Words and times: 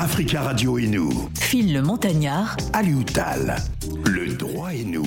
Africa 0.00 0.40
Radio 0.40 0.78
et 0.78 0.86
nous. 0.86 1.28
Phil 1.38 1.74
le 1.74 1.82
Montagnard. 1.82 2.56
Alioutal. 2.72 3.56
Le 4.06 4.28
droit 4.32 4.72
et 4.72 4.82
nous. 4.82 5.04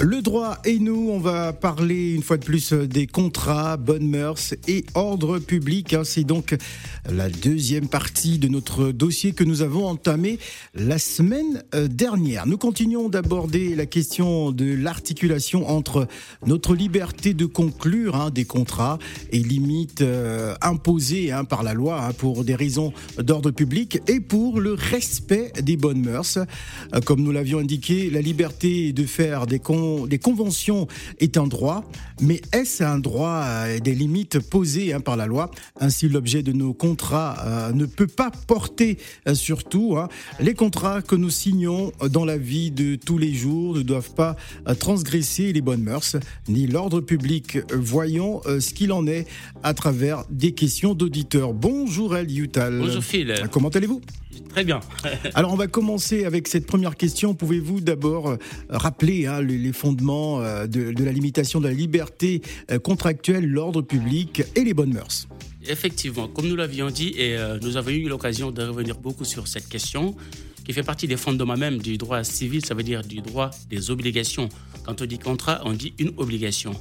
Le 0.00 0.22
droit 0.22 0.58
et 0.64 0.80
nous, 0.80 1.08
on 1.10 1.18
va 1.18 1.52
parler 1.52 2.14
une 2.14 2.22
fois 2.22 2.36
de 2.36 2.44
plus 2.44 2.72
des 2.72 3.06
contrats, 3.06 3.76
bonnes 3.76 4.08
mœurs 4.08 4.54
et 4.66 4.84
ordre 4.94 5.38
public. 5.38 5.94
Hein. 5.94 6.02
C'est 6.04 6.24
donc 6.24 6.56
la 7.08 7.28
deuxième 7.28 7.88
partie 7.88 8.38
de 8.38 8.48
notre 8.48 8.90
dossier 8.90 9.32
que 9.32 9.44
nous 9.44 9.62
avons 9.62 9.86
entamé 9.86 10.38
la 10.74 10.98
semaine 10.98 11.62
euh, 11.74 11.86
dernière. 11.86 12.46
Nous 12.46 12.58
continuons 12.58 13.08
d'aborder 13.08 13.74
la 13.76 13.86
question 13.86 14.50
de 14.50 14.74
l'articulation 14.74 15.68
entre 15.70 16.08
notre 16.44 16.74
liberté 16.74 17.32
de 17.32 17.46
conclure 17.46 18.16
hein, 18.16 18.30
des 18.30 18.44
contrats 18.44 18.98
et 19.30 19.38
limites 19.38 20.00
euh, 20.00 20.54
imposées 20.60 21.30
hein, 21.30 21.44
par 21.44 21.62
la 21.62 21.72
loi 21.72 22.10
pour 22.18 22.44
des 22.44 22.56
raisons 22.56 22.92
d'ordre 23.18 23.52
public 23.52 24.00
et 24.08 24.20
pour 24.20 24.60
le 24.60 24.74
respect 24.74 25.52
des 25.62 25.76
bonnes 25.76 26.02
mœurs. 26.02 26.38
Euh, 26.94 27.00
comme 27.00 27.22
nous 27.22 27.32
l'avions 27.32 27.60
indiqué, 27.60 28.10
la 28.10 28.20
liberté 28.20 28.92
de 28.92 29.06
faire 29.06 29.46
des 29.46 29.60
comptes 29.84 30.08
des 30.08 30.18
conventions 30.18 30.86
est 31.18 31.36
un 31.36 31.46
droit, 31.46 31.84
mais 32.20 32.40
est-ce 32.52 32.82
un 32.82 32.98
droit 32.98 33.42
euh, 33.44 33.78
des 33.78 33.94
limites 33.94 34.38
posées 34.38 34.92
hein, 34.92 35.00
par 35.00 35.16
la 35.16 35.26
loi? 35.26 35.50
Ainsi, 35.80 36.08
l'objet 36.08 36.42
de 36.42 36.52
nos 36.52 36.72
contrats 36.74 37.36
euh, 37.44 37.72
ne 37.72 37.86
peut 37.86 38.06
pas 38.06 38.30
porter 38.30 38.98
euh, 39.28 39.34
surtout 39.34 39.96
hein, 39.96 40.08
les 40.40 40.54
contrats 40.54 41.02
que 41.02 41.14
nous 41.14 41.30
signons 41.30 41.92
dans 42.10 42.24
la 42.24 42.36
vie 42.36 42.70
de 42.70 42.96
tous 42.96 43.18
les 43.18 43.32
jours 43.32 43.74
ne 43.74 43.82
doivent 43.82 44.14
pas 44.14 44.36
transgresser 44.78 45.52
les 45.52 45.60
bonnes 45.60 45.82
mœurs 45.82 46.16
ni 46.48 46.66
l'ordre 46.66 47.00
public. 47.00 47.58
Voyons 47.72 48.40
ce 48.44 48.72
qu'il 48.72 48.92
en 48.92 49.06
est 49.06 49.26
à 49.62 49.74
travers 49.74 50.24
des 50.30 50.52
questions 50.52 50.94
d'auditeurs. 50.94 51.52
Bonjour 51.52 52.16
El 52.16 52.30
Yutal. 52.30 52.78
Bonjour 52.78 53.02
Phil. 53.02 53.34
Comment 53.50 53.68
allez-vous? 53.68 54.00
Très 54.48 54.64
bien. 54.64 54.80
Alors 55.34 55.52
on 55.52 55.56
va 55.56 55.66
commencer 55.66 56.24
avec 56.24 56.48
cette 56.48 56.66
première 56.66 56.96
question. 56.96 57.34
Pouvez-vous 57.34 57.80
d'abord 57.80 58.28
euh, 58.28 58.36
rappeler 58.68 59.26
hein, 59.26 59.42
les, 59.42 59.72
fondements 59.72 60.40
euh, 60.40 60.66
de, 60.66 61.04
la 61.04 61.12
limitation 61.12 61.60
de 61.60 61.68
la 61.68 61.74
liberté 61.74 62.42
euh, 62.70 62.78
contractuelle, 62.78 63.46
l'ordre 63.46 63.82
public 63.82 64.42
et 64.54 64.64
les 64.64 64.74
bonnes 64.74 64.92
mœurs? 64.92 65.26
Effectivement, 65.66 66.28
comme 66.28 66.46
nous 66.46 66.56
l'avions 66.56 66.90
dit, 66.90 67.14
et 67.16 67.38
nous 67.62 67.78
avons 67.78 67.88
eu 67.88 68.06
l'occasion 68.06 68.50
de 68.50 68.62
revenir 68.62 68.98
beaucoup 68.98 69.24
sur 69.24 69.48
cette 69.48 69.66
question, 69.66 70.14
qui 70.62 70.74
fait 70.74 70.82
partie 70.82 71.06
des 71.06 71.16
fondements 71.16 71.56
même 71.56 71.78
du 71.78 71.96
droit 71.96 72.22
civil, 72.22 72.62
ça 72.66 72.74
veut 72.74 72.82
dire 72.82 73.02
du 73.02 73.22
droit 73.22 73.50
des 73.70 73.90
obligations. 73.90 74.50
Quand 74.84 75.00
on 75.00 75.06
dit 75.06 75.18
contrat, 75.18 75.62
on 75.64 75.72
dit 75.72 75.94
une 75.98 76.12
obligation. 76.18 76.72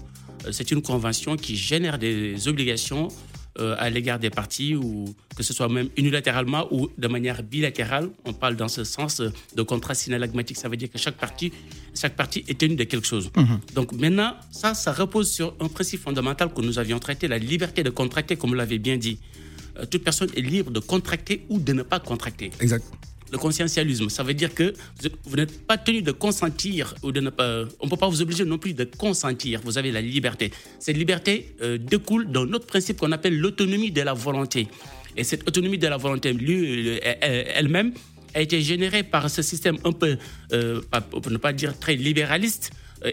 C'est 0.51 0.71
une 0.71 0.81
convention 0.81 1.38
qui 1.38 1.55
génère 1.55 1.97
des 1.97 2.49
obligations 2.49 3.07
euh, 3.59 3.75
à 3.77 3.89
l'égard 3.89 4.17
des 4.17 4.29
parties, 4.29 4.75
ou 4.75 5.05
que 5.35 5.43
ce 5.43 5.53
soit 5.53 5.69
même 5.69 5.89
unilatéralement 5.95 6.67
ou 6.71 6.89
de 6.97 7.07
manière 7.07 7.43
bilatérale. 7.43 8.09
On 8.25 8.33
parle 8.33 8.55
dans 8.55 8.67
ce 8.67 8.83
sens 8.83 9.21
de 9.21 9.61
contrat 9.61 9.93
synalagmatique. 9.93 10.57
Ça 10.57 10.69
veut 10.69 10.77
dire 10.77 10.89
que 10.89 10.97
chaque 10.97 11.17
partie, 11.17 11.53
chaque 11.93 12.15
partie 12.15 12.43
est 12.47 12.57
tenue 12.57 12.75
de 12.75 12.83
quelque 12.83 13.05
chose. 13.05 13.29
Mhm. 13.35 13.59
Donc 13.75 13.91
maintenant, 13.93 14.33
ça, 14.51 14.73
ça 14.73 14.91
repose 14.91 15.31
sur 15.31 15.53
un 15.59 15.67
principe 15.67 16.01
fondamental 16.01 16.51
que 16.53 16.61
nous 16.61 16.79
avions 16.79 16.99
traité, 16.99 17.27
la 17.27 17.37
liberté 17.37 17.83
de 17.83 17.91
contracter, 17.91 18.35
comme 18.37 18.49
vous 18.49 18.55
l'avez 18.55 18.79
bien 18.79 18.97
dit. 18.97 19.19
Euh, 19.77 19.85
toute 19.85 20.03
personne 20.03 20.29
est 20.35 20.41
libre 20.41 20.71
de 20.71 20.79
contracter 20.79 21.45
ou 21.49 21.59
de 21.59 21.73
ne 21.73 21.83
pas 21.83 21.99
contracter. 21.99 22.51
Exact 22.59 22.85
le 23.33 23.39
conscientialisme. 23.39 24.09
Ça 24.09 24.23
veut 24.23 24.35
dire 24.35 24.53
que 24.53 24.73
vous 25.25 25.35
n'êtes 25.35 25.65
pas 25.65 25.77
tenu 25.77 26.01
de 26.01 26.11
consentir 26.11 26.95
ou 27.03 27.11
de 27.11 27.19
ne 27.19 27.31
pas. 27.31 27.63
On 27.81 27.85
ne 27.85 27.89
peut 27.89 27.97
pas 27.97 28.07
vous 28.07 28.21
obliger 28.21 28.45
non 28.45 28.59
plus 28.59 28.73
de 28.73 28.85
consentir. 28.85 29.59
Vous 29.65 29.77
avez 29.77 29.91
la 29.91 30.01
liberté. 30.01 30.51
Cette 30.79 30.95
liberté 30.95 31.55
euh, 31.61 31.77
découle 31.77 32.31
d'un 32.31 32.53
autre 32.53 32.67
principe 32.67 32.97
qu'on 32.97 33.11
appelle 33.11 33.37
l'autonomie 33.37 33.91
de 33.91 34.01
la 34.01 34.13
volonté. 34.13 34.67
Et 35.17 35.23
cette 35.23 35.47
autonomie 35.47 35.79
de 35.79 35.87
la 35.87 35.97
volonté 35.97 36.29
euh, 36.31 36.99
elle-même 37.55 37.93
a 38.35 38.41
été 38.41 38.61
générée 38.61 39.03
par 39.03 39.29
ce 39.29 39.41
système 39.41 39.77
un 39.83 39.91
peu, 39.91 40.17
euh, 40.53 40.81
pour 41.09 41.29
ne 41.29 41.37
pas 41.37 41.53
dire 41.53 41.77
très 41.77 41.95
libéraliste, 41.95 42.72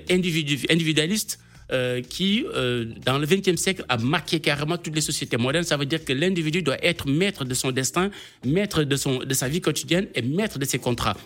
individualiste, 0.09 1.41
euh, 1.73 2.03
qui, 2.03 2.45
euh, 2.55 2.87
dans 3.05 3.19
le 3.19 3.27
XXe 3.27 3.57
siècle, 3.61 3.85
a 3.89 3.97
marqué 3.97 4.41
carrément 4.41 4.77
toutes 4.77 4.95
les 4.95 5.01
sociétés 5.01 5.37
modernes. 5.37 5.65
Ça 5.65 5.77
veut 5.77 5.87
dire 5.87 6.05
que 6.05 6.13
l'individu 6.13 6.63
doit 6.63 6.83
être 6.85 7.09
maître 7.09 7.45
de 7.45 7.55
son 7.55 7.71
destin, 7.71 8.11
maître 8.45 8.83
de, 8.83 8.97
son, 8.97 9.19
de 9.19 9.35
sa 9.35 9.49
vie 9.49 9.61
quotidienne 9.61 10.09
et 10.15 10.23
maître 10.23 10.59
de 10.59 10.65
ses 10.65 10.79
contrats. 10.79 11.17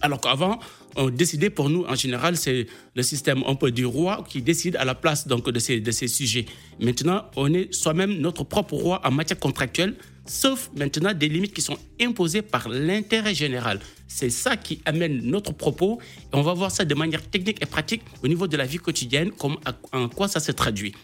Alors 0.00 0.20
qu'avant, 0.20 0.58
on 0.96 1.10
décidait 1.10 1.50
pour 1.50 1.70
nous, 1.70 1.84
en 1.84 1.94
général, 1.94 2.36
c'est 2.36 2.66
le 2.94 3.02
système 3.02 3.42
un 3.46 3.54
peu 3.54 3.70
du 3.70 3.86
roi 3.86 4.24
qui 4.28 4.42
décide 4.42 4.76
à 4.76 4.84
la 4.84 4.94
place 4.94 5.26
donc, 5.26 5.48
de, 5.50 5.58
ces, 5.58 5.80
de 5.80 5.90
ces 5.90 6.08
sujets. 6.08 6.46
Maintenant, 6.80 7.26
on 7.36 7.52
est 7.52 7.72
soi-même 7.72 8.18
notre 8.18 8.44
propre 8.44 8.74
roi 8.74 9.00
en 9.04 9.10
matière 9.10 9.38
contractuelle 9.38 9.94
sauf 10.26 10.70
maintenant 10.76 11.14
des 11.14 11.28
limites 11.28 11.54
qui 11.54 11.62
sont 11.62 11.78
imposées 12.00 12.42
par 12.42 12.68
l'intérêt 12.68 13.34
général. 13.34 13.80
C'est 14.08 14.30
ça 14.30 14.56
qui 14.56 14.80
amène 14.84 15.22
notre 15.22 15.52
propos. 15.52 15.98
Et 16.32 16.36
on 16.36 16.42
va 16.42 16.54
voir 16.54 16.70
ça 16.70 16.84
de 16.84 16.94
manière 16.94 17.22
technique 17.28 17.62
et 17.62 17.66
pratique 17.66 18.02
au 18.22 18.28
niveau 18.28 18.46
de 18.46 18.56
la 18.56 18.66
vie 18.66 18.78
quotidienne, 18.78 19.30
comme 19.32 19.56
en 19.92 20.08
quoi 20.08 20.28
ça 20.28 20.40
se 20.40 20.52
traduit. 20.52 20.94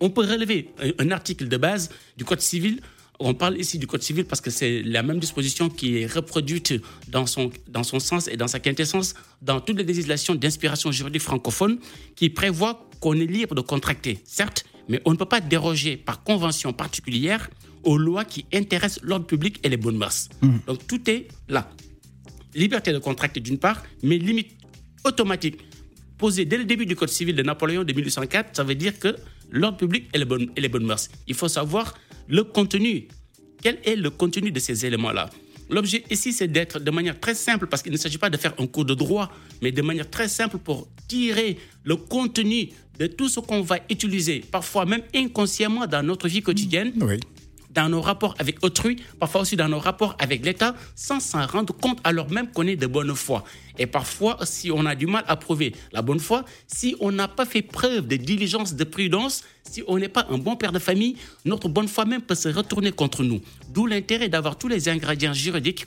On 0.00 0.10
peut 0.10 0.22
relever 0.22 0.70
un 0.98 1.10
article 1.10 1.48
de 1.48 1.56
base 1.56 1.90
du 2.16 2.24
Code 2.24 2.40
civil 2.40 2.80
on 3.18 3.34
parle 3.34 3.58
ici 3.58 3.78
du 3.78 3.86
Code 3.86 4.02
civil 4.02 4.24
parce 4.24 4.40
que 4.40 4.50
c'est 4.50 4.82
la 4.82 5.02
même 5.02 5.18
disposition 5.18 5.68
qui 5.68 5.98
est 5.98 6.06
reproduite 6.06 6.74
dans 7.08 7.26
son, 7.26 7.50
dans 7.68 7.82
son 7.82 7.98
sens 7.98 8.28
et 8.28 8.36
dans 8.36 8.48
sa 8.48 8.60
quintessence 8.60 9.14
dans 9.42 9.60
toutes 9.60 9.78
les 9.78 9.84
législations 9.84 10.34
d'inspiration 10.34 10.92
juridique 10.92 11.22
francophone 11.22 11.78
qui 12.14 12.30
prévoit 12.30 12.88
qu'on 13.00 13.14
est 13.14 13.26
libre 13.26 13.54
de 13.54 13.60
contracter, 13.60 14.18
certes, 14.24 14.64
mais 14.88 15.00
on 15.04 15.12
ne 15.12 15.16
peut 15.16 15.26
pas 15.26 15.40
déroger 15.40 15.96
par 15.96 16.22
convention 16.22 16.72
particulière 16.72 17.48
aux 17.84 17.98
lois 17.98 18.24
qui 18.24 18.46
intéressent 18.52 19.02
l'ordre 19.02 19.26
public 19.26 19.60
et 19.62 19.68
les 19.68 19.76
bonnes 19.76 19.96
mœurs. 19.96 20.28
Mmh. 20.42 20.56
Donc 20.66 20.86
tout 20.86 21.10
est 21.10 21.28
là. 21.48 21.70
Liberté 22.56 22.92
de 22.92 22.98
contracter 22.98 23.40
d'une 23.40 23.58
part, 23.58 23.82
mais 24.02 24.16
limite 24.16 24.52
automatique 25.04 25.58
posée 26.16 26.46
dès 26.46 26.56
le 26.56 26.64
début 26.64 26.86
du 26.86 26.96
Code 26.96 27.10
civil 27.10 27.36
de 27.36 27.42
Napoléon 27.42 27.84
de 27.84 27.92
1804, 27.92 28.56
ça 28.56 28.64
veut 28.64 28.74
dire 28.74 28.98
que 28.98 29.14
l'ordre 29.50 29.76
public 29.76 30.08
et 30.14 30.18
les, 30.18 30.24
bonnes, 30.24 30.50
et 30.56 30.60
les 30.62 30.68
bonnes 30.70 30.86
mœurs. 30.86 31.10
Il 31.26 31.34
faut 31.34 31.48
savoir 31.48 31.94
le 32.28 32.42
contenu. 32.44 33.08
Quel 33.62 33.78
est 33.84 33.96
le 33.96 34.08
contenu 34.08 34.50
de 34.50 34.58
ces 34.58 34.86
éléments-là? 34.86 35.28
L'objet 35.68 36.04
ici, 36.10 36.32
c'est 36.32 36.48
d'être 36.48 36.80
de 36.80 36.90
manière 36.90 37.20
très 37.20 37.34
simple, 37.34 37.66
parce 37.66 37.82
qu'il 37.82 37.92
ne 37.92 37.98
s'agit 37.98 38.18
pas 38.18 38.30
de 38.30 38.38
faire 38.38 38.54
un 38.58 38.66
cours 38.66 38.86
de 38.86 38.94
droit, 38.94 39.30
mais 39.60 39.70
de 39.70 39.82
manière 39.82 40.08
très 40.08 40.28
simple 40.28 40.56
pour 40.56 40.88
tirer 41.08 41.58
le 41.84 41.96
contenu 41.96 42.70
de 42.98 43.06
tout 43.06 43.28
ce 43.28 43.40
qu'on 43.40 43.60
va 43.60 43.80
utiliser, 43.90 44.42
parfois 44.50 44.86
même 44.86 45.02
inconsciemment 45.14 45.86
dans 45.86 46.02
notre 46.02 46.28
vie 46.28 46.40
quotidienne, 46.40 46.92
oui 47.02 47.18
dans 47.76 47.88
nos 47.90 48.00
rapports 48.00 48.34
avec 48.38 48.64
autrui, 48.64 48.96
parfois 49.20 49.42
aussi 49.42 49.54
dans 49.54 49.68
nos 49.68 49.78
rapports 49.78 50.16
avec 50.18 50.44
l'État, 50.44 50.74
sans 50.94 51.20
s'en 51.20 51.46
rendre 51.46 51.74
compte 51.74 51.98
alors 52.04 52.30
même 52.30 52.50
qu'on 52.50 52.66
est 52.66 52.76
de 52.76 52.86
bonne 52.86 53.14
foi. 53.14 53.44
Et 53.78 53.86
parfois, 53.86 54.38
si 54.44 54.70
on 54.70 54.86
a 54.86 54.94
du 54.94 55.06
mal 55.06 55.24
à 55.28 55.36
prouver 55.36 55.74
la 55.92 56.00
bonne 56.00 56.18
foi, 56.18 56.44
si 56.66 56.96
on 57.00 57.12
n'a 57.12 57.28
pas 57.28 57.44
fait 57.44 57.60
preuve 57.60 58.08
de 58.08 58.16
diligence, 58.16 58.74
de 58.74 58.84
prudence, 58.84 59.44
si 59.70 59.82
on 59.86 59.98
n'est 59.98 60.08
pas 60.08 60.26
un 60.30 60.38
bon 60.38 60.56
père 60.56 60.72
de 60.72 60.78
famille, 60.78 61.16
notre 61.44 61.68
bonne 61.68 61.86
foi 61.86 62.06
même 62.06 62.22
peut 62.22 62.34
se 62.34 62.48
retourner 62.48 62.92
contre 62.92 63.22
nous. 63.22 63.42
D'où 63.74 63.86
l'intérêt 63.86 64.30
d'avoir 64.30 64.56
tous 64.56 64.68
les 64.68 64.88
ingrédients 64.88 65.34
juridiques. 65.34 65.86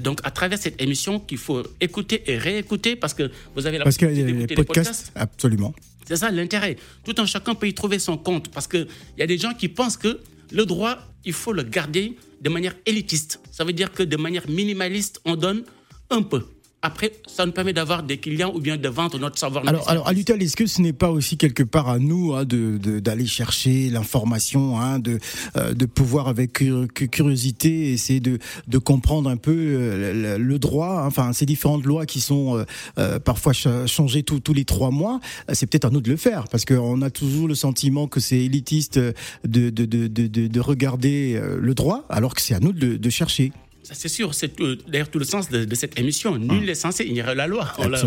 Donc, 0.00 0.20
à 0.24 0.30
travers 0.30 0.58
cette 0.58 0.80
émission 0.80 1.20
qu'il 1.20 1.38
faut 1.38 1.62
écouter 1.80 2.22
et 2.26 2.38
réécouter 2.38 2.96
parce 2.96 3.12
que 3.12 3.30
vous 3.54 3.66
avez 3.66 3.78
la 3.78 3.84
parce 3.84 3.96
possibilité 3.98 4.32
d'écouter 4.32 4.54
les 4.54 4.64
podcasts. 4.64 5.12
Absolument. 5.14 5.74
C'est 6.08 6.16
ça 6.16 6.30
l'intérêt. 6.30 6.76
Tout 7.04 7.14
un 7.18 7.26
chacun 7.26 7.54
peut 7.54 7.68
y 7.68 7.74
trouver 7.74 7.98
son 7.98 8.16
compte 8.16 8.48
parce 8.48 8.66
qu'il 8.66 8.86
y 9.18 9.22
a 9.22 9.26
des 9.26 9.38
gens 9.38 9.52
qui 9.52 9.68
pensent 9.68 9.96
que 9.96 10.20
le 10.52 10.64
droit, 10.64 10.98
il 11.24 11.32
faut 11.32 11.52
le 11.52 11.62
garder 11.62 12.16
de 12.40 12.48
manière 12.48 12.74
élitiste. 12.86 13.40
Ça 13.50 13.64
veut 13.64 13.72
dire 13.72 13.92
que 13.92 14.02
de 14.02 14.16
manière 14.16 14.48
minimaliste, 14.48 15.20
on 15.24 15.36
donne 15.36 15.64
un 16.10 16.22
peu. 16.22 16.44
Après, 16.86 17.10
ça 17.26 17.44
nous 17.44 17.50
permet 17.50 17.72
d'avoir 17.72 18.04
des 18.04 18.18
clients 18.18 18.52
ou 18.54 18.60
bien 18.60 18.76
de 18.76 18.88
vendre 18.88 19.18
notre 19.18 19.36
savoir. 19.36 19.66
Alors, 19.66 19.90
alors 19.90 20.06
à 20.06 20.12
Lutel, 20.12 20.40
est-ce 20.40 20.54
que 20.54 20.66
ce 20.66 20.80
n'est 20.80 20.92
pas 20.92 21.10
aussi 21.10 21.36
quelque 21.36 21.64
part 21.64 21.88
à 21.88 21.98
nous 21.98 22.32
hein, 22.32 22.44
d'aller 22.44 23.26
chercher 23.26 23.90
l'information, 23.90 24.78
hein, 24.80 25.00
de, 25.00 25.18
euh, 25.56 25.74
de 25.74 25.84
pouvoir 25.84 26.28
avec 26.28 26.52
curiosité 26.52 27.92
essayer 27.92 28.20
de, 28.20 28.38
de 28.68 28.78
comprendre 28.78 29.28
un 29.28 29.36
peu 29.36 29.52
euh, 29.52 30.38
le, 30.38 30.58
droit, 30.60 31.00
hein, 31.00 31.06
enfin 31.06 31.32
ces 31.32 31.44
différentes 31.44 31.84
lois 31.84 32.06
qui 32.06 32.20
sont 32.20 32.64
euh, 32.98 33.18
parfois 33.18 33.52
changées 33.52 34.22
tous 34.22 34.52
les 34.52 34.64
trois 34.64 34.92
mois, 34.92 35.18
c'est 35.54 35.66
peut-être 35.66 35.86
à 35.86 35.90
nous 35.90 36.00
de 36.00 36.10
le 36.10 36.16
faire 36.16 36.44
parce 36.48 36.64
qu'on 36.64 37.02
a 37.02 37.10
toujours 37.10 37.48
le 37.48 37.56
sentiment 37.56 38.06
que 38.06 38.20
c'est 38.20 38.38
élitiste 38.38 39.00
de, 39.00 39.12
de, 39.44 39.70
de, 39.70 40.06
de, 40.06 40.60
regarder 40.60 41.40
le 41.58 41.74
droit 41.74 42.04
alors 42.08 42.32
que 42.32 42.40
c'est 42.40 42.54
à 42.54 42.60
nous 42.60 42.72
de 42.72 43.10
chercher. 43.10 43.50
C'est 43.92 44.08
sûr, 44.08 44.34
c'est 44.34 44.60
euh, 44.60 44.76
d'ailleurs 44.88 45.10
tout 45.10 45.18
le 45.18 45.24
sens 45.24 45.48
de, 45.48 45.74
cette 45.74 45.98
émission. 45.98 46.36
Nul 46.38 46.64
n'est 46.64 46.74
censé 46.74 47.04
ignorer 47.04 47.34
la 47.34 47.46
loi. 47.46 47.72
On 47.78 47.88
l'a 47.88 47.98
dit, 47.98 48.06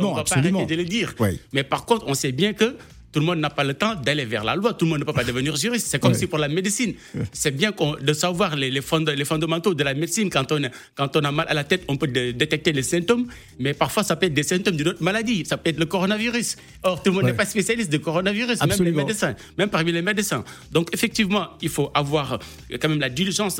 on 0.00 0.10
ne 0.10 0.16
va 0.16 0.24
pas 0.24 0.36
arrêter 0.36 0.66
de 0.66 0.74
le 0.74 0.84
dire. 0.84 1.14
Mais 1.52 1.64
par 1.64 1.84
contre, 1.84 2.04
on 2.06 2.14
sait 2.14 2.32
bien 2.32 2.52
que 2.52 2.76
tout 3.16 3.20
le 3.20 3.26
monde 3.26 3.38
n'a 3.38 3.48
pas 3.48 3.64
le 3.64 3.72
temps 3.72 3.94
d'aller 3.94 4.26
vers 4.26 4.44
la 4.44 4.54
loi. 4.54 4.74
Tout 4.74 4.84
le 4.84 4.90
monde 4.90 5.00
ne 5.00 5.04
peut 5.04 5.14
pas 5.14 5.24
devenir 5.24 5.56
juriste. 5.56 5.86
C'est 5.86 5.98
comme 5.98 6.12
si 6.12 6.26
pour 6.26 6.38
la 6.38 6.48
médecine, 6.48 6.92
c'est 7.32 7.50
bien 7.50 7.72
de 7.98 8.12
savoir 8.12 8.56
les, 8.56 8.70
les, 8.70 8.82
les, 9.16 9.24
fondamentaux 9.24 9.72
de 9.72 9.82
la 9.82 9.94
médecine. 9.94 10.28
Quand 10.28 10.52
on, 10.52 10.60
quand 10.94 11.16
on 11.16 11.20
a 11.20 11.32
mal 11.32 11.46
à 11.48 11.54
la 11.54 11.64
tête, 11.64 11.84
on 11.88 11.96
peut 11.96 12.08
détecter 12.08 12.74
les 12.74 12.82
symptômes, 12.82 13.26
mais 13.58 13.72
parfois 13.72 14.02
ça 14.02 14.16
peut 14.16 14.26
être 14.26 14.34
des 14.34 14.42
symptômes 14.42 14.76
d'une 14.76 14.88
autre 14.88 15.02
maladie. 15.02 15.46
Ça 15.46 15.56
peut 15.56 15.70
être 15.70 15.78
le 15.78 15.86
coronavirus. 15.86 16.56
Or, 16.82 17.02
tout 17.02 17.08
le 17.08 17.16
monde 17.16 17.24
n'est 17.24 17.32
pas 17.32 17.46
spécialiste 17.46 17.90
de 17.90 17.96
coronavirus, 17.96 18.60
même 18.60 18.82
les 18.82 18.92
médecins, 18.92 19.34
même 19.56 19.70
parmi 19.70 19.92
les 19.92 20.02
médecins. 20.02 20.44
Donc, 20.70 20.90
effectivement, 20.92 21.48
il 21.62 21.70
faut 21.70 21.90
avoir 21.94 22.38
quand 22.78 22.88
même 22.90 23.00
la 23.00 23.08
diligence 23.08 23.58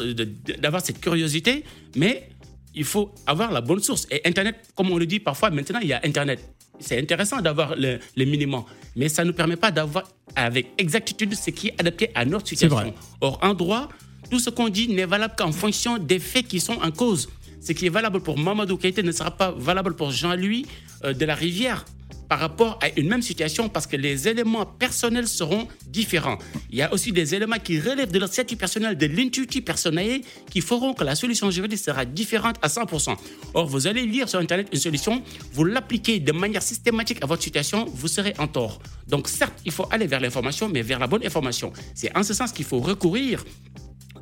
d'avoir 0.61 0.85
cette 0.85 1.01
curiosité, 1.01 1.65
mais 1.97 2.29
il 2.75 2.85
faut 2.85 3.11
avoir 3.27 3.51
la 3.53 3.63
bonne 3.63 3.81
source. 3.81 4.07
Et 4.11 4.21
Internet, 4.27 4.57
comme 4.75 4.91
on 4.91 4.99
le 4.99 5.07
dit 5.07 5.19
parfois, 5.19 5.49
maintenant, 5.49 5.81
il 5.81 5.89
y 5.89 5.95
a 5.95 6.01
Internet. 6.05 6.41
C'est 6.81 6.99
intéressant 6.99 7.41
d'avoir 7.41 7.75
le 7.77 7.99
minimum, 8.25 8.65
mais 8.95 9.09
ça 9.09 9.23
ne 9.23 9.29
nous 9.29 9.35
permet 9.35 9.57
pas 9.57 9.71
d'avoir 9.71 10.05
avec 10.35 10.69
exactitude 10.79 11.35
ce 11.35 11.51
qui 11.51 11.69
est 11.69 11.75
adapté 11.81 12.11
à 12.15 12.25
notre 12.25 12.49
situation. 12.49 12.95
Or, 13.21 13.39
en 13.43 13.55
droit, 13.55 13.89
tout 14.31 14.39
ce 14.39 14.51
qu'on 14.51 14.69
dit 14.69 14.89
n'est 14.89 15.07
valable 15.07 15.35
qu'en 15.37 15.53
fonction 15.53 15.99
des 15.99 16.19
faits 16.19 16.49
qui 16.49 16.61
sont 16.61 16.75
en 16.83 16.91
cause. 16.91 17.29
Ce 17.61 17.73
qui 17.73 17.87
est 17.87 17.91
valable 17.91 18.21
pour 18.21 18.39
Mamadou 18.39 18.77
Keïté 18.77 19.03
ne 19.03 19.13
sera 19.13 19.31
pas 19.31 19.51
valable 19.51 19.97
pour 19.97 20.11
Jean-Louis 20.11 20.67
euh, 21.05 21.13
de 21.13 21.25
la 21.25 21.35
Rivière 21.35 21.85
par 22.29 22.41
rapport 22.41 22.79
à 22.83 22.89
une 22.99 23.09
même 23.09 23.23
situation 23.23 23.69
parce 23.69 23.87
que 23.87 23.97
les 23.97 24.29
éléments 24.29 24.67
personnels 24.67 25.29
seront 25.29 25.69
différents. 25.87 26.39
Il 26.71 26.79
y 26.79 26.83
a 26.83 26.93
aussi 26.93 27.13
des 27.13 27.35
éléments 27.35 27.59
qui 27.63 27.81
relèvent 27.81 28.11
de 28.11 28.19
leur 28.19 28.29
statut 28.29 28.57
personnel, 28.57 28.97
de 28.97 29.07
l'intuitif 29.07 29.65
personnel, 29.65 30.21
qui 30.51 30.61
feront 30.61 30.95
que 30.95 31.05
la 31.05 31.15
solution 31.15 31.51
juridique 31.51 31.79
sera 31.79 32.05
différente 32.05 32.57
à 32.63 32.69
100%. 32.69 33.17
Or, 33.55 33.67
vous 33.67 33.87
allez 33.87 34.07
lire 34.07 34.29
sur 34.29 34.41
Internet 34.41 34.69
une 34.73 34.79
solution, 34.79 35.23
vous 35.53 35.65
l'appliquez 35.65 36.21
de 36.21 36.33
manière 36.33 36.63
systématique 36.63 37.23
à 37.23 37.27
votre 37.27 37.43
situation, 37.43 37.85
vous 37.87 38.09
serez 38.09 38.35
en 38.39 38.49
tort. 38.49 38.81
Donc, 39.09 39.29
certes, 39.29 39.61
il 39.65 39.73
faut 39.73 39.87
aller 39.91 40.07
vers 40.07 40.21
l'information, 40.21 40.69
mais 40.69 40.83
vers 40.83 40.99
la 40.99 41.07
bonne 41.07 41.25
information. 41.25 41.73
C'est 41.95 42.17
en 42.17 42.23
ce 42.23 42.35
sens 42.35 42.53
qu'il 42.53 42.65
faut 42.65 42.81
recourir 42.81 43.45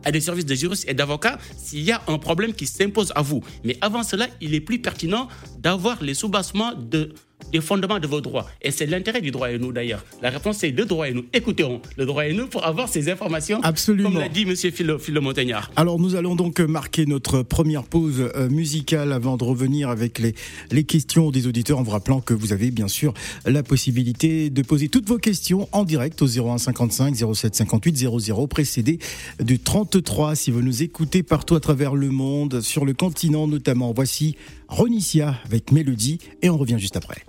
à 0.05 0.13
des 0.13 0.21
services 0.21 0.45
de 0.45 0.55
juristes 0.55 0.85
et 0.87 0.95
d'avocats 0.95 1.39
s'il 1.57 1.83
y 1.83 1.93
a 1.93 2.03
un 2.09 2.19
problème 2.19 2.53
qui 2.53 2.67
s'impose 2.67 3.13
à 3.15 3.23
vous. 3.23 3.43
Mais 3.65 3.77
avant 3.81 4.03
cela, 4.03 4.29
il 4.41 4.55
est 4.55 4.61
plus 4.61 4.79
pertinent 4.79 5.29
d'avoir 5.59 6.03
les 6.03 6.15
soubassements 6.15 6.75
de 6.75 7.15
des 7.52 7.61
fondements 7.61 7.99
de 7.99 8.06
vos 8.06 8.20
droits. 8.20 8.46
Et 8.62 8.70
c'est 8.70 8.87
l'intérêt 8.87 9.20
du 9.20 9.31
droit 9.31 9.50
et 9.50 9.58
nous 9.58 9.73
d'ailleurs. 9.73 10.05
La 10.23 10.31
réponse 10.31 10.58
c'est 10.58 10.70
le 10.70 10.85
droit 10.85 11.08
et 11.08 11.12
nous. 11.14 11.25
Écoutons 11.32 11.81
le 11.96 12.06
droit 12.06 12.26
et 12.26 12.32
nous 12.32 12.46
pour 12.46 12.64
avoir 12.64 12.88
ces 12.88 13.11
informations. 13.11 13.61
Absolument. 13.62 14.11
Comme 14.11 14.20
l'a 14.20 14.29
dit 14.29 14.43
M. 14.43 14.55
Philo, 14.56 14.99
Philo 14.99 15.20
Montagnard. 15.20 15.70
Alors 15.76 15.99
nous 15.99 16.14
allons 16.14 16.37
donc 16.37 16.61
marquer 16.61 17.06
notre 17.06 17.43
première 17.43 17.85
pause 17.85 18.31
euh, 18.35 18.49
musicale 18.49 19.12
avant 19.12 19.37
de 19.37 19.44
revenir 19.44 19.88
avec 19.88 20.19
les, 20.19 20.35
les 20.70 20.85
questions 20.85 21.31
des 21.31 21.46
auditeurs 21.46 21.79
en 21.79 21.82
vous 21.82 21.91
rappelant 21.91 22.20
que 22.20 22.35
vous 22.35 22.52
avez 22.52 22.70
bien 22.70 22.88
sûr 22.88 23.14
la 23.44 23.62
possibilité 23.62 24.50
de 24.50 24.62
poser 24.62 24.88
toutes 24.88 25.08
vos 25.08 25.19
questions 25.19 25.69
en 25.73 25.85
direct 25.85 26.20
au 26.23 26.26
01 26.26 26.58
55 26.58 27.14
07 27.35 27.55
58 27.55 27.96
00 27.96 28.46
précédé 28.46 28.99
du 29.41 29.58
33 29.58 30.35
si 30.35 30.50
vous 30.50 30.62
nous 30.62 30.82
écoutez 30.82 31.23
partout 31.23 31.55
à 31.55 31.61
travers 31.61 31.94
le 31.94 32.11
monde, 32.11 32.61
sur 32.61 32.85
le 32.85 32.94
continent 32.94 33.46
notamment. 33.46 33.93
Voici 33.93 34.37
Ronicia 34.69 35.37
avec 35.44 35.73
Mélodie 35.73 36.19
et 36.43 36.50
on 36.50 36.56
revient 36.56 36.79
juste 36.79 36.96
après. 36.96 37.25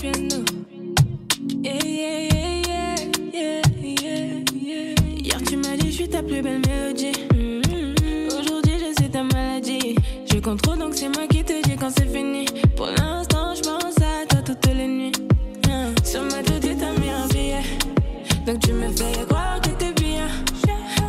Hier 0.00 0.12
tu 5.44 5.56
m'as 5.56 5.76
dit 5.76 5.86
je 5.88 5.92
suis 5.92 6.08
ta 6.08 6.22
plus 6.22 6.40
belle 6.40 6.60
mélodie. 6.66 7.12
Aujourd'hui 8.28 8.74
je 8.78 9.02
suis 9.02 9.10
ta 9.10 9.24
maladie. 9.24 9.96
Je 10.30 10.38
contrôle 10.38 10.78
donc 10.78 10.94
c'est 10.94 11.08
moi 11.08 11.26
qui 11.28 11.42
te 11.42 11.60
dis 11.68 11.76
quand 11.76 11.90
c'est 11.90 12.06
fini. 12.06 12.44
Pour 12.76 12.86
l'instant 12.86 13.54
je 13.56 13.62
pense 13.62 13.96
à 13.96 14.24
toi 14.28 14.40
toutes 14.44 14.66
les 14.66 14.86
nuits. 14.86 15.12
Sur 16.04 16.22
ma 16.22 16.44
tête 16.44 16.76
t'as 16.78 16.92
mis 17.00 17.10
un. 17.10 17.26
Donc 18.46 18.60
tu 18.60 18.72
me 18.72 18.88
fais 18.92 19.26
croire 19.28 19.60
que 19.60 19.70
t'es 19.70 19.92
bien. 20.00 20.28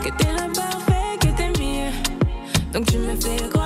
Que 0.04 0.10
t'es 0.18 0.34
l'imparfait, 0.36 1.18
que 1.22 1.28
t'es 1.38 1.50
mieux. 1.62 1.92
Donc 2.74 2.86
tu 2.88 2.98
me 2.98 3.16
fais 3.16 3.38
croire 3.50 3.59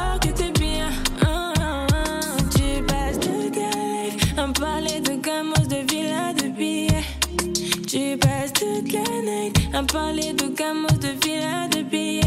à 9.74 9.81
parler 9.84 10.34
de 10.34 10.48
gamos, 10.50 11.00
de 11.00 11.10
villas, 11.20 11.68
de 11.70 11.81
billets. 11.84 12.23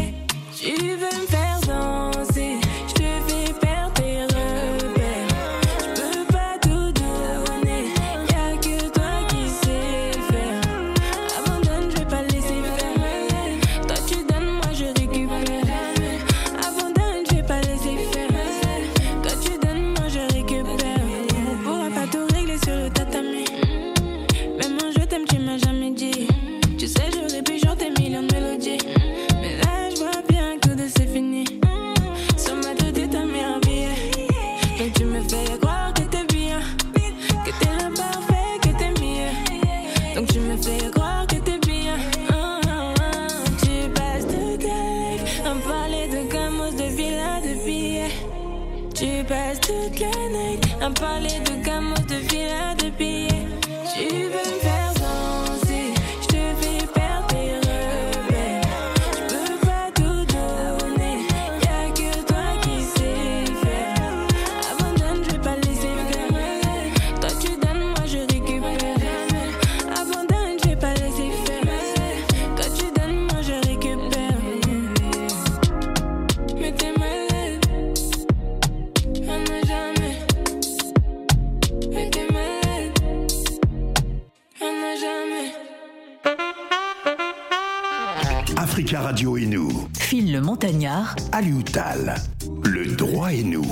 Montagnard, 90.59 91.15
Alioutal, 91.33 92.15
le 92.63 92.95
droit 92.95 93.31
et 93.31 93.43
nous. 93.43 93.63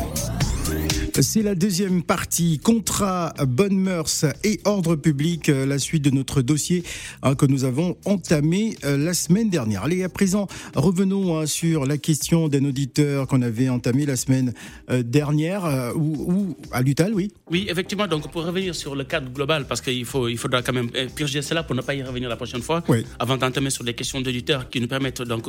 C'est 1.21 1.43
la 1.43 1.55
deuxième 1.55 2.03
partie, 2.03 2.59
contrat, 2.59 3.33
bonnes 3.47 3.77
mœurs 3.77 4.25
et 4.43 4.59
ordre 4.65 4.97
public, 4.97 5.47
euh, 5.47 5.65
la 5.65 5.79
suite 5.79 6.03
de 6.03 6.09
notre 6.09 6.41
dossier 6.41 6.83
hein, 7.23 7.35
que 7.35 7.45
nous 7.45 7.63
avons 7.63 7.95
entamé 8.03 8.75
euh, 8.83 8.97
la 8.97 9.13
semaine 9.13 9.49
dernière. 9.49 9.83
Allez, 9.83 10.03
à 10.03 10.09
présent, 10.09 10.47
revenons 10.75 11.39
hein, 11.39 11.45
sur 11.45 11.85
la 11.85 11.97
question 11.97 12.49
d'un 12.49 12.65
auditeur 12.65 13.27
qu'on 13.27 13.41
avait 13.43 13.69
entamé 13.69 14.05
la 14.05 14.17
semaine 14.17 14.53
euh, 14.89 15.03
dernière, 15.03 15.63
euh, 15.63 15.93
ou, 15.93 16.33
ou 16.33 16.57
à 16.73 16.81
l'UTAL, 16.81 17.13
oui 17.13 17.31
Oui, 17.49 17.65
effectivement, 17.69 18.07
donc 18.07 18.29
pour 18.29 18.43
revenir 18.43 18.75
sur 18.75 18.93
le 18.93 19.05
cadre 19.05 19.31
global, 19.31 19.67
parce 19.67 19.79
qu'il 19.79 20.03
faut, 20.03 20.27
il 20.27 20.37
faudra 20.37 20.61
quand 20.63 20.73
même 20.73 20.89
purger 21.15 21.41
cela 21.41 21.63
pour 21.63 21.75
ne 21.77 21.81
pas 21.81 21.95
y 21.95 22.03
revenir 22.03 22.27
la 22.27 22.35
prochaine 22.35 22.61
fois, 22.61 22.83
Oui. 22.89 23.05
avant 23.19 23.37
d'entamer 23.37 23.69
sur 23.69 23.85
des 23.85 23.93
questions 23.93 24.19
d'auditeurs 24.19 24.69
qui 24.69 24.81
nous 24.81 24.87
permettent 24.87 25.21
donc 25.21 25.45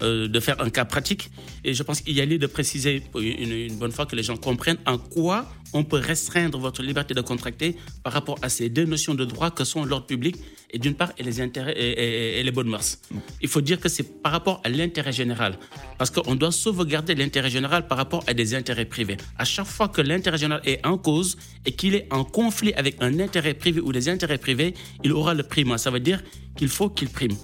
de 0.00 0.40
faire 0.40 0.60
un 0.60 0.68
cas 0.68 0.84
pratique. 0.84 1.30
Et 1.64 1.72
je 1.72 1.82
pense 1.82 2.02
qu'il 2.02 2.14
y 2.14 2.20
a 2.20 2.26
lieu 2.26 2.38
de 2.38 2.46
préciser 2.46 3.02
une, 3.14 3.52
une 3.52 3.76
bonne 3.76 3.92
fois 3.92 4.04
que 4.04 4.14
les 4.14 4.22
gens 4.22 4.36
comprennent 4.36 4.76
en 4.86 4.98
quoi 5.08 5.46
on 5.72 5.84
peut 5.84 5.98
restreindre 5.98 6.58
votre 6.58 6.82
liberté 6.82 7.14
de 7.14 7.20
contracter 7.20 7.76
par 8.02 8.12
rapport 8.12 8.38
à 8.42 8.48
ces 8.48 8.68
deux 8.68 8.84
notions 8.84 9.14
de 9.14 9.24
droit 9.24 9.50
que 9.50 9.64
sont 9.64 9.84
l'ordre 9.84 10.06
public 10.06 10.36
et 10.70 10.78
d'une 10.78 10.94
part 10.94 11.12
et 11.18 11.22
les 11.22 11.40
intérêts 11.40 11.74
et, 11.76 12.42
les 12.42 12.50
bonnes 12.50 12.68
mœurs. 12.68 12.98
Il 13.40 13.48
faut 13.48 13.60
dire 13.60 13.80
que 13.80 13.88
c'est 13.88 14.22
par 14.22 14.32
rapport 14.32 14.60
à 14.64 14.68
l'intérêt 14.68 15.12
général, 15.12 15.58
parce 15.98 16.10
qu'on 16.10 16.34
doit 16.34 16.52
sauvegarder 16.52 17.14
l'intérêt 17.14 17.50
général 17.50 17.86
par 17.86 17.98
rapport 17.98 18.24
à 18.26 18.34
des 18.34 18.54
intérêts 18.54 18.84
privés. 18.84 19.16
À 19.38 19.44
chaque 19.44 19.66
fois 19.66 19.88
que 19.88 20.00
l'intérêt 20.00 20.38
général 20.38 20.62
est 20.64 20.84
en 20.86 20.98
cause 20.98 21.36
et 21.64 21.72
qu'il 21.72 21.94
est 21.94 22.08
en 22.10 22.24
conflit 22.24 22.72
avec 22.74 22.96
un 23.00 23.20
intérêt 23.20 23.54
privé 23.54 23.80
ou 23.80 23.92
des 23.92 24.08
intérêts 24.08 24.38
privés, 24.38 24.74
il 25.04 25.12
aura 25.12 25.34
le 25.34 25.42
prime. 25.42 25.76
Ça 25.78 25.90
veut 25.90 26.00
dire 26.00 26.22
qu'il 26.56 26.68
faut 26.68 26.88
qu'il 26.88 27.08
prime. 27.08 27.36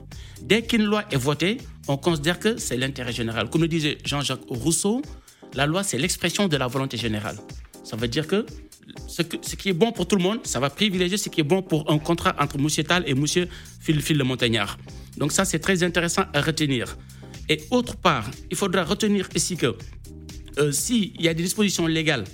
Dès 0.43 0.63
qu'une 0.63 0.85
loi 0.85 1.05
est 1.11 1.17
votée, 1.17 1.59
on 1.89 1.97
considère 1.97 2.39
que 2.39 2.57
c'est 2.57 2.77
l'intérêt 2.77 3.13
général. 3.13 3.49
Comme 3.49 3.63
le 3.63 3.69
disait 3.69 3.99
Jean-Jacques 4.05 4.47
Rousseau, 4.49 5.03
la 5.55 5.67
loi, 5.67 5.83
c'est 5.83 5.99
l'expression 5.99 6.49
de 6.49 6.57
la 6.57 6.67
volonté 6.67 6.97
générale. 6.97 7.37
Ça 7.85 7.97
veut 7.97 8.09
dire 8.09 8.27
que 8.27 8.47
ce, 9.09 9.23
qui 9.23 9.69
est 9.69 9.75
bon 9.75 9.93
pour 9.93 10.07
tout 10.07 10.17
le 10.17 10.23
monde, 10.23 10.41
ça 10.45 10.61
va 10.61 10.71
privilégier 10.71 11.17
ce 11.17 11.29
qui 11.29 11.41
est 11.41 11.45
bon 11.45 11.63
pour 11.63 11.91
un 11.91 11.99
contrat 11.99 12.35
entre 12.39 12.57
M. 12.59 12.69
Tal 12.85 13.05
et 13.07 13.13
M. 13.13 13.27
Phil, 13.27 14.01
Phil 14.01 14.19
le 14.19 14.25
Montagnard. 14.25 14.79
Donc 15.17 15.33
ça, 15.33 15.45
c'est 15.45 15.59
très 15.59 15.83
intéressant 15.83 16.25
à 16.33 16.41
retenir. 16.41 16.97
Et 17.49 17.61
autre 17.71 17.97
part, 17.97 18.31
il 18.51 18.57
faudra 18.57 18.85
retenir 18.85 19.29
ici 19.35 19.57
que 19.57 19.77
euh, 20.59 20.73
s'il 20.73 21.21
y 21.21 21.29
a 21.29 21.35
des 21.35 21.43
dispositions 21.43 21.87
légales 21.87 22.25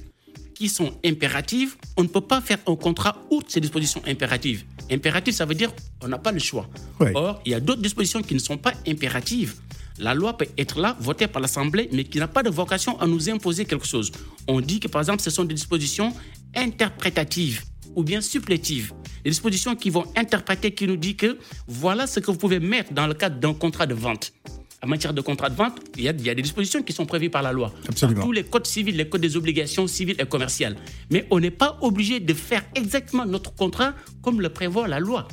qui 0.55 0.69
sont 0.69 0.93
impératives, 1.05 1.77
on 1.97 2.03
ne 2.03 2.09
peut 2.09 2.21
pas 2.21 2.41
faire 2.41 2.59
un 2.67 2.75
contrat 2.77 3.17
outre 3.31 3.47
ces 3.49 3.61
dispositions 3.61 4.03
impératives. 4.07 4.65
Impératif, 4.91 5.35
ça 5.35 5.45
veut 5.45 5.55
dire 5.55 5.73
on 6.03 6.09
n'a 6.09 6.19
pas 6.19 6.33
le 6.33 6.41
choix. 6.41 6.69
Or, 7.15 7.41
il 7.47 7.53
y 7.53 7.55
a 7.55 7.61
d'autres 7.61 7.83
dispositions 7.83 8.23
qui 8.23 8.35
ne 8.35 8.41
sont 8.41 8.59
pas 8.59 8.73
impératives. 8.87 9.55
La 9.99 10.15
loi 10.15 10.37
peut 10.37 10.47
être 10.57 10.81
là, 10.81 10.97
votée 11.01 11.27
par 11.27 11.43
l'Assemblée, 11.43 11.89
mais 11.93 12.05
qui 12.05 12.19
n'a 12.19 12.29
pas 12.29 12.43
de 12.43 12.51
vocation 12.51 12.99
à 13.01 13.07
nous 13.07 13.29
imposer 13.29 13.65
quelque 13.65 13.87
chose. 13.87 14.13
On 14.47 14.61
dit 14.61 14.81
que, 14.81 14.89
par 14.89 15.01
exemple, 15.01 15.23
ce 15.23 15.31
sont 15.31 15.45
des 15.45 15.55
dispositions 15.55 16.13
interprétatives 16.55 17.63
ou 17.97 18.05
bien 18.05 18.21
supplétives. 18.21 18.93
Des 19.25 19.31
dispositions 19.31 19.75
qui 19.75 19.91
vont 19.91 20.05
interpréter, 20.17 20.73
qui 20.73 20.87
nous 20.87 20.97
disent 20.97 21.17
que 21.17 21.39
voilà 21.67 22.07
ce 22.07 22.21
que 22.21 22.31
vous 22.31 22.39
pouvez 22.39 22.61
mettre 22.61 22.93
dans 22.93 23.07
le 23.07 23.15
cadre 23.15 23.39
d'un 23.41 23.55
contrat 23.55 23.87
de 23.87 23.95
vente. 23.95 24.33
En 24.81 24.87
matière 24.87 25.13
de 25.13 25.21
contrat 25.21 25.51
de 25.51 25.57
vente, 25.57 25.81
il 25.97 26.05
y, 26.05 26.09
a, 26.09 26.13
des 26.13 26.43
dispositions 26.43 26.83
qui 26.85 26.93
sont 26.93 27.05
prévues 27.05 27.31
par 27.31 27.43
la 27.43 27.51
loi. 27.53 27.73
Absolument. 27.89 28.23
tous 28.23 28.31
les 28.31 28.45
codes 28.45 28.67
civils, 28.67 28.97
les 28.97 29.09
codes 29.09 29.21
des 29.21 29.37
obligations 29.37 29.89
civiles 29.89 30.15
et 30.21 30.27
commerciales. 30.27 30.77
Mais 31.11 31.27
on 31.33 31.41
n'est 31.41 31.51
pas 31.51 31.79
obligé 31.81 32.21
de 32.21 32.33
faire 32.33 32.63
exactement 32.77 33.27
notre 33.27 33.53
contrat 33.57 33.95
comme 34.23 34.41
le 34.41 34.51
prévoit 34.51 34.87
la 34.87 35.01
loi. 35.01 35.27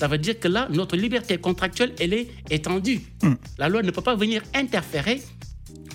Ça 0.00 0.08
veut 0.08 0.16
dire 0.16 0.40
que 0.40 0.48
là, 0.48 0.66
notre 0.70 0.96
liberté 0.96 1.36
contractuelle, 1.36 1.92
elle 2.00 2.14
est 2.14 2.28
étendue. 2.48 3.02
Hmm. 3.22 3.34
La 3.58 3.68
loi 3.68 3.82
ne 3.82 3.90
peut 3.90 4.00
pas 4.00 4.14
venir 4.14 4.40
interférer. 4.54 5.20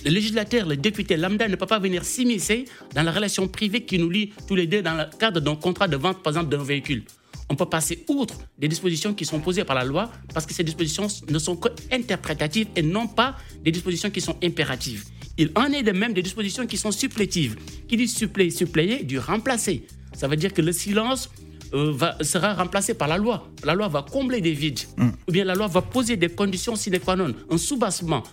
Le 0.05 0.11
législateur, 0.11 0.67
le 0.67 0.77
député 0.77 1.17
lambda 1.17 1.47
ne 1.47 1.55
peut 1.55 1.65
pas 1.65 1.79
venir 1.79 2.05
s'immiscer 2.05 2.65
dans 2.93 3.01
la 3.01 3.11
relation 3.11 3.47
privée 3.47 3.83
qui 3.83 3.97
nous 3.97 4.11
lie 4.11 4.31
tous 4.47 4.53
les 4.53 4.67
deux 4.67 4.83
dans 4.83 4.93
le 4.93 5.05
cadre 5.17 5.39
d'un 5.39 5.55
contrat 5.55 5.87
de 5.87 5.97
vente, 5.97 6.21
par 6.21 6.33
exemple, 6.33 6.55
d'un 6.55 6.63
véhicule. 6.63 7.03
On 7.49 7.55
peut 7.55 7.65
passer 7.65 8.05
outre 8.07 8.35
des 8.59 8.67
dispositions 8.67 9.15
qui 9.15 9.25
sont 9.25 9.39
posées 9.39 9.63
par 9.63 9.75
la 9.75 9.83
loi 9.83 10.11
parce 10.35 10.45
que 10.45 10.53
ces 10.53 10.63
dispositions 10.63 11.07
ne 11.27 11.39
sont 11.39 11.55
qu'interprétatives 11.55 12.67
et 12.75 12.83
non 12.83 13.07
pas 13.07 13.35
des 13.63 13.71
dispositions 13.71 14.11
qui 14.11 14.21
sont 14.21 14.37
impératives. 14.43 15.05
Il 15.39 15.49
en 15.55 15.71
est 15.71 15.81
de 15.81 15.93
même 15.93 16.13
des 16.13 16.21
dispositions 16.21 16.67
qui 16.67 16.77
sont 16.77 16.91
supplétives. 16.91 17.55
Qui 17.87 17.97
dit 17.97 18.07
suppléer, 18.07 18.51
suppléer, 18.51 19.03
du 19.03 19.17
remplacer. 19.17 19.87
Ça 20.13 20.27
veut 20.27 20.37
dire 20.37 20.53
que 20.53 20.61
le 20.61 20.71
silence 20.71 21.31
euh, 21.75 21.91
va, 21.93 22.17
sera 22.21 22.53
remplacé 22.53 22.93
par 22.93 23.07
la 23.07 23.17
loi. 23.17 23.47
La 23.63 23.75
loi 23.75 23.87
va 23.87 24.03
combler 24.09 24.41
des 24.41 24.53
vides. 24.53 24.79
Hmm. 24.97 25.09
Ou 25.27 25.31
bien 25.31 25.43
la 25.43 25.55
loi 25.55 25.67
va 25.67 25.81
poser 25.81 26.15
des 26.15 26.29
conditions 26.29 26.75
sine 26.75 26.99
qua 26.99 27.15
non, 27.15 27.33
un 27.49 27.57
soubassement. 27.57 28.23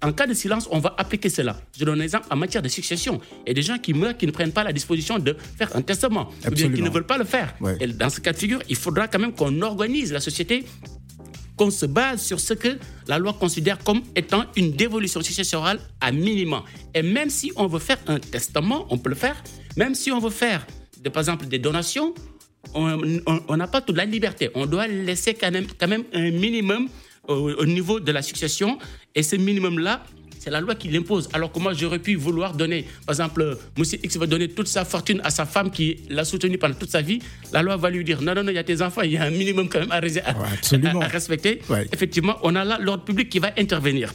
En 0.00 0.12
cas 0.12 0.28
de 0.28 0.34
silence, 0.34 0.68
on 0.70 0.78
va 0.78 0.94
appliquer 0.96 1.28
cela. 1.28 1.56
Je 1.76 1.84
donne 1.84 2.00
un 2.00 2.04
exemple 2.04 2.26
en 2.30 2.36
matière 2.36 2.62
de 2.62 2.68
succession. 2.68 3.20
Il 3.44 3.48
y 3.48 3.50
a 3.50 3.54
des 3.54 3.62
gens 3.62 3.78
qui 3.78 3.92
meurent 3.92 4.16
qui 4.16 4.26
ne 4.26 4.30
prennent 4.30 4.52
pas 4.52 4.62
la 4.62 4.72
disposition 4.72 5.18
de 5.18 5.36
faire 5.56 5.74
un 5.74 5.82
testament. 5.82 6.30
Ou 6.46 6.50
bien 6.52 6.70
qui 6.70 6.80
ne 6.80 6.90
veulent 6.90 7.06
pas 7.06 7.18
le 7.18 7.24
faire. 7.24 7.54
Et 7.80 7.88
dans 7.88 8.10
ce 8.10 8.20
cas 8.20 8.32
de 8.32 8.38
figure, 8.38 8.60
il 8.68 8.76
faudra 8.76 9.08
quand 9.08 9.18
même 9.18 9.32
qu'on 9.32 9.60
organise 9.62 10.12
la 10.12 10.20
société 10.20 10.64
qu'on 11.56 11.70
se 11.72 11.86
base 11.86 12.22
sur 12.22 12.38
ce 12.38 12.54
que 12.54 12.78
la 13.08 13.18
loi 13.18 13.32
considère 13.32 13.78
comme 13.78 14.02
étant 14.14 14.44
une 14.54 14.70
dévolution 14.70 15.20
successorale 15.20 15.80
à 16.00 16.12
minimum. 16.12 16.62
Et 16.94 17.02
même 17.02 17.30
si 17.30 17.50
on 17.56 17.66
veut 17.66 17.80
faire 17.80 17.98
un 18.06 18.20
testament, 18.20 18.86
on 18.90 18.96
peut 18.96 19.10
le 19.10 19.16
faire. 19.16 19.42
Même 19.76 19.96
si 19.96 20.12
on 20.12 20.20
veut 20.20 20.30
faire, 20.30 20.64
de, 21.02 21.08
par 21.08 21.20
exemple, 21.20 21.46
des 21.46 21.58
donations, 21.58 22.14
on 22.74 23.56
n'a 23.56 23.66
pas 23.66 23.80
toute 23.80 23.96
la 23.96 24.04
liberté. 24.04 24.50
On 24.54 24.66
doit 24.66 24.86
laisser 24.86 25.34
quand 25.34 25.50
même, 25.50 25.66
quand 25.78 25.88
même 25.88 26.04
un 26.12 26.30
minimum 26.30 26.88
au, 27.28 27.64
niveau 27.64 28.00
de 28.00 28.12
la 28.12 28.22
succession. 28.22 28.78
Et 29.14 29.22
ce 29.22 29.36
minimum-là, 29.36 30.02
c'est 30.38 30.50
la 30.50 30.60
loi 30.60 30.74
qui 30.74 30.88
l'impose. 30.88 31.28
Alors 31.32 31.52
que 31.52 31.58
moi, 31.58 31.72
j'aurais 31.74 31.98
pu 31.98 32.14
vouloir 32.14 32.54
donner, 32.54 32.84
par 33.06 33.14
exemple, 33.14 33.58
M. 33.76 33.84
X 34.02 34.16
va 34.16 34.26
donner 34.26 34.48
toute 34.48 34.68
sa 34.68 34.84
fortune 34.84 35.20
à 35.24 35.30
sa 35.30 35.46
femme 35.46 35.70
qui 35.70 36.04
l'a 36.08 36.24
soutenu 36.24 36.58
pendant 36.58 36.74
toute 36.74 36.90
sa 36.90 37.02
vie. 37.02 37.20
La 37.52 37.62
loi 37.62 37.76
va 37.76 37.90
lui 37.90 38.04
dire 38.04 38.22
non, 38.22 38.34
non, 38.34 38.44
non, 38.44 38.50
il 38.50 38.54
y 38.54 38.58
a 38.58 38.64
tes 38.64 38.80
enfants, 38.80 39.02
il 39.02 39.12
y 39.12 39.16
a 39.16 39.24
un 39.24 39.30
minimum 39.30 39.68
quand 39.68 39.80
même 39.80 39.90
à, 39.90 39.96
à, 39.96 41.04
à 41.04 41.08
respecter. 41.08 41.60
Effectivement, 41.92 42.36
on 42.42 42.54
a 42.54 42.64
là 42.64 42.78
l'ordre 42.80 43.04
public 43.04 43.28
qui 43.28 43.38
va 43.38 43.52
intervenir. 43.58 44.12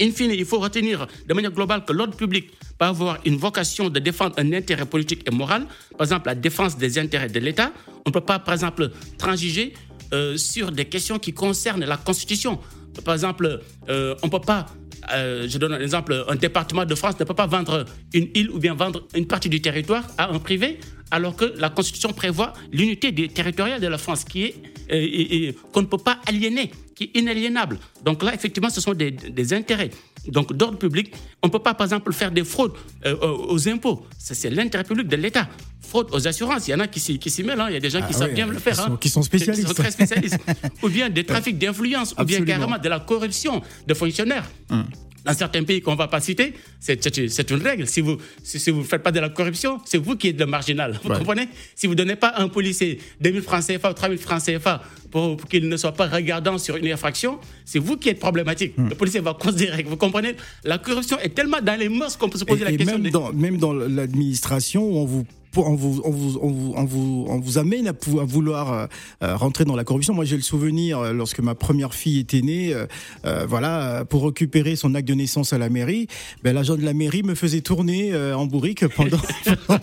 In 0.00 0.10
fine, 0.10 0.32
il 0.32 0.44
faut 0.44 0.58
retenir 0.58 1.06
de 1.26 1.34
manière 1.34 1.52
globale 1.52 1.84
que 1.84 1.92
l'ordre 1.92 2.16
public 2.16 2.50
peut 2.78 2.84
avoir 2.84 3.18
une 3.24 3.36
vocation 3.36 3.88
de 3.88 3.98
défendre 3.98 4.34
un 4.38 4.52
intérêt 4.52 4.84
politique 4.84 5.26
et 5.26 5.34
moral, 5.34 5.66
par 5.96 6.06
exemple 6.06 6.26
la 6.26 6.34
défense 6.34 6.76
des 6.76 6.98
intérêts 6.98 7.28
de 7.28 7.40
l'État. 7.40 7.72
On 8.04 8.10
ne 8.10 8.12
peut 8.12 8.20
pas, 8.20 8.38
par 8.38 8.54
exemple, 8.54 8.90
transiger 9.18 9.72
euh, 10.12 10.36
sur 10.36 10.70
des 10.70 10.84
questions 10.84 11.18
qui 11.18 11.32
concernent 11.32 11.84
la 11.84 11.96
Constitution. 11.96 12.58
Par 13.04 13.14
exemple, 13.14 13.60
euh, 13.88 14.14
on 14.22 14.26
ne 14.26 14.30
peut 14.30 14.40
pas, 14.40 14.66
euh, 15.14 15.46
je 15.48 15.58
donne 15.58 15.72
un 15.72 15.80
exemple, 15.80 16.24
un 16.28 16.36
département 16.36 16.84
de 16.84 16.94
France 16.94 17.18
ne 17.18 17.24
peut 17.24 17.34
pas 17.34 17.46
vendre 17.46 17.84
une 18.12 18.28
île 18.34 18.50
ou 18.50 18.58
bien 18.58 18.74
vendre 18.74 19.06
une 19.14 19.26
partie 19.26 19.48
du 19.48 19.60
territoire 19.60 20.04
à 20.18 20.30
un 20.30 20.38
privé, 20.38 20.78
alors 21.10 21.36
que 21.36 21.44
la 21.56 21.70
Constitution 21.70 22.12
prévoit 22.12 22.52
l'unité 22.72 23.12
territoriale 23.28 23.80
de 23.80 23.86
la 23.86 23.98
France 23.98 24.24
qui 24.24 24.44
est 24.44 25.54
qu'on 25.72 25.82
ne 25.82 25.86
peut 25.86 25.98
pas 25.98 26.18
aliéner 26.26 26.70
qui 26.96 27.04
est 27.04 27.18
inaliénable. 27.18 27.78
Donc 28.02 28.22
là, 28.22 28.34
effectivement, 28.34 28.70
ce 28.70 28.80
sont 28.80 28.94
des, 28.94 29.10
des 29.10 29.52
intérêts. 29.52 29.90
Donc 30.26 30.52
d'ordre 30.54 30.78
public, 30.78 31.14
on 31.42 31.48
ne 31.48 31.52
peut 31.52 31.60
pas, 31.60 31.74
par 31.74 31.84
exemple, 31.84 32.12
faire 32.12 32.32
des 32.32 32.42
fraudes 32.42 32.72
euh, 33.04 33.14
aux 33.48 33.68
impôts. 33.68 34.06
C'est 34.18 34.50
l'intérêt 34.50 34.82
public 34.82 35.06
de 35.06 35.16
l'État. 35.16 35.46
Fraude 35.82 36.08
aux 36.12 36.26
assurances, 36.26 36.66
il 36.66 36.70
y 36.70 36.74
en 36.74 36.80
a 36.80 36.88
qui 36.88 36.98
s'y 36.98 37.42
mêlent. 37.44 37.60
Hein. 37.60 37.66
Il 37.68 37.74
y 37.74 37.76
a 37.76 37.80
des 37.80 37.90
gens 37.90 38.00
qui 38.00 38.14
ah 38.14 38.18
savent 38.18 38.32
bien 38.32 38.46
le 38.46 38.58
faire. 38.58 38.80
Hein. 38.80 38.96
Qui 38.98 39.10
sont 39.10 39.22
spécialistes. 39.22 39.62
Qui 39.62 39.68
sont 39.68 39.82
très 39.82 39.90
spécialistes. 39.90 40.40
ou 40.82 40.88
bien 40.88 41.10
des 41.10 41.24
trafics 41.24 41.58
d'influence, 41.58 42.14
ou 42.18 42.24
bien 42.24 42.42
carrément 42.44 42.78
de 42.78 42.88
la 42.88 43.00
corruption 43.00 43.62
de 43.86 43.94
fonctionnaires. 43.94 44.50
Hum 44.70 44.86
dans 45.26 45.34
certains 45.34 45.64
pays 45.64 45.80
qu'on 45.80 45.92
ne 45.92 45.96
va 45.96 46.08
pas 46.08 46.20
citer, 46.20 46.54
c'est 46.80 47.50
une 47.50 47.62
règle. 47.62 47.86
Si 47.86 48.00
vous 48.00 48.12
ne 48.12 48.18
si, 48.42 48.70
vous 48.70 48.84
faites 48.84 49.02
pas 49.02 49.12
de 49.12 49.20
la 49.20 49.28
corruption, 49.28 49.80
c'est 49.84 49.98
vous 49.98 50.16
qui 50.16 50.28
êtes 50.28 50.38
le 50.38 50.46
marginal. 50.46 50.98
Vous 51.02 51.12
comprenez? 51.12 51.48
Si 51.74 51.86
vous 51.86 51.92
ne 51.92 51.98
donnez 51.98 52.16
pas 52.16 52.28
à 52.28 52.42
un 52.42 52.48
policier 52.48 52.98
2000 53.20 53.42
francs 53.42 53.66
CFA 53.66 53.90
ou 53.90 53.94
3000 53.94 54.18
francs 54.18 54.42
CFA 54.42 54.82
pour, 55.10 55.36
qu'il 55.48 55.68
ne 55.68 55.76
soit 55.76 55.92
pas 55.92 56.06
regardant 56.06 56.58
sur 56.58 56.76
une 56.76 56.86
infraction, 56.88 57.38
c'est 57.64 57.78
vous 57.78 57.96
qui 57.96 58.08
êtes 58.08 58.20
problématique. 58.20 58.78
Hmm. 58.78 58.88
Le 58.88 58.94
policier 58.94 59.20
va 59.20 59.34
considérer 59.34 59.82
que 59.82 59.88
vous 59.88 59.96
comprenez, 59.96 60.36
la 60.64 60.78
corruption 60.78 61.18
est 61.18 61.34
tellement 61.34 61.60
dans 61.60 61.78
les 61.78 61.88
mœurs 61.88 62.16
qu'on 62.16 62.28
peut 62.28 62.38
se 62.38 62.44
poser 62.44 62.64
la 62.64 62.72
question. 62.72 62.98
Même, 62.98 63.10
dans, 63.10 63.32
même 63.32 63.58
dans 63.58 63.72
l'administration, 63.72 64.82
on 64.82 65.04
vous 65.04 65.26
on 65.64 65.74
vous, 65.74 66.00
on 66.04 66.10
vous, 66.10 66.38
on 66.40 66.84
vous, 66.84 67.24
on 67.28 67.38
vous, 67.38 67.58
amène 67.58 67.88
à, 67.88 67.90
à 67.90 68.24
vouloir 68.24 68.72
euh, 68.72 68.86
euh, 69.22 69.36
rentrer 69.36 69.64
dans 69.64 69.76
la 69.76 69.84
corruption. 69.84 70.14
Moi, 70.14 70.24
j'ai 70.24 70.36
le 70.36 70.42
souvenir, 70.42 70.98
euh, 70.98 71.12
lorsque 71.12 71.40
ma 71.40 71.54
première 71.54 71.94
fille 71.94 72.20
était 72.20 72.40
née, 72.40 72.74
voilà, 73.48 74.04
pour 74.08 74.24
récupérer 74.24 74.76
son 74.76 74.94
acte 74.94 75.08
de 75.08 75.14
naissance 75.14 75.52
à 75.52 75.58
la 75.58 75.68
mairie, 75.68 76.06
ben, 76.42 76.54
l'agent 76.54 76.76
de 76.76 76.84
la 76.84 76.94
mairie 76.94 77.22
me 77.22 77.34
faisait 77.34 77.60
tourner 77.60 78.14
en 78.16 78.46
bourrique 78.46 78.86
pendant, 78.96 79.18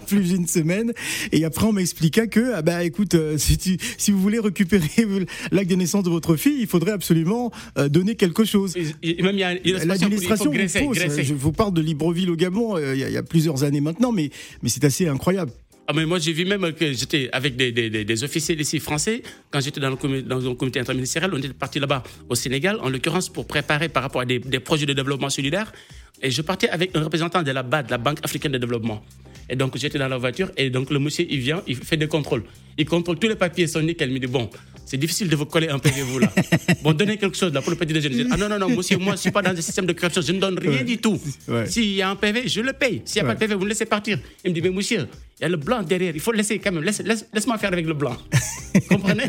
plus 0.07 0.33
d'une 0.33 0.47
semaine. 0.47 0.93
Et 1.31 1.45
après, 1.45 1.65
on 1.65 1.73
m'expliqua 1.73 2.27
que, 2.27 2.53
ah 2.55 2.61
bah, 2.61 2.83
écoute, 2.83 3.15
si, 3.37 3.57
tu, 3.57 3.77
si 3.97 4.11
vous 4.11 4.19
voulez 4.19 4.39
récupérer 4.39 4.89
l'acte 5.51 5.69
de 5.69 5.75
naissance 5.75 6.03
de 6.03 6.09
votre 6.09 6.35
fille, 6.35 6.57
il 6.59 6.67
faudrait 6.67 6.91
absolument 6.91 7.51
donner 7.89 8.15
quelque 8.15 8.45
chose. 8.45 8.75
L'administration 9.01 10.51
Je 10.53 11.33
vous 11.33 11.51
parle 11.51 11.73
de 11.73 11.81
Libreville 11.81 12.29
au 12.29 12.35
Gabon, 12.35 12.77
il 12.77 12.99
y, 12.99 13.03
a, 13.03 13.09
il 13.09 13.13
y 13.13 13.17
a 13.17 13.23
plusieurs 13.23 13.63
années 13.63 13.81
maintenant, 13.81 14.11
mais, 14.11 14.29
mais 14.61 14.69
c'est 14.69 14.83
assez 14.83 15.07
incroyable. 15.07 15.51
Ah, 15.85 15.91
mais 15.93 16.05
moi, 16.05 16.17
j'ai 16.17 16.31
vu 16.31 16.45
même 16.45 16.71
que 16.71 16.93
j'étais 16.93 17.29
avec 17.33 17.57
des, 17.57 17.73
des, 17.73 17.89
des, 17.89 18.23
officiers 18.23 18.59
ici 18.59 18.79
français. 18.79 19.21
Quand 19.51 19.59
j'étais 19.59 19.81
dans, 19.81 19.91
dans, 19.91 20.49
un 20.49 20.55
comité 20.55 20.79
interministériel, 20.79 21.31
on 21.33 21.37
était 21.37 21.49
parti 21.49 21.77
là-bas 21.79 22.03
au 22.29 22.35
Sénégal, 22.35 22.79
en 22.81 22.89
l'occurrence 22.89 23.27
pour 23.27 23.45
préparer 23.45 23.89
par 23.89 24.03
rapport 24.03 24.21
à 24.21 24.25
des, 24.25 24.39
projets 24.61 24.85
de 24.85 24.93
développement 24.93 25.29
solidaire. 25.29 25.73
Et 26.21 26.31
je 26.31 26.41
partais 26.41 26.69
avec 26.69 26.95
un 26.95 27.03
représentant 27.03 27.43
de 27.43 27.51
la 27.51 27.63
BAD, 27.63 27.89
la 27.89 27.97
Banque 27.97 28.19
africaine 28.23 28.53
de 28.53 28.59
développement. 28.59 29.03
Et 29.49 29.57
donc, 29.57 29.77
j'étais 29.77 29.99
dans 29.99 30.07
la 30.07 30.17
voiture 30.17 30.51
et 30.55 30.69
donc 30.69 30.89
le 30.89 30.99
monsieur, 30.99 31.25
il 31.29 31.39
vient, 31.39 31.61
il 31.67 31.75
fait 31.75 31.97
des 31.97 32.07
contrôles. 32.07 32.43
Il 32.77 32.85
contrôle 32.85 33.19
tous 33.19 33.27
les 33.27 33.35
papiers, 33.35 33.67
son 33.67 33.81
nickel. 33.81 34.09
Il 34.09 34.13
me 34.13 34.19
dit 34.19 34.27
Bon, 34.27 34.49
c'est 34.85 34.97
difficile 34.97 35.29
de 35.29 35.35
vous 35.35 35.45
coller 35.45 35.69
un 35.69 35.79
PV, 35.79 36.01
vous 36.01 36.19
là. 36.19 36.31
Bon, 36.83 36.93
donnez 36.93 37.17
quelque 37.17 37.37
chose 37.37 37.53
là 37.53 37.61
pour 37.61 37.71
le 37.71 37.77
petit 37.77 37.93
déjeuner. 37.93 38.25
Ah 38.31 38.37
non, 38.37 38.49
non, 38.49 38.59
non, 38.59 38.69
monsieur, 38.69 38.97
moi, 38.97 39.07
je 39.07 39.11
ne 39.11 39.17
suis 39.17 39.31
pas 39.31 39.41
dans 39.41 39.51
un 39.51 39.61
système 39.61 39.85
de 39.85 39.93
corruption, 39.93 40.21
je 40.21 40.31
ne 40.31 40.39
donne 40.39 40.59
rien 40.59 40.83
du 40.83 40.97
tout. 40.97 41.19
S'il 41.65 41.93
y 41.95 42.01
a 42.01 42.09
un 42.09 42.15
PV, 42.15 42.47
je 42.47 42.61
le 42.61 42.73
paye. 42.73 43.01
S'il 43.05 43.21
n'y 43.21 43.27
a 43.27 43.31
pas 43.31 43.35
de 43.35 43.39
PV, 43.39 43.55
vous 43.55 43.63
me 43.63 43.69
laissez 43.69 43.85
partir. 43.85 44.19
Il 44.43 44.49
me 44.51 44.55
dit 44.55 44.61
Mais 44.61 44.69
monsieur, 44.69 45.07
il 45.39 45.43
y 45.43 45.45
a 45.45 45.49
le 45.49 45.57
blanc 45.57 45.81
derrière. 45.83 46.13
Il 46.13 46.21
faut 46.21 46.31
laisser 46.31 46.59
quand 46.59 46.71
même. 46.71 46.83
Laisse, 46.83 47.01
laisse, 47.01 47.25
laisse-moi 47.33 47.57
faire 47.57 47.73
avec 47.73 47.85
le 47.85 47.93
blanc. 47.93 48.15
Comprenez? 48.89 49.23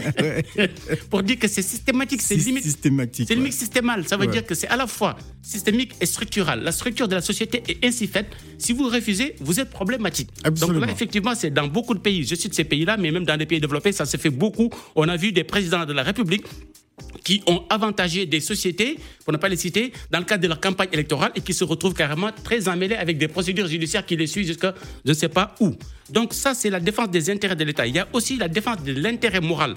Pour 1.11 1.23
dire 1.23 1.39
que 1.39 1.49
c'est 1.49 1.63
systématique, 1.63 2.23
c'est 2.23 2.37
limite. 2.37 2.63
systématique, 2.65 3.29
C'est 3.29 3.35
limite 3.35 3.53
systémal. 3.53 4.07
Ça 4.07 4.17
veut 4.17 4.27
dire 4.27 4.45
que 4.45 4.55
c'est 4.55 4.69
à 4.69 4.77
la 4.77 4.87
fois 4.87 5.17
systémique 5.43 5.93
et 6.01 6.07
structural. 6.07 6.63
La 6.63 6.73
structure 6.73 7.09
de 7.09 7.15
la 7.15 7.21
société 7.21 7.63
est 7.69 7.85
ainsi 7.87 8.07
faite. 8.07 8.27
Si 8.59 8.73
vous 8.73 8.89
refusez, 8.89 9.37
vous 9.41 9.61
êtes 9.61 9.71
problématique. 9.71 10.31
Absolument. 10.45 10.81
Donc 10.81 10.89
là, 10.89 10.93
effectivement, 10.93 11.35
c'est 11.35 11.51
dans 11.51 11.67
beaucoup 11.67 11.95
de 11.95 12.01
pays. 12.01 12.25
Je 12.25 12.35
cite 12.35 12.55
ces 12.55 12.65
pays-là, 12.65 12.97
mais 12.97 13.11
même 13.11 13.25
dans 13.25 13.34
des 13.37 13.47
pays 13.47 13.61
développés, 13.61 13.93
ça 13.93 14.07
se 14.07 14.17
fait 14.17 14.31
beaucoup. 14.31 14.71
On 14.95 15.09
a 15.09 15.17
vu 15.17 15.33
des 15.33 15.45
présidents 15.45 15.85
de 15.85 15.93
la 15.93 16.03
République 16.03 16.45
qui 17.25 17.43
ont 17.47 17.64
avantagé 17.71 18.26
des 18.26 18.41
sociétés, 18.41 18.99
pour 19.25 19.33
ne 19.33 19.38
pas 19.38 19.49
les 19.49 19.57
citer, 19.57 19.93
dans 20.11 20.19
le 20.19 20.25
cadre 20.25 20.43
de 20.43 20.49
leur 20.49 20.61
campagne 20.61 20.88
électorale 20.93 21.33
et 21.35 21.41
qui 21.41 21.55
se 21.55 21.64
retrouvent 21.64 21.95
carrément 21.95 22.31
très 22.45 22.69
emmêlés 22.69 22.95
avec 22.95 23.19
des 23.19 23.29
procédures 23.29 23.67
judiciaires 23.67 24.05
qui 24.05 24.17
les 24.17 24.26
suivent 24.26 24.47
jusqu'à 24.47 24.75
je 25.05 25.11
ne 25.11 25.14
sais 25.14 25.29
pas 25.29 25.55
où. 25.61 25.75
Donc 26.11 26.35
ça, 26.35 26.55
c'est 26.55 26.71
la 26.71 26.81
défense 26.81 27.11
des 27.11 27.31
intérêts 27.31 27.57
de 27.57 27.64
l'État. 27.64 27.87
Il 27.87 27.95
y 27.95 27.99
a 27.99 28.07
aussi 28.12 28.37
la 28.37 28.49
défense 28.49 28.83
de 28.83 28.93
l'intérêt 28.93 29.41
moral. 29.41 29.75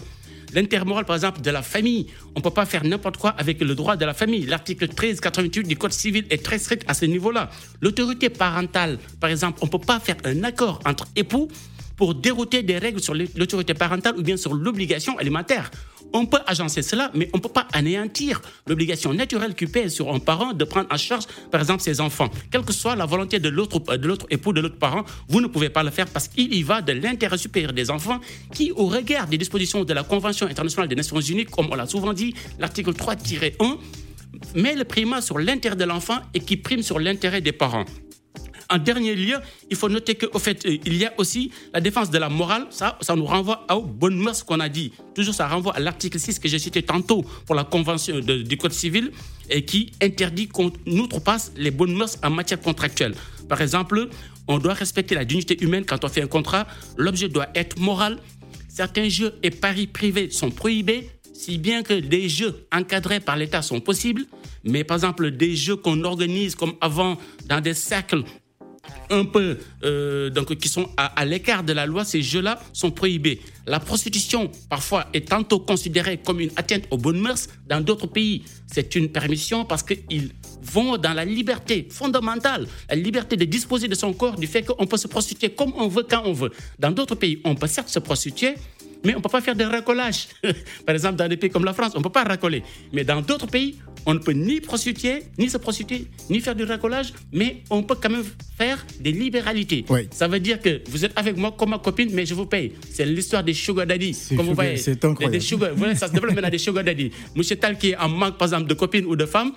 L'intérêt 0.54 0.86
moral, 0.86 1.06
par 1.06 1.16
exemple, 1.16 1.42
de 1.42 1.52
la 1.52 1.62
famille. 1.62 2.08
On 2.36 2.40
ne 2.40 2.44
peut 2.44 2.52
pas 2.52 2.66
faire 2.66 2.84
n'importe 2.84 3.18
quoi 3.18 3.32
avec 3.32 3.60
le 3.60 3.76
droit 3.76 3.98
de 3.98 4.06
la 4.06 4.14
famille. 4.14 4.46
L'article 4.46 4.86
1388 4.88 5.68
du 5.68 5.78
Code 5.78 5.92
civil 5.92 6.26
est 6.30 6.44
très 6.44 6.58
strict 6.58 6.84
à 6.88 6.94
ce 6.94 7.06
niveau-là. 7.06 7.50
L'autorité 7.82 8.30
parentale, 8.30 8.98
par 9.20 9.30
exemple, 9.30 9.60
on 9.62 9.66
ne 9.66 9.72
peut 9.72 9.80
pas 9.80 10.00
faire 10.00 10.16
un 10.24 10.44
accord 10.44 10.80
entre 10.86 11.08
époux 11.16 11.50
pour 11.98 12.16
dérouter 12.16 12.64
des 12.64 12.78
règles 12.78 13.02
sur 13.02 13.14
l'autorité 13.14 13.74
parentale 13.74 14.16
ou 14.18 14.22
bien 14.22 14.38
sur 14.38 14.54
l'obligation 14.54 15.18
alimentaire. 15.18 15.70
On 16.14 16.26
peut 16.26 16.40
agencer 16.46 16.82
cela, 16.84 17.12
mais 17.14 17.30
on 17.34 17.38
ne 17.38 17.42
peut 17.42 17.50
pas 17.50 17.68
anéantir 17.74 18.42
l'obligation 18.66 19.14
naturelle 19.14 19.56
qui 19.56 19.66
pèse 19.66 19.94
sur 19.94 20.14
un 20.14 20.20
parent 20.20 20.54
de 20.54 20.64
prendre 20.64 20.88
en 20.90 20.98
charge, 20.98 21.26
par 21.52 21.60
exemple, 21.60 21.82
ses 21.82 22.00
enfants. 22.00 22.30
Quelle 22.50 22.64
que 22.64 22.72
soit 22.72 22.96
la 22.96 23.06
volonté 23.06 23.40
de 23.40 23.50
l'autre 23.50 23.80
de 23.98 24.08
l'autre 24.08 24.26
époux, 24.30 24.54
de 24.54 24.62
l'autre 24.62 24.78
parent, 24.78 25.04
vous 25.28 25.42
ne 25.42 25.48
pouvez 25.48 25.70
pas 25.70 25.84
le 25.84 25.92
faire 25.92 26.08
parce 26.08 26.30
qu'il 26.30 26.54
y 26.54 26.64
va 26.64 26.82
de 26.82 26.94
l'intérêt 26.94 27.38
supérieur 27.38 27.74
des 27.74 27.92
enfants 27.92 28.20
qui, 28.54 28.72
au 28.72 28.86
regard 28.86 29.28
des 29.28 29.38
dispositions 29.38 29.84
de 29.84 29.94
la 29.94 30.04
Convention 30.04 30.48
internationale 30.48 30.88
des 30.88 30.96
Nations 30.96 31.20
Unies, 31.20 31.46
comme 31.46 31.68
on 31.72 31.76
l'a 31.76 31.88
souvent 31.88 32.14
dit, 32.14 32.34
l'article 32.60 32.92
3-1, 32.92 33.78
met 34.56 34.76
le 34.76 34.84
primat 34.84 35.22
sur 35.22 35.40
l'intérêt 35.40 35.76
de 35.76 35.84
l'enfant 35.84 36.20
et 36.34 36.40
qui 36.40 36.58
prime 36.58 36.84
sur 36.84 37.00
l'intérêt 37.00 37.42
des 37.42 37.52
parents. 37.52 37.86
En 38.70 38.78
dernier 38.78 39.16
lieu, 39.16 39.38
il 39.70 39.78
faut 39.78 39.88
noter 39.88 40.16
qu'au 40.16 40.40
fait, 40.40 40.66
euh, 40.66 40.78
il 40.86 40.98
y 40.98 41.06
a 41.06 41.14
aussi 41.18 41.52
la 41.74 41.80
défense 41.80 42.10
de 42.10 42.18
la 42.18 42.28
morale. 42.28 42.68
Ça, 42.70 42.98
ça 43.02 43.16
nous 43.16 43.26
renvoie 43.26 43.66
aux 43.74 43.82
bonnes 43.82 44.18
mœurs 44.18 44.44
qu'on 44.44 44.60
a 44.60 44.68
dit. 44.68 44.92
Toujours, 45.16 45.34
ça 45.34 45.48
renvoie 45.48 45.76
à 45.76 45.80
l'article 45.80 46.20
6 46.20 46.40
que 46.40 46.50
j'ai 46.50 46.60
cité 46.60 46.84
tantôt 46.84 47.26
pour 47.46 47.56
la 47.56 47.64
Convention 47.64 48.20
du 48.20 48.58
Code 48.58 48.74
civil 48.74 49.12
et 49.50 49.64
qui 49.64 49.92
interdit 50.02 50.48
qu'on 50.48 50.72
outrepasse 50.86 51.54
les 51.56 51.72
bonnes 51.72 51.96
mœurs 51.96 52.18
en 52.24 52.30
matière 52.30 52.60
contractuelle. 52.60 53.16
Par 53.48 53.62
exemple, 53.62 54.10
on 54.48 54.60
doit 54.60 54.74
respecter 54.74 55.16
la 55.16 55.24
dignité 55.24 55.62
humaine 55.64 55.86
quand 55.86 56.04
on 56.04 56.10
fait 56.10 56.22
un 56.22 56.28
contrat. 56.28 56.68
L'objet 56.98 57.30
doit 57.30 57.48
être 57.56 57.80
moral. 57.80 58.20
Certains 58.68 59.08
jeux 59.08 59.34
et 59.44 59.50
paris 59.50 59.88
privés 59.88 60.30
sont 60.30 60.52
prohibés, 60.52 61.10
si 61.34 61.58
bien 61.58 61.84
que 61.84 61.94
des 61.94 62.28
jeux 62.28 62.68
encadrés 62.74 63.20
par 63.20 63.38
l'État 63.38 63.62
sont 63.62 63.80
possibles. 63.80 64.26
Mais 64.64 64.84
par 64.84 64.98
exemple, 64.98 65.32
des 65.32 65.56
jeux 65.56 65.78
qu'on 65.78 66.04
organise 66.04 66.56
comme 66.56 66.74
avant 66.82 67.18
dans 67.48 67.62
des 67.62 67.74
cercles 67.74 68.24
un 69.10 69.26
peu 69.26 69.58
euh, 69.84 70.30
donc 70.30 70.56
qui 70.56 70.70
sont 70.70 70.90
à, 70.98 71.06
à 71.20 71.26
l'écart 71.26 71.64
de 71.64 71.74
la 71.74 71.86
loi, 71.86 72.06
ces 72.06 72.22
jeux-là 72.22 72.60
sont 72.74 72.92
prohibés. 72.92 73.42
La 73.66 73.80
prostitution, 73.80 74.50
parfois, 74.70 75.08
est 75.14 75.28
tantôt 75.28 75.60
considérée 75.60 76.18
comme 76.18 76.40
une 76.40 76.52
atteinte 76.56 76.84
aux 76.92 76.98
bonnes 76.98 77.20
mœurs. 77.20 77.48
Dans 77.68 77.82
d'autres 77.82 78.08
pays, 78.08 78.44
c'est 78.66 78.96
une 78.96 79.10
permission 79.10 79.66
parce 79.66 79.84
qu'ils 79.84 80.32
vont 80.62 80.98
dans 80.98 81.14
la 81.14 81.26
liberté 81.26 81.88
fondamentale, 81.90 82.68
la 82.90 82.96
liberté 82.96 83.36
de 83.36 83.46
disposer 83.46 83.88
de 83.88 83.96
son 83.96 84.14
corps, 84.14 84.36
du 84.36 84.48
fait 84.48 84.64
qu'on 84.64 84.88
peut 84.88 84.98
se 84.98 85.08
prostituer 85.08 85.50
comme 85.50 85.74
on 85.76 85.88
veut, 85.88 86.06
quand 86.10 86.24
on 86.26 86.34
veut. 86.34 86.52
Dans 86.80 86.92
d'autres 86.92 87.16
pays, 87.16 87.42
on 87.44 87.56
peut 87.56 87.68
certes 87.68 87.90
se 87.90 88.00
prostituer, 88.00 88.56
mais 89.08 89.14
on 89.16 89.20
ne 89.20 89.24
peut 89.24 89.30
pas 89.30 89.40
faire 89.40 89.56
de 89.56 89.64
racolage. 89.64 90.28
Par 90.86 90.94
exemple, 90.94 91.16
dans 91.16 91.30
des 91.30 91.38
pays 91.38 91.50
comme 91.50 91.64
la 91.64 91.72
France, 91.74 91.94
on 91.96 92.00
ne 92.00 92.04
peut 92.04 92.10
pas 92.10 92.26
racoler. 92.26 92.62
Mais 92.92 93.06
dans 93.06 93.22
d'autres 93.22 93.48
pays, 93.48 93.78
on 94.06 94.14
ne 94.14 94.20
peut 94.20 94.34
ni 94.34 94.60
prostituer, 94.60 95.24
ni 95.38 95.50
se 95.50 95.58
prostituer, 95.58 96.08
ni 96.30 96.42
faire 96.42 96.56
du 96.56 96.66
racolage, 96.66 97.14
mais 97.32 97.64
on 97.70 97.84
peut 97.84 97.96
quand 98.02 98.10
même 98.10 98.26
faire 98.58 98.86
des 99.00 99.14
libéralités. 99.14 99.86
Oui. 99.88 100.10
Ça 100.12 100.28
veut 100.28 100.42
dire 100.42 100.62
que 100.62 100.82
vous 100.90 101.06
êtes 101.06 101.14
avec 101.16 101.38
moi 101.38 101.56
comme 101.58 101.70
ma 101.70 101.80
copine, 101.80 102.10
mais 102.12 102.26
je 102.26 102.34
vous 102.34 102.46
paye. 102.48 102.74
C'est 102.92 103.06
l'histoire 103.06 103.46
des 103.46 103.54
sugar 103.54 103.86
daddy. 103.88 104.12
Comme 104.36 104.48
vous 104.48 104.54
voyez, 104.54 104.76
c'est 104.76 105.00
des- 105.02 105.08
incroyable. 105.08 105.34
Des 105.38 105.40
sugar, 105.40 105.70
voilà, 105.74 105.96
ça 105.96 106.08
se 106.10 106.14
développe 106.14 106.36
maintenant 106.36 106.50
des 106.50 106.58
sugar 106.58 106.84
daddy. 106.84 107.12
Monsieur 107.36 107.56
Tal 107.56 107.78
qui 107.78 107.92
est 107.92 107.98
en 107.98 108.10
manque, 108.10 108.38
par 108.38 108.48
exemple, 108.50 108.68
de 108.68 108.74
copines 108.74 109.06
ou 109.06 109.16
de 109.16 109.26
femmes, 109.26 109.54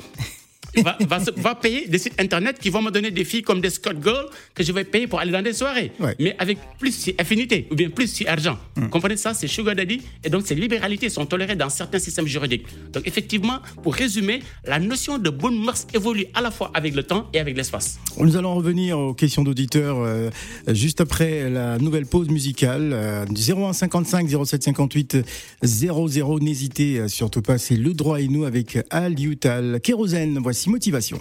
va, 0.76 0.98
va, 1.36 1.54
payer 1.54 1.88
des 1.88 1.98
sites 1.98 2.20
internet 2.20 2.58
qui 2.58 2.70
vont 2.70 2.82
me 2.82 2.90
donner 2.90 3.10
des 3.10 3.24
filles 3.24 3.42
comme 3.42 3.60
des 3.60 3.70
Scott 3.70 3.96
Girls 4.02 4.26
que 4.54 4.62
je 4.62 4.72
vais 4.72 4.84
payer 4.84 5.06
pour 5.06 5.20
aller 5.20 5.32
dans 5.32 5.42
des 5.42 5.52
soirées. 5.52 5.92
Ouais. 6.00 6.14
Mais 6.18 6.36
avec 6.38 6.58
plus 6.78 6.92
si 6.92 7.14
affinité 7.18 7.66
ou 7.70 7.74
bien 7.74 7.90
plus 7.90 8.08
si 8.08 8.26
argent. 8.26 8.58
Vous 8.76 8.88
comprenez 8.88 9.16
ça? 9.16 9.34
C'est 9.34 9.48
Sugar 9.48 9.74
Daddy. 9.74 10.02
Et 10.24 10.30
donc, 10.30 10.46
ces 10.46 10.54
libéralités 10.54 11.08
sont 11.08 11.26
tolérées 11.26 11.56
dans 11.56 11.68
certains 11.70 11.98
systèmes 11.98 12.26
juridiques. 12.26 12.66
Donc, 12.92 13.06
effectivement, 13.06 13.58
pour 13.82 13.94
résumer, 13.94 14.40
la 14.64 14.78
notion 14.78 15.18
de 15.18 15.30
bonne 15.30 15.58
mœurs 15.58 15.86
évolue 15.94 16.26
à 16.34 16.40
la 16.40 16.50
fois 16.50 16.70
avec 16.74 16.94
le 16.94 17.02
temps 17.02 17.28
et 17.32 17.40
avec 17.40 17.56
l'espace. 17.56 17.98
Nous 18.18 18.36
allons 18.36 18.54
revenir 18.54 18.98
aux 18.98 19.14
questions 19.14 19.42
d'auditeurs 19.42 19.98
euh, 20.00 20.30
juste 20.68 21.00
après 21.00 21.48
la 21.48 21.78
nouvelle 21.78 22.06
pause 22.06 22.28
musicale. 22.28 22.90
Euh, 22.92 23.24
01 23.26 23.72
55 23.72 24.28
07 24.44 24.62
58 24.64 25.16
00. 25.62 26.40
N'hésitez 26.40 26.98
euh, 26.98 27.08
surtout 27.08 27.42
pas, 27.42 27.58
c'est 27.58 27.76
le 27.76 27.94
droit 27.94 28.20
et 28.20 28.28
nous 28.28 28.44
avec 28.44 28.78
Al 28.90 29.18
Yutal. 29.18 29.80
Kérosène, 29.82 30.38
voici 30.42 30.59
motivation. 30.68 31.18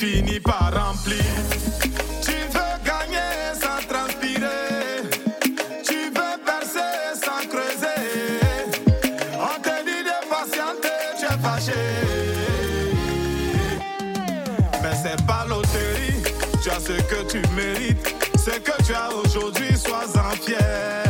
Finit 0.00 0.40
par 0.40 0.72
remplir 0.72 1.22
tu 2.22 2.32
veux 2.32 2.76
gagner 2.84 3.52
sans 3.60 3.80
transpirer. 3.86 5.02
Tu 5.84 5.98
veux 6.16 6.36
percer 6.44 7.02
sans 7.22 7.46
creuser. 7.48 8.40
On 9.34 9.60
te 9.60 9.74
dit 9.84 10.02
de 10.10 10.18
patienter, 10.30 11.00
tu 11.18 11.26
es 11.26 11.38
fâché. 11.42 11.82
Mais 14.82 14.96
c'est 15.02 15.26
pas 15.26 15.44
loterie. 15.46 16.22
Tu 16.62 16.70
as 16.70 16.80
ce 16.80 16.96
que 17.02 17.30
tu 17.30 17.42
mérites. 17.54 18.14
Ce 18.38 18.58
que 18.58 18.82
tu 18.82 18.94
as 18.94 19.10
aujourd'hui, 19.14 19.76
sois-en 19.76 20.30
fier. 20.42 21.09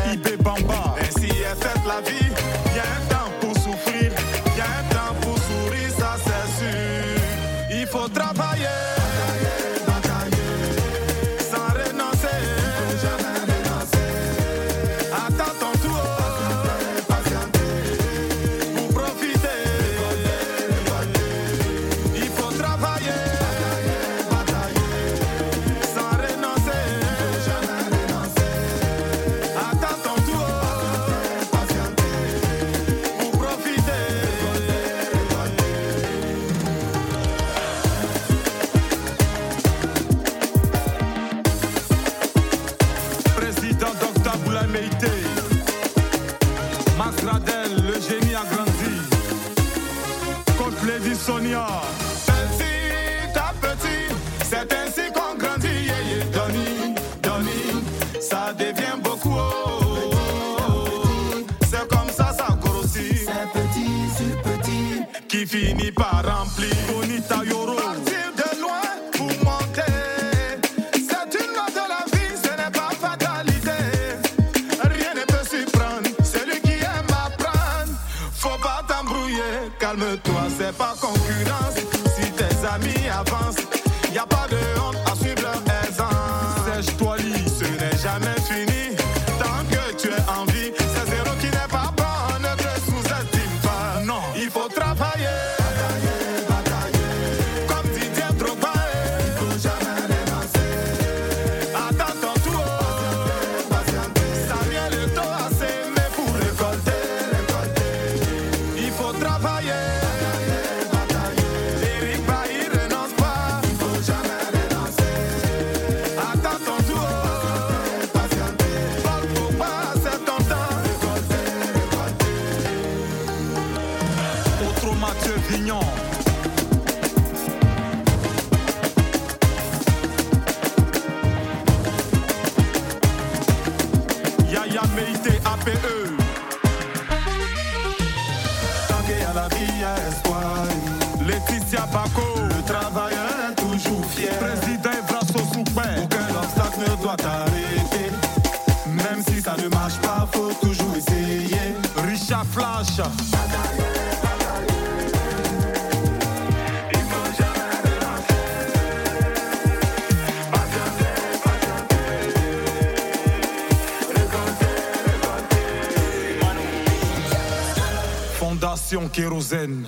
Fondation 168.51 169.09
Kérosène. 169.09 169.87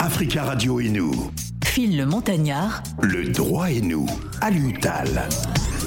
Africa 0.00 0.42
Radio 0.44 0.80
et 0.80 0.88
nous. 0.88 1.30
Phil 1.66 1.98
le 1.98 2.06
Montagnard, 2.06 2.82
Le 3.02 3.28
droit 3.28 3.70
et 3.70 3.82
nous. 3.82 4.06
À. 4.40 4.48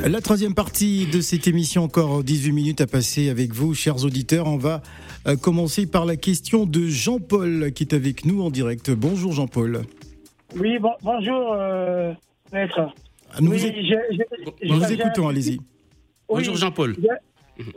La 0.08 0.22
troisième 0.22 0.54
partie 0.54 1.08
de 1.08 1.22
cette 1.22 1.48
émission, 1.48 1.84
encore 1.86 2.24
18 2.24 2.52
minutes 2.52 2.82
à 2.82 2.86
passer 2.86 3.30
avec 3.30 3.52
vous, 3.52 3.74
chers 3.74 4.06
auditeurs. 4.06 4.46
On 4.46 4.58
va 4.58 4.84
euh, 5.28 5.36
commencer 5.36 5.88
par 5.88 6.06
la 6.06 6.18
question 6.18 6.68
de 6.68 6.86
Jean-Paul 6.86 7.72
qui 7.74 7.82
est 7.82 7.96
avec 7.96 8.26
nous 8.26 8.44
en 8.44 8.52
direct. 8.52 8.92
Bonjour 8.92 9.32
Jean-Paul. 9.32 9.82
Oui, 10.56 10.78
bon, 10.78 10.92
bonjour, 11.02 11.54
euh, 11.54 12.14
maître. 12.54 12.80
Ah, 13.34 13.38
Nous, 13.42 13.50
oui, 13.50 13.58
vous, 13.58 13.66
éc- 13.66 13.76
je- 13.76 14.18
je- 14.62 14.68
nous 14.72 14.80
vous 14.80 14.92
écoutons, 14.92 15.28
allez-y. 15.28 15.54
Oui, 15.58 15.64
Bonjour 16.30 16.56
Jean-Paul. 16.58 16.96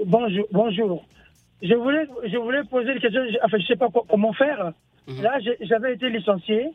Bonjour, 0.05 0.45
bonjour. 0.53 1.07
Je 1.63 1.75
voulais, 1.75 2.07
je 2.25 2.37
voulais 2.37 2.63
poser 2.65 2.93
une 2.93 3.01
question. 3.01 3.23
je- 3.31 3.39
Enfin, 3.45 3.59
je 3.59 3.67
sais 3.67 3.77
pas 3.77 3.89
quoi- 3.89 4.05
comment 4.09 4.33
faire. 4.33 4.73
Mhm. 5.09 5.23
Là, 5.23 5.39
j'avais 5.63 5.95
été 5.95 6.09
licencié 6.11 6.69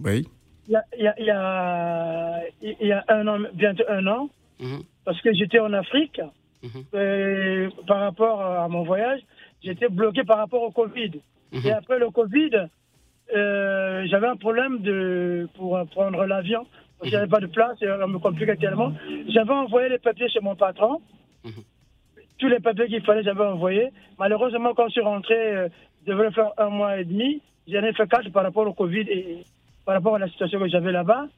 Oui. 0.00 0.26
il 0.68 0.72
y 0.72 0.76
a, 0.76 0.82
il 0.96 1.02
y 1.04 1.08
a, 1.08 1.14
il 1.20 1.26
y 1.26 1.30
a, 1.30 2.42
il 2.80 2.86
y 2.88 2.92
a 2.92 3.04
un 3.08 3.26
an, 3.26 3.38
bientôt 3.52 3.84
un 3.88 4.06
an, 4.06 4.28
Mhm. 4.60 4.82
parce 5.04 5.20
que 5.20 5.32
j'étais 5.34 5.58
en 5.58 5.72
Afrique. 5.72 6.20
Mhm. 6.62 6.98
Et 7.00 7.68
par 7.86 8.00
rapport 8.00 8.40
à 8.40 8.68
mon 8.68 8.84
voyage, 8.84 9.20
j'étais 9.62 9.88
bloqué 9.88 10.24
par 10.24 10.38
rapport 10.38 10.62
au 10.62 10.70
Covid. 10.70 11.12
Et 11.52 11.70
après 11.70 11.98
le 11.98 12.10
Covid, 12.10 12.50
euh, 13.36 14.06
j'avais 14.06 14.26
un 14.26 14.36
problème 14.36 14.78
de, 14.82 15.48
pour 15.54 15.78
prendre 15.90 16.24
l'avion. 16.24 16.64
Parce 16.98 17.10
qu'il 17.10 17.18
n'y 17.18 17.22
avait 17.22 17.30
pas 17.30 17.40
de 17.40 17.46
place 17.46 17.76
et 17.82 17.90
on 17.90 18.08
me 18.08 18.18
compliquait 18.18 18.56
tellement. 18.56 18.92
J'avais 19.28 19.52
envoyé 19.52 19.88
les 19.90 19.98
papiers 19.98 20.28
chez 20.28 20.40
mon 20.40 20.54
patron. 20.56 21.02
Tous 22.38 22.48
les 22.48 22.60
papiers 22.60 22.86
qu'il 22.88 23.02
fallait, 23.02 23.22
j'avais 23.22 23.44
envoyé. 23.44 23.88
Malheureusement, 24.18 24.74
quand 24.74 24.86
je 24.88 24.92
suis 24.92 25.00
rentré, 25.00 25.34
euh, 25.34 25.68
je 26.04 26.10
devrais 26.12 26.32
faire 26.32 26.50
un 26.58 26.68
mois 26.68 26.98
et 26.98 27.04
demi. 27.04 27.40
J'en 27.68 27.82
ai 27.82 27.92
fait 27.92 28.08
quatre 28.08 28.30
par 28.30 28.42
rapport 28.42 28.66
au 28.66 28.72
Covid 28.72 29.06
et 29.08 29.38
par 29.86 29.94
rapport 29.94 30.16
à 30.16 30.18
la 30.18 30.28
situation 30.28 30.58
que 30.58 30.68
j'avais 30.68 30.92
là-bas. 30.92 31.28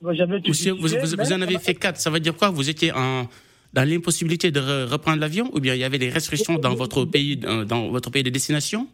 Bon, 0.00 0.14
j'avais 0.14 0.40
tout 0.40 0.48
Monsieur, 0.48 0.72
vous, 0.72 1.32
en 1.32 1.42
avez 1.42 1.58
fait 1.58 1.74
quatre. 1.74 1.98
Ça 1.98 2.10
veut 2.10 2.20
dire 2.20 2.36
quoi? 2.36 2.48
Vous 2.50 2.70
étiez 2.70 2.90
en, 2.92 3.28
dans 3.74 3.88
l'impossibilité 3.88 4.50
de 4.50 4.60
re- 4.60 4.90
reprendre 4.90 5.20
l'avion 5.20 5.50
ou 5.52 5.60
bien 5.60 5.74
il 5.74 5.80
y 5.80 5.84
avait 5.84 5.98
des 5.98 6.08
restrictions 6.08 6.54
dans 6.54 6.74
votre 6.74 7.04
pays, 7.04 7.36
dans, 7.36 7.64
dans 7.64 7.88
votre 7.88 8.10
pays 8.10 8.22
de 8.22 8.30
destination? 8.30 8.86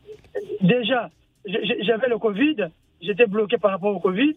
Déjà, 0.61 1.11
j'avais 1.47 2.09
le 2.09 2.19
Covid, 2.19 2.57
j'étais 3.01 3.27
bloqué 3.27 3.57
par 3.57 3.71
rapport 3.71 3.95
au 3.95 4.01
Covid. 4.01 4.35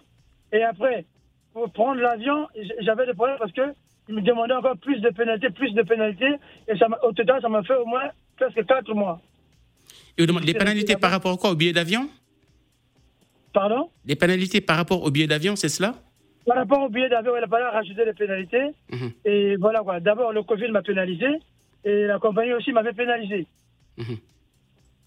Et 0.53 0.61
après, 0.63 1.05
pour 1.53 1.71
prendre 1.71 1.99
l'avion, 1.99 2.47
j'avais 2.81 3.07
des 3.07 3.13
problèmes 3.13 3.37
parce 3.39 3.51
que 3.51 3.73
ils 4.09 4.15
me 4.15 4.21
demandaient 4.21 4.55
encore 4.55 4.77
plus 4.77 4.99
de 4.99 5.09
pénalités, 5.09 5.51
plus 5.51 5.71
de 5.71 5.83
pénalités. 5.83 6.33
Et 6.67 6.75
ça 6.77 6.87
au 7.03 7.13
total, 7.13 7.41
ça 7.41 7.47
m'a 7.47 7.61
fait 7.63 7.75
au 7.75 7.85
moins 7.85 8.09
presque 8.37 8.65
quatre 8.65 8.93
mois. 8.93 9.21
Et 10.17 10.23
vous 10.23 10.27
demandez 10.27 10.47
des 10.47 10.57
pénalités 10.57 10.95
par 10.95 11.11
rapport 11.11 11.31
à 11.33 11.37
quoi? 11.37 11.51
Au 11.51 11.55
billet 11.55 11.73
d'avion? 11.73 12.09
Pardon? 13.53 13.89
Des 14.03 14.15
pénalités 14.15 14.61
par 14.61 14.77
rapport 14.77 15.03
au 15.03 15.11
billet 15.11 15.27
d'avion, 15.27 15.55
c'est 15.55 15.69
cela? 15.69 15.93
Par 16.45 16.57
rapport 16.57 16.81
au 16.81 16.89
billet 16.89 17.09
d'avion, 17.09 17.33
il 17.37 17.43
a 17.43 17.47
fallu 17.47 17.65
rajouter 17.65 18.03
les 18.03 18.13
pénalités. 18.13 18.71
Mhm. 18.91 19.11
Et 19.25 19.55
voilà 19.57 19.81
quoi. 19.81 19.99
D'abord, 19.99 20.33
le 20.33 20.41
Covid 20.41 20.69
m'a 20.69 20.81
pénalisé. 20.81 21.27
Et 21.85 22.07
la 22.07 22.17
compagnie 22.17 22.53
aussi 22.53 22.71
m'avait 22.71 22.93
pénalisé. 22.93 23.45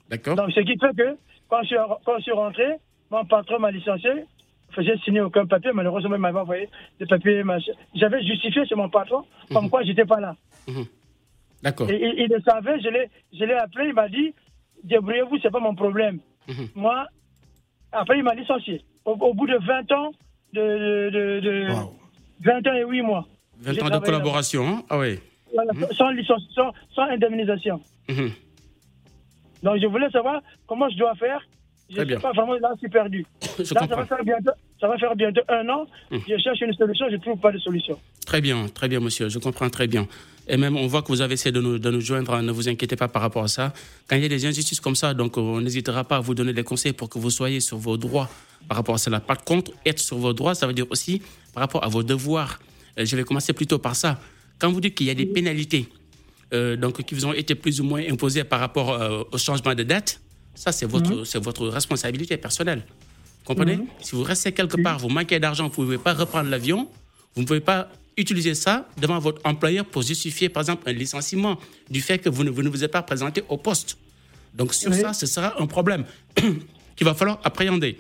D'accord 0.09 0.37
Donc, 0.37 0.53
ce 0.53 0.61
qui 0.61 0.79
fait 0.79 0.97
que 0.97 1.17
quand 1.49 1.63
je 1.63 1.67
suis, 1.67 1.77
quand 2.05 2.17
je 2.19 2.23
suis 2.23 2.33
rentré, 2.33 2.67
mon 3.11 3.25
patron 3.25 3.59
m'a 3.59 3.71
licencié. 3.73 4.11
J'ai 4.79 4.97
signé 4.99 5.21
aucun 5.21 5.47
papier. 5.47 5.71
Malheureusement, 5.75 6.15
il 6.15 6.21
m'avait 6.21 6.39
envoyé 6.39 6.69
des 6.99 7.07
papiers. 7.07 7.43
J'avais 7.95 8.23
justifié 8.25 8.65
chez 8.67 8.75
mon 8.75 8.89
patron 8.89 9.25
comme 9.53 9.69
quoi 9.69 9.83
j'étais 9.83 10.05
pas 10.07 10.21
là. 10.21 10.35
D'accord. 11.63 11.91
Et 11.91 12.23
il, 12.23 12.29
le 12.29 12.41
savait. 12.41 12.81
Je 12.81 12.89
l'ai, 13.45 13.55
appelé. 13.55 13.89
Il 13.89 13.95
m'a 13.95 14.09
dit 14.09 14.35
débrouillez-vous, 14.85 15.39
c'est 15.43 15.51
pas 15.51 15.61
mon 15.61 15.75
problème. 15.75 16.19
Mhm. 16.49 16.69
Moi, 16.75 17.07
après, 17.93 18.19
il 18.19 18.25
m'a 18.25 18.35
licencié. 18.35 18.83
Au, 19.05 19.13
au 19.13 19.35
bout 19.35 19.47
de 19.47 19.57
20 19.59 19.93
ans, 19.93 20.13
de, 20.53 20.61
de, 20.61 21.11
de- 21.11 21.41
de- 21.41 21.73
Wow. 21.73 21.95
20 22.41 22.67
ans 22.67 22.75
et 22.75 22.85
8 22.85 23.03
mois. 23.03 23.27
20 23.61 23.73
J'ai 23.75 23.83
ans 23.83 23.91
de 23.91 23.99
collaboration, 23.99 24.67
hein 24.67 24.83
Ah 24.91 24.99
oui. 24.99 25.21
Voilà, 25.55 25.73
sans, 25.97 26.11
licence, 26.11 26.43
sans, 26.55 26.73
sans 26.95 27.03
indemnisation. 27.03 27.81
Mhm. 28.09 28.31
Donc, 29.63 29.79
je 29.81 29.87
voulais 29.87 30.11
savoir 30.11 30.43
comment 30.67 30.89
je 30.89 30.97
dois 30.97 31.15
faire. 31.15 31.41
Je 31.91 31.97
Très 31.97 32.05
ne 32.05 32.09
bien. 32.09 32.17
sais 32.17 32.23
pas 32.23 32.33
vraiment, 32.33 32.55
là, 32.55 32.71
je 32.75 32.79
suis 32.79 32.89
perdu. 32.89 33.27
Je 33.59 33.75
Là, 33.75 33.87
ça 33.87 33.97
va, 33.97 34.07
faire 34.07 34.25
bientôt, 34.25 34.51
ça 34.81 34.89
va 34.89 34.97
faire 34.99 35.15
bientôt 35.15 35.43
un 35.49 35.69
an. 35.69 35.87
Je 36.11 36.39
cherche 36.39 36.61
une 36.63 36.73
solution, 36.73 37.07
je 37.11 37.17
ne 37.17 37.21
trouve 37.21 37.39
pas 37.39 37.53
de 37.53 37.59
solution. 37.59 37.99
Très 38.25 38.41
bien, 38.41 38.67
très 38.69 38.89
bien, 38.89 39.01
monsieur. 39.01 39.29
Je 39.29 39.39
comprends 39.39 39.69
très 39.69 39.87
bien. 39.87 40.07
Et 40.49 40.57
même, 40.57 40.77
on 40.77 40.87
voit 40.87 41.03
que 41.03 41.09
vous 41.09 41.21
avez 41.21 41.35
essayé 41.35 41.53
de 41.53 41.61
nous, 41.61 41.79
de 41.79 41.91
nous 41.91 42.01
joindre. 42.01 42.41
Ne 42.41 42.51
vous 42.51 42.69
inquiétez 42.69 42.97
pas 42.97 43.09
par 43.09 43.23
rapport 43.23 43.45
à 43.45 43.49
ça. 43.49 43.73
Quand 44.09 44.17
il 44.17 44.23
y 44.23 44.25
a 44.25 44.29
des 44.29 44.47
injustices 44.47 44.81
comme 44.81 44.97
ça, 44.97 45.13
donc 45.15 45.37
on 45.37 45.61
n'hésitera 45.61 46.05
pas 46.05 46.17
à 46.17 46.21
vous 46.21 46.35
donner 46.35 46.53
des 46.53 46.65
conseils 46.65 46.93
pour 46.93 47.09
que 47.09 47.19
vous 47.19 47.31
soyez 47.31 47.61
sur 47.61 47.77
vos 47.77 47.97
droits 47.97 48.29
par 48.69 48.77
rapport 48.79 48.95
à 48.95 48.99
cela. 48.99 49.21
Par 49.21 49.45
contre, 49.45 49.73
être 49.85 49.99
sur 49.99 50.17
vos 50.17 50.33
droits, 50.33 50.55
ça 50.55 50.67
veut 50.67 50.73
dire 50.73 50.87
aussi 50.91 51.21
par 51.53 51.61
rapport 51.61 51.85
à 51.85 51.89
vos 51.89 52.03
devoirs. 52.03 52.59
Euh, 52.99 53.05
je 53.05 53.17
vais 53.17 53.25
commencer 53.25 53.53
plutôt 53.53 53.79
par 53.79 53.95
ça. 53.97 54.19
Quand 54.59 54.71
vous 54.73 54.81
dites 54.81 54.95
qu'il 54.95 55.07
y 55.07 55.11
a 55.11 55.15
des 55.15 55.27
pénalités 55.27 55.89
euh, 56.53 56.77
donc, 56.77 57.03
qui 57.03 57.15
vous 57.15 57.27
ont 57.27 57.33
été 57.33 57.55
plus 57.55 57.81
ou 57.81 57.85
moins 57.85 58.03
imposées 58.09 58.45
par 58.45 58.61
rapport 58.61 58.91
euh, 58.93 59.23
au 59.33 59.39
changement 59.39 59.75
de 59.75 59.83
date, 59.83 60.21
ça, 60.55 60.73
c'est 60.73 60.87
votre, 60.87 61.25
c'est 61.25 61.43
votre 61.43 61.67
responsabilité 61.69 62.37
personnelle. 62.37 62.83
Comprenez 63.45 63.79
Si 64.01 64.15
vous 64.15 64.23
restez 64.23 64.53
quelque 64.53 64.81
part, 64.81 64.99
vous 64.99 65.09
manquez 65.09 65.41
d'argent, 65.41 65.65
vous 65.65 65.83
ne 65.83 65.87
pouvez 65.87 65.99
pas 65.99 66.15
reprendre 66.15 66.49
l'avion, 66.49 66.89
vous 67.35 67.43
ne 67.43 67.47
pouvez 67.47 67.61
pas 67.61 67.91
utiliser 68.17 68.55
ça 68.55 68.89
devant 69.01 69.19
votre 69.19 69.41
employeur 69.45 69.85
pour 69.87 70.03
justifier, 70.03 70.49
par 70.49 70.63
exemple, 70.63 70.89
un 70.89 70.93
licenciement 70.93 71.59
du 71.91 72.01
fait 72.01 72.19
que 72.19 72.29
vous 72.29 72.45
ne 72.45 72.51
vous, 72.51 72.63
ne 72.63 72.69
vous 72.69 72.85
êtes 72.85 72.93
pas 72.93 73.03
présenté 73.03 73.43
au 73.49 73.57
poste. 73.57 73.97
Donc, 74.55 74.75
sur 74.75 74.91
Oui. 74.91 75.01
ça, 75.01 75.13
ce 75.15 75.27
sera 75.27 75.61
un 75.61 75.67
problème 75.67 76.05
qu'il 76.97 77.05
va 77.07 77.15
falloir 77.15 77.41
appréhender. 77.43 77.99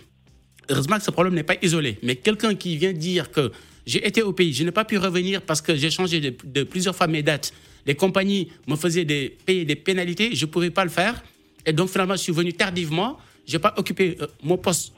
Heureusement 0.68 0.98
que 0.98 1.02
ce 1.04 1.10
problème 1.10 1.34
n'est 1.34 1.42
pas 1.42 1.56
isolé. 1.62 1.98
Mais 2.02 2.16
quelqu'un 2.16 2.54
qui 2.54 2.76
vient 2.76 2.92
dire 2.92 3.30
que 3.32 3.50
j'ai 3.86 4.06
été 4.06 4.22
au 4.22 4.32
pays, 4.32 4.52
je 4.52 4.62
n'ai 4.62 4.70
pas 4.70 4.84
pu 4.84 4.98
revenir 4.98 5.42
parce 5.42 5.60
que 5.60 5.74
j'ai 5.74 5.90
changé 5.90 6.20
de, 6.20 6.34
de 6.44 6.62
plusieurs 6.62 6.94
fois 6.94 7.06
mes 7.06 7.22
dates. 7.22 7.52
Les 7.86 7.94
compagnies 7.96 8.48
me 8.68 8.76
faisaient 8.76 9.04
des, 9.04 9.30
payer 9.44 9.64
des 9.64 9.74
pénalités, 9.74 10.36
je 10.36 10.46
ne 10.46 10.50
pouvais 10.50 10.70
pas 10.70 10.84
le 10.84 10.90
faire. 10.90 11.20
Et 11.66 11.72
donc 11.72 11.88
finalement, 11.88 12.14
je 12.14 12.22
suis 12.22 12.32
venu 12.32 12.52
tardivement. 12.52 13.18
Je 13.46 13.54
n'ai 13.54 13.58
pas 13.58 13.74
occupé 13.76 14.16
euh, 14.20 14.26
mon 14.42 14.56
poste 14.56 14.92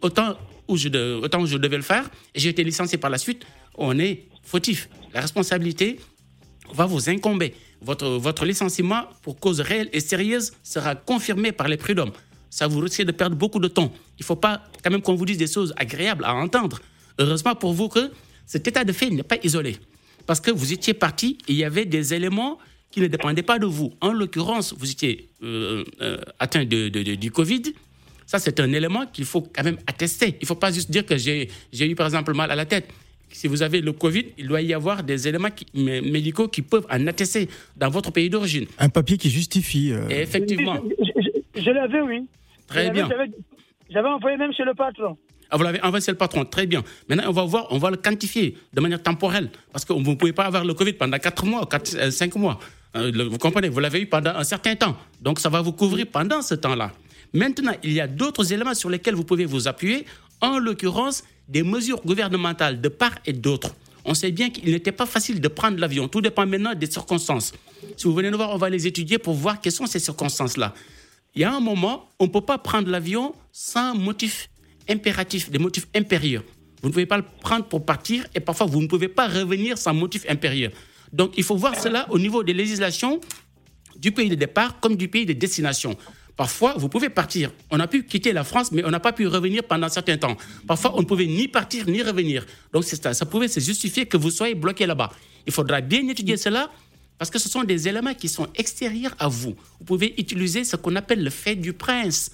autant 0.00 0.36
où, 0.68 0.76
je 0.76 0.88
autant 1.22 1.40
où 1.40 1.46
je 1.46 1.56
devais 1.56 1.76
le 1.76 1.82
faire. 1.82 2.08
Et 2.34 2.40
j'ai 2.40 2.50
été 2.50 2.64
licencié 2.64 2.98
par 2.98 3.10
la 3.10 3.18
suite. 3.18 3.44
On 3.76 3.98
est 3.98 4.26
fautif. 4.42 4.88
La 5.14 5.20
responsabilité 5.20 5.98
va 6.74 6.86
vous 6.86 7.08
incomber. 7.08 7.54
votre, 7.82 8.06
votre 8.06 8.44
licenciement 8.44 9.04
pour 9.22 9.38
cause 9.38 9.60
réelle 9.60 9.88
et 9.92 10.00
sérieuse 10.00 10.52
sera 10.62 10.94
confirmé 10.94 11.52
par 11.52 11.68
les 11.68 11.76
prud'hommes. 11.76 12.12
Ça 12.50 12.66
vous 12.66 12.80
risquez 12.80 13.04
de 13.04 13.12
perdre 13.12 13.36
beaucoup 13.36 13.58
de 13.58 13.68
temps. 13.68 13.92
Il 14.18 14.22
ne 14.22 14.24
faut 14.24 14.36
pas 14.36 14.62
quand 14.82 14.90
même 14.90 15.02
qu'on 15.02 15.14
vous 15.14 15.24
dise 15.24 15.38
des 15.38 15.46
choses 15.46 15.72
agréables 15.76 16.24
à 16.24 16.34
entendre. 16.34 16.80
Heureusement 17.18 17.54
pour 17.54 17.72
vous 17.72 17.88
que 17.88 18.10
cet 18.46 18.66
état 18.68 18.84
de 18.84 18.92
fait 18.92 19.10
n'est 19.10 19.22
pas 19.22 19.38
isolé. 19.42 19.78
Parce 20.26 20.40
que 20.40 20.50
vous 20.50 20.72
étiez 20.72 20.94
parti 20.94 21.38
il 21.48 21.56
y 21.56 21.64
avait 21.64 21.84
des 21.86 22.14
éléments 22.14 22.58
qui 22.92 23.00
ne 23.00 23.08
dépendaient 23.08 23.42
pas 23.42 23.58
de 23.58 23.66
vous. 23.66 23.92
En 24.00 24.12
l'occurrence, 24.12 24.74
vous 24.78 24.90
étiez 24.90 25.28
euh, 25.42 25.84
euh, 26.00 26.18
atteint 26.38 26.64
de, 26.64 26.88
de- 26.88 27.02
de- 27.02 27.14
du 27.16 27.30
Covid. 27.32 27.62
Ça, 28.26 28.38
c'est 28.38 28.60
un 28.60 28.72
élément 28.72 29.04
qu'il 29.06 29.24
faut 29.24 29.40
quand 29.42 29.64
même 29.64 29.78
attester. 29.86 30.28
Il 30.40 30.42
ne 30.42 30.46
faut 30.46 30.54
pas 30.54 30.70
juste 30.70 30.90
dire 30.90 31.04
que 31.04 31.16
j'ai 31.16 31.48
j'ai 31.72 31.88
eu, 31.90 31.94
par 31.94 32.06
exemple, 32.06 32.32
mal 32.34 32.50
à 32.50 32.54
la 32.56 32.64
tête. 32.66 32.86
Si 33.30 33.48
vous 33.48 33.62
avez 33.62 33.80
le 33.80 33.92
Covid, 33.92 34.26
il 34.38 34.46
doit 34.46 34.60
y 34.60 34.74
avoir 34.74 35.02
des 35.02 35.26
éléments 35.26 35.50
qui- 35.50 35.66
médicaux 35.74 36.48
qui 36.48 36.62
peuvent 36.62 36.86
en 36.90 37.06
attester 37.06 37.48
dans 37.76 37.88
votre 37.90 38.10
pays 38.12 38.28
d'origine. 38.30 38.66
Un 38.78 38.90
papier 38.90 39.16
qui 39.16 39.30
justifie. 39.30 39.90
euh, 39.92 40.06
Et 40.10 40.20
effectivement, 40.20 40.78
Je, 40.98 41.22
je- 41.56 41.62
je 41.64 41.70
l'avais, 41.70 42.00
oui. 42.02 42.26
Très 42.68 42.90
bien. 42.90 43.08
j'avais- 43.08 43.30
J'avais 43.90 44.08
envoyé 44.08 44.36
même 44.38 44.52
chez 44.54 44.64
le 44.64 44.74
patron. 44.74 45.16
Ah, 45.50 45.58
vous 45.58 45.64
l'avez 45.64 45.82
envoyé 45.82 46.02
chez 46.02 46.12
le 46.12 46.16
patron, 46.16 46.46
très 46.46 46.66
bien. 46.66 46.82
Maintenant, 47.08 47.24
on 47.28 47.32
va 47.32 47.44
voir, 47.44 47.66
on 47.70 47.76
va 47.76 47.90
le 47.90 47.98
quantifier 47.98 48.56
de 48.72 48.80
manière 48.80 49.02
temporelle. 49.02 49.50
Parce 49.70 49.84
que 49.84 49.92
vous 49.92 50.00
ne 50.00 50.14
pouvez 50.14 50.32
pas 50.32 50.44
avoir 50.44 50.64
le 50.64 50.72
Covid 50.72 50.94
pendant 50.94 51.18
4 51.18 51.44
mois, 51.44 51.66
4, 51.66 52.10
5 52.10 52.34
mois. 52.36 52.58
Euh, 52.96 53.28
vous 53.30 53.38
comprenez, 53.38 53.68
vous 53.68 53.80
l'avez 53.80 54.00
eu 54.00 54.06
pendant 54.06 54.30
un 54.30 54.44
certain 54.44 54.76
temps. 54.76 54.96
Donc, 55.20 55.40
ça 55.40 55.48
va 55.48 55.60
vous 55.62 55.72
couvrir 55.72 56.06
pendant 56.06 56.42
ce 56.42 56.54
temps-là. 56.54 56.92
Maintenant, 57.32 57.72
il 57.82 57.92
y 57.92 58.00
a 58.00 58.06
d'autres 58.06 58.52
éléments 58.52 58.74
sur 58.74 58.90
lesquels 58.90 59.14
vous 59.14 59.24
pouvez 59.24 59.46
vous 59.46 59.66
appuyer, 59.66 60.04
en 60.40 60.58
l'occurrence, 60.58 61.24
des 61.48 61.62
mesures 61.62 62.02
gouvernementales 62.04 62.80
de 62.80 62.88
part 62.88 63.14
et 63.24 63.32
d'autre. 63.32 63.74
On 64.04 64.14
sait 64.14 64.32
bien 64.32 64.50
qu'il 64.50 64.70
n'était 64.70 64.92
pas 64.92 65.06
facile 65.06 65.40
de 65.40 65.48
prendre 65.48 65.78
l'avion. 65.78 66.08
Tout 66.08 66.20
dépend 66.20 66.46
maintenant 66.46 66.74
des 66.74 66.90
circonstances. 66.90 67.52
Si 67.96 68.04
vous 68.04 68.14
venez 68.14 68.30
nous 68.30 68.36
voir, 68.36 68.50
on 68.50 68.56
va 68.56 68.68
les 68.68 68.86
étudier 68.86 69.18
pour 69.18 69.34
voir 69.34 69.60
quelles 69.60 69.72
sont 69.72 69.86
ces 69.86 70.00
circonstances-là. 70.00 70.74
Il 71.34 71.40
y 71.40 71.44
a 71.44 71.54
un 71.54 71.60
moment, 71.60 72.10
on 72.18 72.24
ne 72.24 72.30
peut 72.30 72.40
pas 72.40 72.58
prendre 72.58 72.90
l'avion 72.90 73.34
sans 73.52 73.94
motif 73.94 74.50
impératif, 74.88 75.50
des 75.50 75.58
motifs 75.58 75.86
impérieux. 75.94 76.42
Vous 76.82 76.88
ne 76.88 76.92
pouvez 76.92 77.06
pas 77.06 77.16
le 77.16 77.24
prendre 77.40 77.64
pour 77.64 77.84
partir 77.84 78.26
et 78.34 78.40
parfois 78.40 78.66
vous 78.66 78.82
ne 78.82 78.88
pouvez 78.88 79.08
pas 79.08 79.28
revenir 79.28 79.78
sans 79.78 79.94
motif 79.94 80.26
impérieux. 80.28 80.72
Donc 81.12 81.34
il 81.36 81.44
faut 81.44 81.56
voir 81.56 81.78
cela 81.78 82.06
au 82.10 82.18
niveau 82.18 82.42
des 82.42 82.54
législations 82.54 83.20
du 83.96 84.12
pays 84.12 84.28
de 84.28 84.34
départ 84.34 84.80
comme 84.80 84.96
du 84.96 85.08
pays 85.08 85.26
de 85.26 85.32
destination. 85.32 85.96
Parfois, 86.36 86.74
vous 86.76 86.88
pouvez 86.88 87.10
partir. 87.10 87.52
On 87.70 87.78
a 87.78 87.86
pu 87.86 88.04
quitter 88.04 88.32
la 88.32 88.42
France, 88.42 88.72
mais 88.72 88.84
on 88.84 88.90
n'a 88.90 89.00
pas 89.00 89.12
pu 89.12 89.26
revenir 89.26 89.62
pendant 89.64 89.86
un 89.86 89.90
certain 89.90 90.16
temps. 90.16 90.36
Parfois, 90.66 90.96
on 90.96 91.00
ne 91.00 91.04
pouvait 91.04 91.26
ni 91.26 91.46
partir 91.46 91.86
ni 91.86 92.02
revenir. 92.02 92.46
Donc, 92.72 92.84
ça. 92.84 93.12
Ça 93.12 93.26
pouvait 93.26 93.48
se 93.48 93.60
justifier 93.60 94.06
que 94.06 94.16
vous 94.16 94.30
soyez 94.30 94.54
bloqué 94.54 94.86
là-bas. 94.86 95.10
Il 95.46 95.52
faudra 95.52 95.82
bien 95.82 96.08
étudier 96.08 96.38
cela 96.38 96.70
parce 97.18 97.30
que 97.30 97.38
ce 97.38 97.48
sont 97.48 97.64
des 97.64 97.86
éléments 97.86 98.14
qui 98.14 98.28
sont 98.28 98.48
extérieurs 98.56 99.14
à 99.18 99.28
vous. 99.28 99.54
Vous 99.78 99.84
pouvez 99.84 100.14
utiliser 100.18 100.64
ce 100.64 100.76
qu'on 100.76 100.96
appelle 100.96 101.22
le 101.22 101.30
fait 101.30 101.54
du 101.54 101.74
prince 101.74 102.32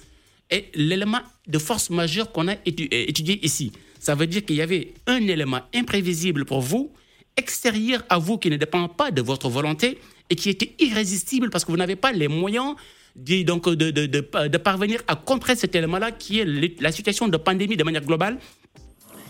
et 0.49 0.71
l'élément 0.73 1.19
de 1.47 1.59
force 1.59 1.89
majeure 1.89 2.31
qu'on 2.31 2.47
a 2.47 2.53
euh, 2.53 2.55
étudié 2.65 3.43
ici. 3.45 3.71
Ça 3.99 4.15
veut 4.15 4.27
dire 4.27 4.45
qu'il 4.45 4.55
y 4.55 4.61
avait 4.61 4.93
un 5.05 5.27
élément 5.27 5.61
imprévisible 5.75 6.45
pour 6.45 6.61
vous, 6.61 6.91
extérieur 7.39 8.03
à 8.09 8.17
vous, 8.19 8.37
qui 8.37 8.49
ne 8.49 8.57
dépend 8.57 8.87
pas 8.87 9.09
de 9.11 9.21
votre 9.21 9.49
volonté 9.49 9.97
et 10.29 10.35
qui 10.35 10.49
était 10.49 10.71
irrésistible 10.79 11.49
parce 11.49 11.63
que 11.65 11.71
vous 11.71 11.77
n'avez 11.77 11.95
pas 11.95 12.11
les 12.11 12.27
moyens 12.27 12.75
de, 13.15 13.41
donc, 13.43 13.67
de, 13.67 13.89
de- 13.91 14.05
de- 14.05 14.57
parvenir 14.57 15.01
à 15.07 15.15
contrer 15.15 15.55
cet 15.55 15.73
élément-là 15.75 16.11
qui 16.11 16.39
est 16.39 16.45
la 16.81 16.91
situation 16.91 17.27
de 17.27 17.37
pandémie 17.37 17.77
de 17.77 17.83
manière 17.83 18.03
globale 18.05 18.37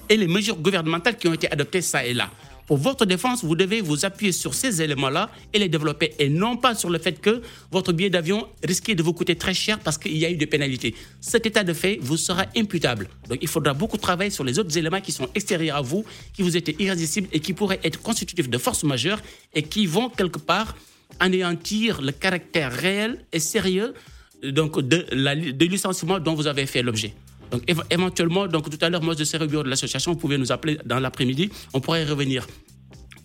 et 0.10 0.18
les 0.18 0.28
mesures 0.28 0.58
gouvernementales 0.58 1.18
qui 1.18 1.28
ont 1.30 1.34
été 1.34 1.50
adoptées 1.52 1.82
ça 1.82 2.04
et 2.06 2.14
là. 2.14 2.30
Pour 2.70 2.78
votre 2.78 3.08
défense, 3.08 3.44
vous 3.44 3.56
devez 3.56 3.82
vous 3.82 4.06
appuyer 4.06 4.32
sur 4.32 4.54
ces 4.54 4.84
éléments-là 4.84 5.32
et 5.54 5.58
les 5.58 5.70
développer, 5.70 6.14
et 6.20 6.30
non 6.30 6.56
pas 6.56 6.76
sur 6.76 6.92
le 6.92 7.00
fait 7.00 7.20
que 7.20 7.42
votre 7.72 7.94
billet 7.94 8.12
d'avion 8.12 8.48
risquait 8.64 8.94
de 8.94 9.02
vous 9.02 9.12
coûter 9.12 9.36
très 9.36 9.56
cher 9.56 9.80
parce 9.80 9.98
qu'il 9.98 10.16
y 10.16 10.24
a 10.24 10.30
eu 10.30 10.36
des 10.36 10.46
pénalités. 10.46 10.94
Cet 11.20 11.48
état 11.48 11.64
de 11.64 11.74
fait 11.74 11.98
vous 12.00 12.16
sera 12.16 12.46
imputable. 12.56 13.10
Donc 13.28 13.40
il 13.42 13.48
faudra 13.48 13.74
beaucoup 13.74 13.98
travailler 13.98 14.30
sur 14.30 14.44
les 14.44 14.60
autres 14.60 14.78
éléments 14.78 15.02
qui 15.02 15.12
sont 15.12 15.28
extérieurs 15.34 15.78
à 15.78 15.82
vous, 15.82 16.06
qui 16.32 16.44
vous 16.44 16.56
étaient 16.56 16.76
irrésistibles 16.78 17.28
et 17.34 17.40
qui 17.40 17.54
pourraient 17.54 17.80
être 17.84 18.04
constitutifs 18.04 18.52
de 18.52 18.58
force 18.60 18.84
majeure 18.84 19.20
et 19.56 19.64
qui 19.64 19.88
vont 19.88 20.10
quelque 20.10 20.38
part 20.38 20.76
anéantir 21.20 22.04
le 22.04 22.12
caractère 22.12 22.72
réel 22.72 23.26
et 23.34 23.40
sérieux 23.40 23.96
donc 24.44 24.80
de 24.80 25.66
licenciement 25.66 26.20
dont 26.20 26.36
vous 26.36 26.46
avez 26.46 26.68
fait 26.68 26.84
l'objet. 26.84 27.16
Donc 27.52 27.64
éve- 27.68 27.84
éventuellement, 27.90 28.48
donc 28.48 28.70
tout 28.70 28.78
à 28.86 28.90
l'heure, 28.90 29.02
moi 29.04 29.16
je 29.18 29.24
serai 29.24 29.44
au 29.46 29.48
bureau 29.48 29.64
de 29.64 29.70
l'association, 29.70 30.12
vous 30.14 30.18
pouvez 30.20 30.38
nous 30.38 30.52
appeler 30.52 30.78
dans 30.86 31.00
l'après-midi, 31.00 31.50
on 31.74 31.80
pourrait 31.82 32.04
y 32.04 32.06
revenir 32.06 32.46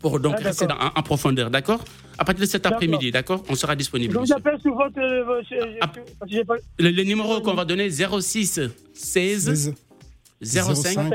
pour 0.00 0.18
donc 0.20 0.34
Ah, 0.38 0.44
rester 0.44 0.66
dans- 0.66 0.74
d'accord. 0.76 0.92
en, 0.96 1.00
en 1.00 1.02
profondeur, 1.02 1.50
d'accord? 1.50 1.82
À 2.18 2.24
partir 2.24 2.42
de 2.42 2.50
cet 2.50 2.64
après-midi, 2.66 3.10
d'accord? 3.10 3.42
On 3.48 3.54
sera 3.54 3.74
disponible. 3.74 4.14
Donc 4.14 4.26
j'appelle 4.26 4.58
sur 4.60 4.74
votre. 4.74 4.98
euh, 4.98 5.24
votre- 5.24 5.76
Ah. 5.80 5.88
pas- 5.88 6.54
Le, 6.78 6.90
le 6.90 7.02
numéro 7.04 7.40
qu'on 7.40 7.54
va 7.54 7.64
donner 7.64 7.88
06 7.90 8.60
16 8.94 9.74
05. 10.42 10.74
05. 10.74 11.12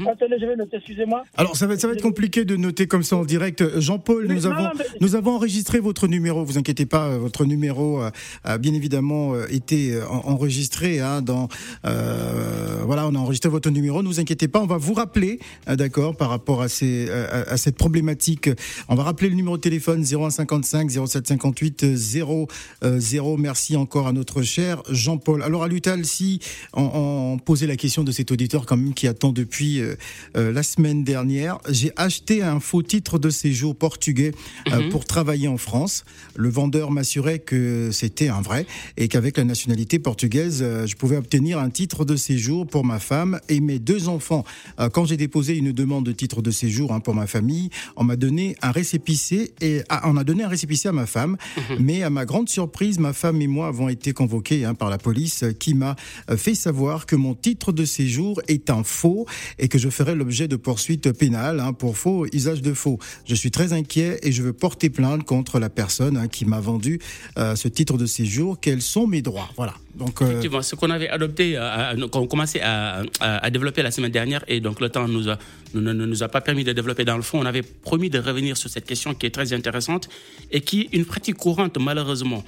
Mhm. 0.00 0.08
attendez, 0.08 0.36
je 0.40 0.46
vais 0.46 0.56
noter, 0.56 0.76
excusez-moi. 0.76 1.24
Alors 1.36 1.56
ça 1.56 1.66
va, 1.66 1.76
ça 1.78 1.86
va 1.86 1.94
être 1.94 2.02
compliqué 2.02 2.44
de 2.44 2.56
noter 2.56 2.86
comme 2.86 3.02
ça 3.02 3.16
en 3.16 3.24
direct. 3.24 3.78
Jean-Paul, 3.80 4.26
Mais 4.28 4.34
nous 4.34 4.40
non, 4.42 4.50
avons, 4.52 4.62
non, 4.64 4.70
mais- 4.78 4.84
nous 5.00 5.14
avons 5.16 5.32
enregistré 5.32 5.78
votre 5.80 6.06
numéro. 6.08 6.44
Vous 6.44 6.58
inquiétez 6.58 6.86
pas, 6.86 7.08
euh, 7.08 7.18
votre 7.18 7.44
numéro 7.44 7.98
a, 8.00 8.12
a 8.44 8.58
bien 8.58 8.74
évidemment 8.74 9.34
euh, 9.34 9.46
été 9.50 9.92
euh, 9.94 10.06
en- 10.08 10.32
enregistré. 10.32 11.00
Hein, 11.00 11.22
dans, 11.22 11.48
euh, 11.86 12.82
voilà, 12.84 13.06
on 13.06 13.14
a 13.14 13.18
enregistré 13.18 13.48
votre 13.50 13.70
numéro. 13.70 14.02
Ne 14.02 14.08
vous 14.08 14.20
inquiétez 14.20 14.48
pas, 14.48 14.60
on 14.60 14.66
va 14.66 14.76
vous 14.76 14.94
rappeler, 14.94 15.38
euh, 15.68 15.76
d'accord, 15.76 16.16
par 16.16 16.28
rapport 16.30 16.62
à, 16.62 16.68
ces, 16.68 17.06
euh, 17.08 17.44
à, 17.46 17.52
à 17.52 17.56
cette 17.56 17.76
problématique. 17.76 18.50
On 18.88 18.94
va 18.94 19.02
rappeler 19.04 19.28
le 19.28 19.34
numéro 19.36 19.56
de 19.56 19.62
téléphone 19.62 20.04
0155 20.04 20.90
0758 20.90 21.94
0 21.94 22.48
0. 22.82 23.36
Merci 23.36 23.76
encore 23.76 24.06
à 24.06 24.12
notre 24.12 24.42
cher 24.42 24.82
Jean-Paul. 24.90 25.42
Alors 25.42 25.64
à 25.64 25.68
Lutal, 25.68 26.04
si 26.04 26.40
on, 26.74 26.90
on 27.34 27.38
posait 27.38 27.66
la 27.66 27.76
question 27.76 28.04
de 28.04 28.12
cet 28.12 28.30
auditeur 28.30 28.66
quand 28.66 28.76
même 28.76 28.94
qui 28.94 29.06
attend 29.08 29.32
depuis 29.32 29.80
euh, 29.84 29.96
euh, 30.36 30.52
la 30.52 30.62
semaine 30.62 31.04
dernière, 31.04 31.58
j'ai 31.68 31.92
acheté 31.96 32.42
un 32.42 32.60
faux 32.60 32.82
titre 32.82 33.18
de 33.18 33.30
séjour 33.30 33.76
portugais 33.76 34.32
euh, 34.72 34.90
pour 34.90 35.04
travailler 35.04 35.48
en 35.48 35.56
France. 35.56 36.04
Le 36.34 36.48
vendeur 36.48 36.90
m'assurait 36.90 37.38
que 37.38 37.90
c'était 37.92 38.28
un 38.28 38.40
vrai 38.40 38.66
et 38.96 39.08
qu'avec 39.08 39.36
la 39.36 39.44
nationalité 39.44 39.98
portugaise, 39.98 40.64
je 40.86 40.94
pouvais 40.96 41.16
obtenir 41.16 41.58
un 41.58 41.70
titre 41.70 42.04
de 42.04 42.16
séjour 42.16 42.66
pour 42.66 42.84
ma 42.84 42.98
femme 42.98 43.40
et 43.48 43.60
mes 43.60 43.78
deux 43.78 44.08
enfants. 44.08 44.44
Quand 44.92 45.04
j'ai 45.04 45.16
déposé 45.16 45.56
une 45.56 45.72
demande 45.72 46.04
de 46.04 46.12
titre 46.12 46.42
de 46.42 46.50
séjour 46.50 46.92
hein, 46.92 47.00
pour 47.00 47.14
ma 47.14 47.26
famille, 47.26 47.70
on 47.96 48.04
m'a 48.04 48.16
donné 48.16 48.56
un 48.62 48.70
récépissé 48.70 49.54
et 49.60 49.82
ah, 49.88 50.02
on 50.04 50.16
a 50.16 50.24
donné 50.24 50.44
un 50.44 50.48
récépissé 50.48 50.88
à 50.88 50.92
ma 50.92 51.06
femme, 51.06 51.36
mais 51.78 52.02
à 52.02 52.10
ma 52.10 52.24
grande 52.24 52.48
surprise, 52.48 52.98
ma 52.98 53.12
femme 53.12 53.40
et 53.40 53.46
moi 53.46 53.68
avons 53.68 53.88
été 53.88 54.12
convoqués 54.12 54.64
hein, 54.64 54.74
par 54.74 54.90
la 54.90 54.98
police 54.98 55.44
qui 55.58 55.74
m'a 55.74 55.96
fait 56.36 56.54
savoir 56.54 57.06
que 57.06 57.16
mon 57.16 57.34
titre 57.34 57.72
de 57.72 57.84
séjour 57.84 58.40
est 58.48 58.70
un 58.70 58.82
faux 58.84 59.26
et 59.64 59.68
que 59.68 59.78
je 59.78 59.88
ferai 59.88 60.14
l'objet 60.14 60.46
de 60.46 60.56
poursuites 60.56 61.10
pénales 61.12 61.58
hein, 61.58 61.72
pour 61.72 61.96
faux 61.96 62.26
usage 62.34 62.60
de 62.60 62.74
faux. 62.74 62.98
Je 63.24 63.34
suis 63.34 63.50
très 63.50 63.72
inquiet 63.72 64.18
et 64.22 64.30
je 64.30 64.42
veux 64.42 64.52
porter 64.52 64.90
plainte 64.90 65.24
contre 65.24 65.58
la 65.58 65.70
personne 65.70 66.18
hein, 66.18 66.28
qui 66.28 66.44
m'a 66.44 66.60
vendu 66.60 67.00
euh, 67.38 67.56
ce 67.56 67.68
titre 67.68 67.96
de 67.96 68.04
séjour. 68.04 68.60
Quels 68.60 68.82
sont 68.82 69.06
mes 69.06 69.22
droits? 69.22 69.48
Voilà. 69.56 69.72
Donc 69.94 70.20
euh, 70.20 70.26
Effectivement, 70.26 70.60
ce 70.60 70.74
qu'on 70.74 70.90
avait 70.90 71.08
adopté, 71.08 71.54
euh, 71.56 72.08
qu'on 72.08 72.26
commençait 72.26 72.60
à, 72.60 73.04
développer 73.50 73.82
la 73.82 73.90
semaine 73.90 74.12
dernière, 74.12 74.44
et 74.48 74.60
donc 74.60 74.82
le 74.82 74.90
temps 74.90 75.08
nous 75.08 75.22
ne 75.22 75.80
ne 75.80 75.92
nous 76.04 76.22
a 76.22 76.28
pas 76.28 76.42
permis 76.42 76.64
de 76.64 76.72
développer 76.74 77.06
dans 77.06 77.16
le 77.16 77.22
fond. 77.22 77.40
On 77.40 77.46
avait 77.46 77.62
promis 77.62 78.10
de 78.10 78.18
revenir 78.18 78.58
sur 78.58 78.68
cette 78.68 78.84
question 78.84 79.14
qui 79.14 79.24
est 79.24 79.34
très 79.34 79.54
intéressante 79.54 80.10
et 80.50 80.60
qui 80.60 80.82
est 80.82 80.88
une 80.92 81.06
pratique 81.06 81.38
courante, 81.38 81.78
malheureusement. 81.78 82.44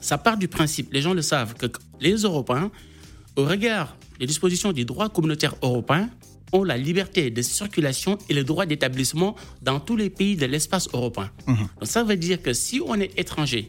Ça 0.00 0.18
part 0.18 0.36
du 0.36 0.46
principe, 0.46 0.92
les 0.92 1.02
gens 1.02 1.14
le 1.14 1.22
savent, 1.22 1.54
que 1.54 1.66
les 2.00 2.14
Européens, 2.14 2.70
au 3.34 3.44
regard 3.44 3.96
des 4.18 4.26
dispositions 4.26 4.72
du 4.72 4.84
droit 4.84 5.08
communautaire 5.08 5.54
européen, 5.62 6.10
ont 6.52 6.64
la 6.64 6.76
liberté 6.78 7.30
de 7.30 7.42
circulation 7.42 8.18
et 8.28 8.34
le 8.34 8.42
droit 8.42 8.64
d'établissement 8.66 9.36
dans 9.62 9.80
tous 9.80 9.96
les 9.96 10.10
pays 10.10 10.36
de 10.36 10.46
l'espace 10.46 10.88
européen. 10.92 11.30
Donc 11.46 11.58
ça 11.84 12.02
veut 12.04 12.16
dire 12.16 12.40
que 12.40 12.52
si 12.52 12.80
on 12.84 12.94
est 12.94 13.18
étranger, 13.18 13.68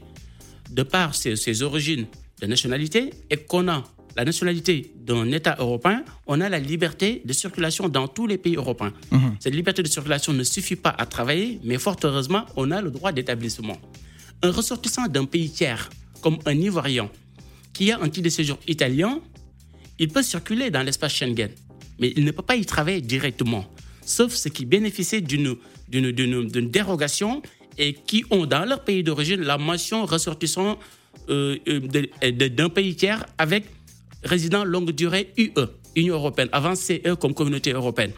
de 0.69 0.83
par 0.83 1.15
ses, 1.15 1.35
ses 1.35 1.62
origines 1.63 2.05
de 2.41 2.47
nationalité 2.47 3.09
et 3.29 3.38
qu'on 3.38 3.67
a 3.67 3.83
la 4.15 4.25
nationalité 4.25 4.93
d'un 4.95 5.31
État 5.31 5.55
européen, 5.59 6.03
on 6.27 6.41
a 6.41 6.49
la 6.49 6.59
liberté 6.59 7.21
de 7.25 7.33
circulation 7.33 7.89
dans 7.89 8.07
tous 8.07 8.27
les 8.27 8.38
pays 8.38 8.55
européens. 8.55 8.93
Cette 9.39 9.53
liberté 9.53 9.83
de 9.83 9.88
circulation 9.88 10.33
ne 10.33 10.43
suffit 10.43 10.75
pas 10.75 10.89
à 10.89 11.05
travailler, 11.05 11.59
mais 11.63 11.77
fort 11.77 11.97
heureusement, 12.03 12.45
on 12.55 12.71
a 12.71 12.81
le 12.81 12.91
droit 12.91 13.12
d'établissement. 13.12 13.77
Un 14.41 14.51
ressortissant 14.51 15.07
d'un 15.07 15.25
pays 15.25 15.49
tiers, 15.49 15.89
comme 16.21 16.38
un 16.45 16.53
Ivoirien, 16.53 17.09
qui 17.73 17.91
a 17.91 17.99
un 18.01 18.09
titre 18.09 18.25
de 18.25 18.29
séjour 18.29 18.57
italien, 18.67 19.21
il 19.99 20.07
peut 20.09 20.23
circuler 20.23 20.69
dans 20.71 20.81
l'espace 20.81 21.13
Schengen, 21.13 21.49
mais 21.99 22.13
il 22.15 22.23
ne 22.25 22.31
peut 22.31 22.41
pas 22.41 22.55
y 22.55 22.65
travailler 22.65 23.01
directement, 23.01 23.65
sauf 24.05 24.33
ceux 24.33 24.49
qui 24.49 24.65
bénéficient 24.65 25.21
d'une 25.21 25.55
dérogation 26.69 27.41
et 27.77 27.93
qui 27.93 28.23
ont 28.31 28.45
dans 28.45 28.65
leur 28.65 28.83
pays 28.83 29.03
d'origine 29.03 29.41
la 29.41 29.57
mention 29.57 30.05
ressortissant 30.05 30.79
euh, 31.29 31.57
euh, 31.67 31.79
de- 32.31 32.47
d'un 32.47 32.69
pays 32.69 32.95
tiers 32.95 33.25
avec 33.38 33.65
résident 34.23 34.63
longue 34.65 34.91
durée 34.91 35.31
UE, 35.38 35.51
Union 35.95 36.15
européenne, 36.15 36.49
avant 36.51 36.75
CE 36.75 37.15
comme 37.15 37.33
communauté 37.33 37.71
européenne. 37.71 38.12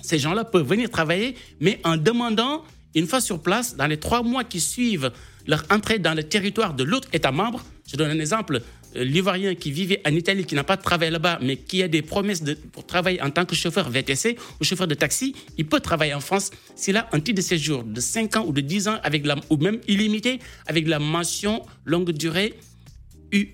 Ces 0.00 0.18
gens-là 0.18 0.44
peuvent 0.44 0.66
venir 0.66 0.90
travailler, 0.90 1.34
mais 1.60 1.80
en 1.84 1.96
demandant 1.96 2.64
Une 2.94 3.06
fois 3.06 3.20
sur 3.20 3.40
place, 3.42 3.76
dans 3.76 3.86
les 3.86 3.98
trois 3.98 4.22
mois 4.22 4.44
qui 4.44 4.60
suivent 4.60 5.12
leur 5.46 5.62
entrée 5.70 5.98
dans 5.98 6.14
le 6.14 6.22
territoire 6.22 6.72
de 6.74 6.84
l'autre 6.84 7.06
État 7.12 7.30
membre, 7.30 7.62
je 7.86 7.96
donne 7.96 8.10
un 8.10 8.18
exemple, 8.18 8.56
euh, 8.56 8.60
l'Ivoirien 8.94 9.54
qui 9.54 9.70
vivait 9.70 10.00
en 10.06 10.14
Italie, 10.14 10.44
qui 10.44 10.54
n'a 10.54 10.64
pas 10.64 10.76
de 10.76 10.82
travail 10.82 11.10
là-bas, 11.10 11.38
mais 11.42 11.56
qui 11.56 11.82
a 11.82 11.88
des 11.88 12.02
promesses 12.02 12.42
de, 12.42 12.54
pour 12.54 12.86
travailler 12.86 13.20
en 13.22 13.30
tant 13.30 13.44
que 13.44 13.54
chauffeur 13.54 13.88
VTC 13.90 14.36
ou 14.60 14.64
chauffeur 14.64 14.86
de 14.86 14.94
taxi, 14.94 15.34
il 15.56 15.66
peut 15.66 15.80
travailler 15.80 16.14
en 16.14 16.20
France 16.20 16.50
s'il 16.74 16.96
a 16.96 17.08
un 17.12 17.20
titre 17.20 17.36
de 17.36 17.42
séjour 17.42 17.84
de 17.84 18.00
5 18.00 18.36
ans 18.36 18.44
ou 18.46 18.52
de 18.52 18.60
10 18.60 18.88
ans, 18.88 18.98
avec 19.02 19.26
la, 19.26 19.36
ou 19.50 19.56
même 19.56 19.78
illimité, 19.88 20.38
avec 20.66 20.88
la 20.88 20.98
mention 20.98 21.62
longue 21.84 22.10
durée 22.12 22.54
UE. 23.32 23.46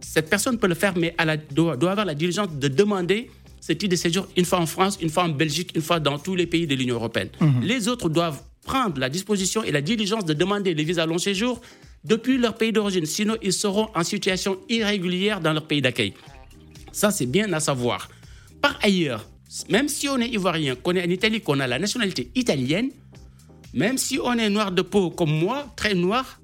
Cette 0.00 0.30
personne 0.30 0.58
peut 0.58 0.68
le 0.68 0.74
faire, 0.74 0.96
mais 0.96 1.14
elle 1.18 1.30
a- 1.30 1.36
doit, 1.36 1.76
doit 1.76 1.90
avoir 1.90 2.06
la 2.06 2.14
diligence 2.14 2.48
de 2.52 2.68
demander 2.68 3.30
ce 3.60 3.72
titre 3.72 3.90
de 3.90 3.96
séjour 3.96 4.26
une 4.36 4.44
fois 4.44 4.60
en 4.60 4.66
France, 4.66 4.96
une 5.02 5.10
fois 5.10 5.24
en 5.24 5.28
Belgique, 5.28 5.72
une 5.74 5.82
fois 5.82 5.98
dans 6.00 6.18
tous 6.18 6.34
les 6.36 6.46
pays 6.46 6.66
de 6.66 6.74
l'Union 6.74 6.94
européenne. 6.94 7.28
Les 7.62 7.88
autres 7.88 8.08
doivent 8.08 8.40
prendre 8.66 8.98
la 9.00 9.08
disposition 9.08 9.62
et 9.62 9.72
la 9.72 9.80
diligence 9.80 10.24
de 10.24 10.34
demander 10.34 10.74
les 10.74 10.84
visas 10.84 11.06
long 11.06 11.18
séjour 11.18 11.60
depuis 12.04 12.36
leur 12.36 12.54
pays 12.54 12.72
d'origine. 12.72 13.06
Sinon, 13.06 13.36
ils 13.42 13.52
seront 13.52 13.88
en 13.94 14.04
situation 14.04 14.58
irrégulière 14.68 15.40
dans 15.40 15.52
leur 15.52 15.66
pays 15.66 15.80
d'accueil. 15.80 16.12
Ça, 16.92 17.10
c'est 17.10 17.26
bien 17.26 17.52
à 17.52 17.60
savoir. 17.60 18.08
Par 18.60 18.78
ailleurs, 18.82 19.26
même 19.68 19.88
si 19.88 20.08
on 20.08 20.18
est 20.18 20.28
ivoirien, 20.28 20.74
qu'on 20.74 20.94
est 20.96 21.06
en 21.06 21.10
Italie, 21.10 21.40
qu'on 21.40 21.60
a 21.60 21.66
la 21.66 21.78
nationalité 21.78 22.30
italienne, 22.34 22.90
même 23.72 23.98
si 23.98 24.18
on 24.22 24.32
est 24.34 24.50
noir 24.50 24.72
de 24.72 24.82
peau 24.82 25.10
comme 25.10 25.30
moi, 25.30 25.66
très 25.76 25.94
noir, 25.94 26.40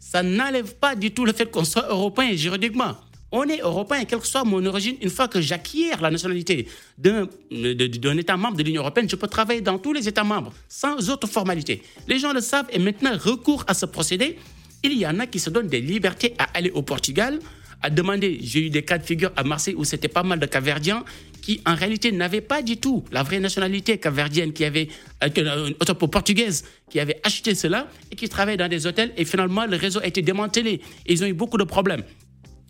ça 0.00 0.22
n'enlève 0.22 0.74
pas 0.76 0.94
du 0.94 1.10
tout 1.10 1.24
le 1.24 1.32
fait 1.32 1.50
qu'on 1.50 1.64
soit 1.64 1.88
européen 1.88 2.34
juridiquement. 2.34 2.96
On 3.38 3.46
est 3.50 3.60
européen, 3.60 4.02
quelle 4.06 4.20
que 4.20 4.26
soit 4.26 4.44
mon 4.44 4.64
origine, 4.64 4.96
une 5.02 5.10
fois 5.10 5.28
que 5.28 5.42
j'acquiers 5.42 5.90
la 6.00 6.10
nationalité 6.10 6.66
d'un 6.96 8.16
État 8.16 8.34
membre 8.38 8.56
de 8.56 8.62
l'Union 8.62 8.80
européenne, 8.80 9.10
je 9.10 9.16
peux 9.16 9.26
travailler 9.26 9.60
dans 9.60 9.76
tous 9.76 9.92
les 9.92 10.08
États 10.08 10.24
membres 10.24 10.54
sans 10.70 11.10
autre 11.10 11.26
formalité. 11.28 11.82
Les 12.08 12.18
gens 12.18 12.32
le 12.32 12.40
savent 12.40 12.64
et 12.70 12.78
maintenant 12.78 13.10
recours 13.14 13.62
à 13.66 13.74
ce 13.74 13.84
procédé. 13.84 14.38
Il 14.82 14.94
y 14.94 15.06
en 15.06 15.18
a 15.20 15.26
qui 15.26 15.38
se 15.38 15.50
donnent 15.50 15.66
des 15.68 15.82
libertés 15.82 16.32
à 16.38 16.44
aller 16.54 16.70
au 16.70 16.80
Portugal, 16.80 17.38
à 17.82 17.90
demander. 17.90 18.38
J'ai 18.40 18.60
eu 18.68 18.70
des 18.70 18.82
cas 18.82 18.96
de 18.96 19.04
figure 19.04 19.32
à 19.36 19.44
Marseille 19.44 19.74
où 19.76 19.84
c'était 19.84 20.08
pas 20.08 20.22
mal 20.22 20.38
de 20.38 20.46
Caverdiens 20.46 21.04
qui, 21.42 21.60
en 21.66 21.74
réalité, 21.74 22.12
n'avaient 22.12 22.40
pas 22.40 22.62
du 22.62 22.78
tout 22.78 23.04
la 23.12 23.22
vraie 23.22 23.38
nationalité 23.38 23.98
caverdienne, 23.98 24.54
qui 24.54 24.64
avait, 24.64 24.88
euh, 25.22 25.28
euh, 25.36 25.94
portugaise, 25.94 26.64
qui 26.90 27.00
avait 27.00 27.20
acheté 27.22 27.54
cela 27.54 27.86
et 28.10 28.16
qui 28.16 28.30
travaillaient 28.30 28.56
dans 28.56 28.68
des 28.68 28.86
hôtels. 28.86 29.12
Et 29.18 29.26
finalement, 29.26 29.66
le 29.66 29.76
réseau 29.76 30.00
a 30.00 30.06
été 30.06 30.22
démantelé. 30.22 30.80
Ils 31.06 31.22
ont 31.22 31.26
eu 31.26 31.34
beaucoup 31.34 31.58
de 31.58 31.64
problèmes. 31.64 32.02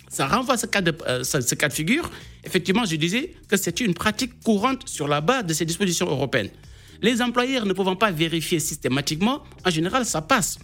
Ça 0.09 0.27
renvoie 0.27 0.55
à 0.55 0.59
ce 0.59 0.67
cas 0.67 0.81
de, 0.81 0.97
euh, 1.07 1.25
ce, 1.25 1.55
cas 1.55 1.69
de 1.69 1.73
figure. 1.73 2.11
Effectivement, 2.45 2.85
je 2.85 2.97
disais 2.97 3.35
que 3.49 3.57
c'est 3.57 3.81
une 3.81 3.95
pratique 3.95 4.41
courante 4.43 4.89
sur 4.89 5.09
la 5.09 5.21
base 5.21 5.45
de 5.47 5.53
ces 5.53 5.65
dispositions 5.65 6.07
européennes. 6.07 6.51
Les 7.03 7.21
employeurs 7.21 7.67
ne 7.67 7.73
pouvant 7.73 7.97
pas 7.97 8.11
vérifier 8.11 8.59
systématiquement, 8.59 9.43
en 9.65 9.71
général, 9.71 10.07
ça 10.07 10.23
passe. 10.23 10.59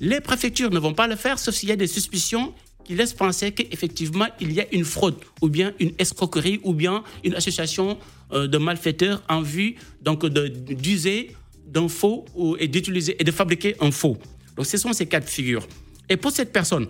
Les 0.00 0.20
préfectures 0.20 0.70
ne 0.70 0.78
vont 0.78 0.94
pas 0.94 1.06
le 1.06 1.16
faire, 1.16 1.38
sauf 1.38 1.54
s'il 1.54 1.68
y 1.68 1.72
a 1.72 1.76
des 1.76 1.86
suspicions 1.86 2.52
qui 2.84 2.94
laissent 2.94 3.14
penser 3.14 3.52
qu'effectivement, 3.52 4.26
il 4.40 4.52
y 4.52 4.60
a 4.60 4.66
une 4.72 4.84
fraude, 4.84 5.16
ou 5.40 5.48
bien 5.48 5.72
une 5.80 5.92
escroquerie, 5.98 6.60
ou 6.62 6.72
bien 6.72 7.02
une 7.24 7.34
association 7.34 7.98
euh, 8.32 8.46
de 8.46 8.58
malfaiteurs 8.58 9.22
en 9.28 9.40
vue 9.40 9.76
donc 10.02 10.24
d'user 10.26 11.34
d'un 11.66 11.88
faux 11.88 12.24
ou, 12.34 12.56
et 12.58 12.68
d'utiliser 12.68 13.16
et 13.18 13.24
de 13.24 13.32
fabriquer 13.32 13.76
un 13.80 13.90
faux. 13.90 14.16
Donc, 14.56 14.66
ce 14.66 14.78
sont 14.78 14.92
ces 14.92 15.06
cas 15.06 15.20
de 15.20 15.26
figure. 15.28 15.66
Et 16.08 16.16
pour 16.16 16.30
cette 16.30 16.52
personne, 16.52 16.86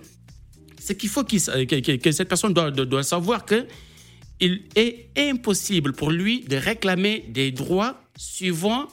ce 0.87 0.92
qu'il 0.92 1.09
faut 1.09 1.25
sa- 1.38 1.64
que, 1.70 1.77
que- 1.87 1.96
que 1.96 2.12
cette 2.12 2.29
personne 2.29 2.55
doit, 2.55 2.70
doit- 2.70 2.87
doit 2.87 3.03
savoir 3.03 3.44
que 3.44 3.66
il 4.40 4.62
est 4.77 5.09
impossible 5.16 5.92
pour 5.92 6.11
lui 6.11 6.35
de 6.53 6.57
réclamer 6.57 7.25
des 7.29 7.51
droits 7.53 7.94
suivant 8.16 8.87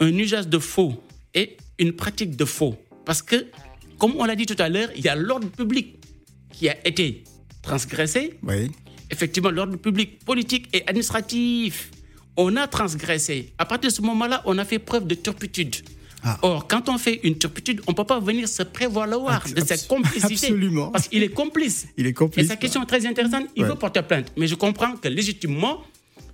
un 0.00 0.12
usage 0.18 0.48
de 0.48 0.58
faux 0.58 0.92
et 1.34 1.56
une 1.78 1.92
pratique 1.92 2.36
de 2.36 2.44
faux. 2.44 2.76
Parce 3.04 3.22
que, 3.22 3.46
comme 3.98 4.14
on 4.16 4.24
l'a 4.24 4.36
dit 4.36 4.46
tout 4.46 4.60
à 4.60 4.68
l'heure, 4.68 4.90
il 4.96 5.04
y 5.04 5.08
a 5.08 5.14
l'ordre 5.14 5.48
public 5.48 5.86
qui 6.52 6.68
a 6.68 6.76
été 6.86 7.24
transgressé. 7.62 8.34
Oui. 8.42 8.70
Effectivement, 9.10 9.50
l'ordre 9.50 9.76
public, 9.76 10.24
politique 10.24 10.68
et 10.72 10.82
administratif, 10.86 11.90
on 12.36 12.56
a 12.56 12.66
transgressé. 12.66 13.52
À 13.56 13.64
partir 13.64 13.90
de 13.90 13.94
ce 13.94 14.02
moment-là, 14.02 14.42
on 14.46 14.58
a 14.58 14.64
fait 14.64 14.78
preuve 14.80 15.06
de 15.06 15.14
turpitude. 15.14 15.76
Ah. 16.28 16.38
Or, 16.42 16.66
quand 16.66 16.88
on 16.88 16.98
fait 16.98 17.20
une 17.22 17.38
turpitude, 17.38 17.80
on 17.86 17.92
ne 17.92 17.96
peut 17.96 18.04
pas 18.04 18.18
venir 18.18 18.48
se 18.48 18.62
prévaloir 18.64 19.44
de 19.46 19.60
Abs- 19.60 19.66
cette 19.66 19.86
complicité. 19.86 20.34
absolument. 20.34 20.88
Parce 20.88 21.06
qu'il 21.08 21.22
est 21.22 21.28
complice. 21.28 21.86
Il 21.96 22.06
est 22.06 22.12
complice. 22.12 22.44
Et 22.44 22.48
sa 22.48 22.56
question 22.56 22.82
est 22.82 22.86
très 22.86 23.06
intéressante. 23.06 23.44
Il 23.54 23.62
Ouais. 23.62 23.68
veut 23.68 23.76
porter 23.76 24.02
plainte. 24.02 24.32
Mais 24.36 24.46
je 24.48 24.56
comprends 24.56 24.96
que 24.96 25.06
légitimement, 25.08 25.82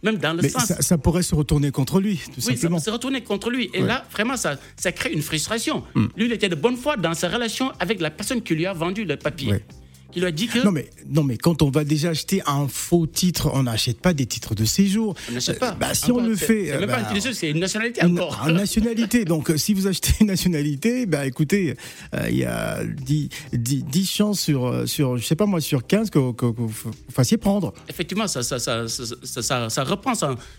même 0.02 0.16
dans 0.16 0.32
le 0.32 0.40
Mais 0.42 0.48
sens. 0.48 0.64
ça, 0.64 0.80
ça 0.80 0.96
pourrait 0.98 1.22
se 1.22 1.34
retourner 1.34 1.70
contre 1.70 2.00
lui, 2.00 2.16
tout 2.16 2.32
Oui, 2.38 2.42
ça 2.42 2.50
simplement. 2.52 2.76
peut 2.78 2.82
se 2.84 2.90
retourner 2.90 3.20
contre 3.22 3.50
lui. 3.50 3.70
Et 3.74 3.78
Ouais. 3.78 3.84
Hmm. 3.84 3.86
là, 3.88 4.04
vraiment, 4.10 4.36
ça, 4.36 4.58
ça 4.76 4.92
crée 4.92 5.12
une 5.12 5.22
frustration. 5.22 5.84
Lui, 6.16 6.24
il 6.26 6.32
était 6.32 6.48
de 6.48 6.54
bonne 6.54 6.76
foi 6.76 6.96
dans 6.96 7.12
sa 7.14 7.28
relation 7.28 7.70
avec 7.78 8.00
la 8.00 8.10
personne 8.10 8.40
qui 8.42 8.54
lui 8.54 8.64
a 8.66 8.72
vendu 8.72 9.04
le 9.04 9.16
papier. 9.16 9.52
Ouais. 9.52 9.64
Qui 10.12 10.20
lui 10.20 10.26
a 10.26 10.30
dit 10.30 10.46
que. 10.46 10.58
Non 10.64 10.70
mais, 10.72 10.90
non 11.08 11.24
mais 11.24 11.38
quand 11.38 11.62
on 11.62 11.70
va 11.70 11.84
déjà 11.84 12.10
acheter 12.10 12.42
un 12.46 12.68
faux 12.68 13.06
titre, 13.06 13.50
on 13.54 13.62
n'achète 13.64 13.98
pas 14.00 14.12
des 14.12 14.26
titres 14.26 14.54
de 14.54 14.64
séjour. 14.64 15.14
on 15.30 15.32
n'achète 15.32 15.58
pas. 15.58 15.70
Euh, 15.72 15.74
bah, 15.80 15.94
si 15.94 16.04
Encore, 16.10 16.18
on 16.22 16.26
le 16.26 16.36
fait, 16.36 16.66
C'est 16.66 16.72
euh, 16.72 16.80
pas 16.80 16.86
bah, 16.86 16.98
une 16.98 17.04
utilisation, 17.06 17.32
c'est 17.40 17.50
une 17.50 17.58
nationalité 17.60 18.00
une, 18.04 18.20
encore. 18.20 18.44
une 18.48 18.56
nationalité. 18.56 19.24
Donc, 19.32 19.50
euh, 19.50 19.56
si 19.56 19.72
vous 19.74 19.86
achetez 19.86 20.12
une 20.20 20.26
nationalité, 20.26 21.06
bah, 21.06 21.26
écoutez, 21.26 21.74
euh, 22.14 22.28
il 22.30 22.36
y 22.36 22.44
a 22.44 22.84
10, 22.84 23.28
10, 23.52 23.84
10 23.84 24.06
chances 24.10 24.40
sur, 24.40 24.66
euh, 24.66 24.86
sur, 24.86 25.16
je 25.16 25.24
sais 25.24 25.36
pas 25.36 25.46
moi, 25.46 25.60
sur 25.60 25.86
15 25.86 26.10
que, 26.10 26.32
que- 26.32 26.50
que 26.52 26.60
vous 26.60 26.72
fassiez 27.10 27.38
prendre. 27.38 27.72
Effectivement, 27.88 28.26
ça, 28.28 28.42
ça, 28.42 28.58
ça, 28.58 28.86
ça, 28.88 29.04
ça- 29.42 29.70
ça- 29.70 29.84
reprend. 29.84 30.12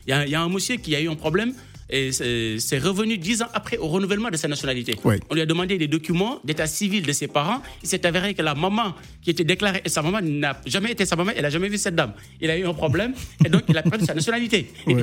Il 0.07 0.13
y, 0.27 0.31
y 0.31 0.35
a 0.35 0.41
un 0.41 0.49
monsieur 0.49 0.77
qui 0.77 0.95
a 0.95 1.01
eu 1.01 1.09
un 1.09 1.15
problème 1.15 1.53
et 1.89 2.11
c'est 2.11 2.79
revenu 2.79 3.17
dix 3.17 3.41
ans 3.41 3.47
après 3.53 3.77
au 3.77 3.87
renouvellement 3.87 4.29
de 4.29 4.37
sa 4.37 4.47
nationalité. 4.47 4.95
Oui. 5.03 5.15
On 5.29 5.35
lui 5.35 5.41
a 5.41 5.45
demandé 5.45 5.77
des 5.77 5.87
documents 5.87 6.39
d'état 6.43 6.65
civil 6.67 7.03
de 7.03 7.11
ses 7.11 7.27
parents. 7.27 7.61
Il 7.83 7.89
s'est 7.89 8.05
avéré 8.05 8.33
que 8.33 8.41
la 8.41 8.55
maman 8.55 8.95
qui 9.21 9.29
était 9.29 9.43
déclarée 9.43 9.81
et 9.85 9.89
sa 9.89 10.01
maman 10.01 10.19
n'a 10.21 10.59
jamais 10.65 10.91
été 10.91 11.05
sa 11.05 11.15
maman, 11.15 11.31
elle 11.35 11.43
n'a 11.43 11.49
jamais 11.49 11.69
vu 11.69 11.77
cette 11.77 11.95
dame. 11.95 12.13
Il 12.41 12.49
a 12.49 12.57
eu 12.57 12.65
un 12.65 12.73
problème 12.73 13.13
et 13.45 13.49
donc 13.49 13.63
il 13.69 13.77
a 13.77 13.83
perdu 13.83 14.05
sa 14.05 14.13
nationalité. 14.13 14.67
Oui. 14.87 14.95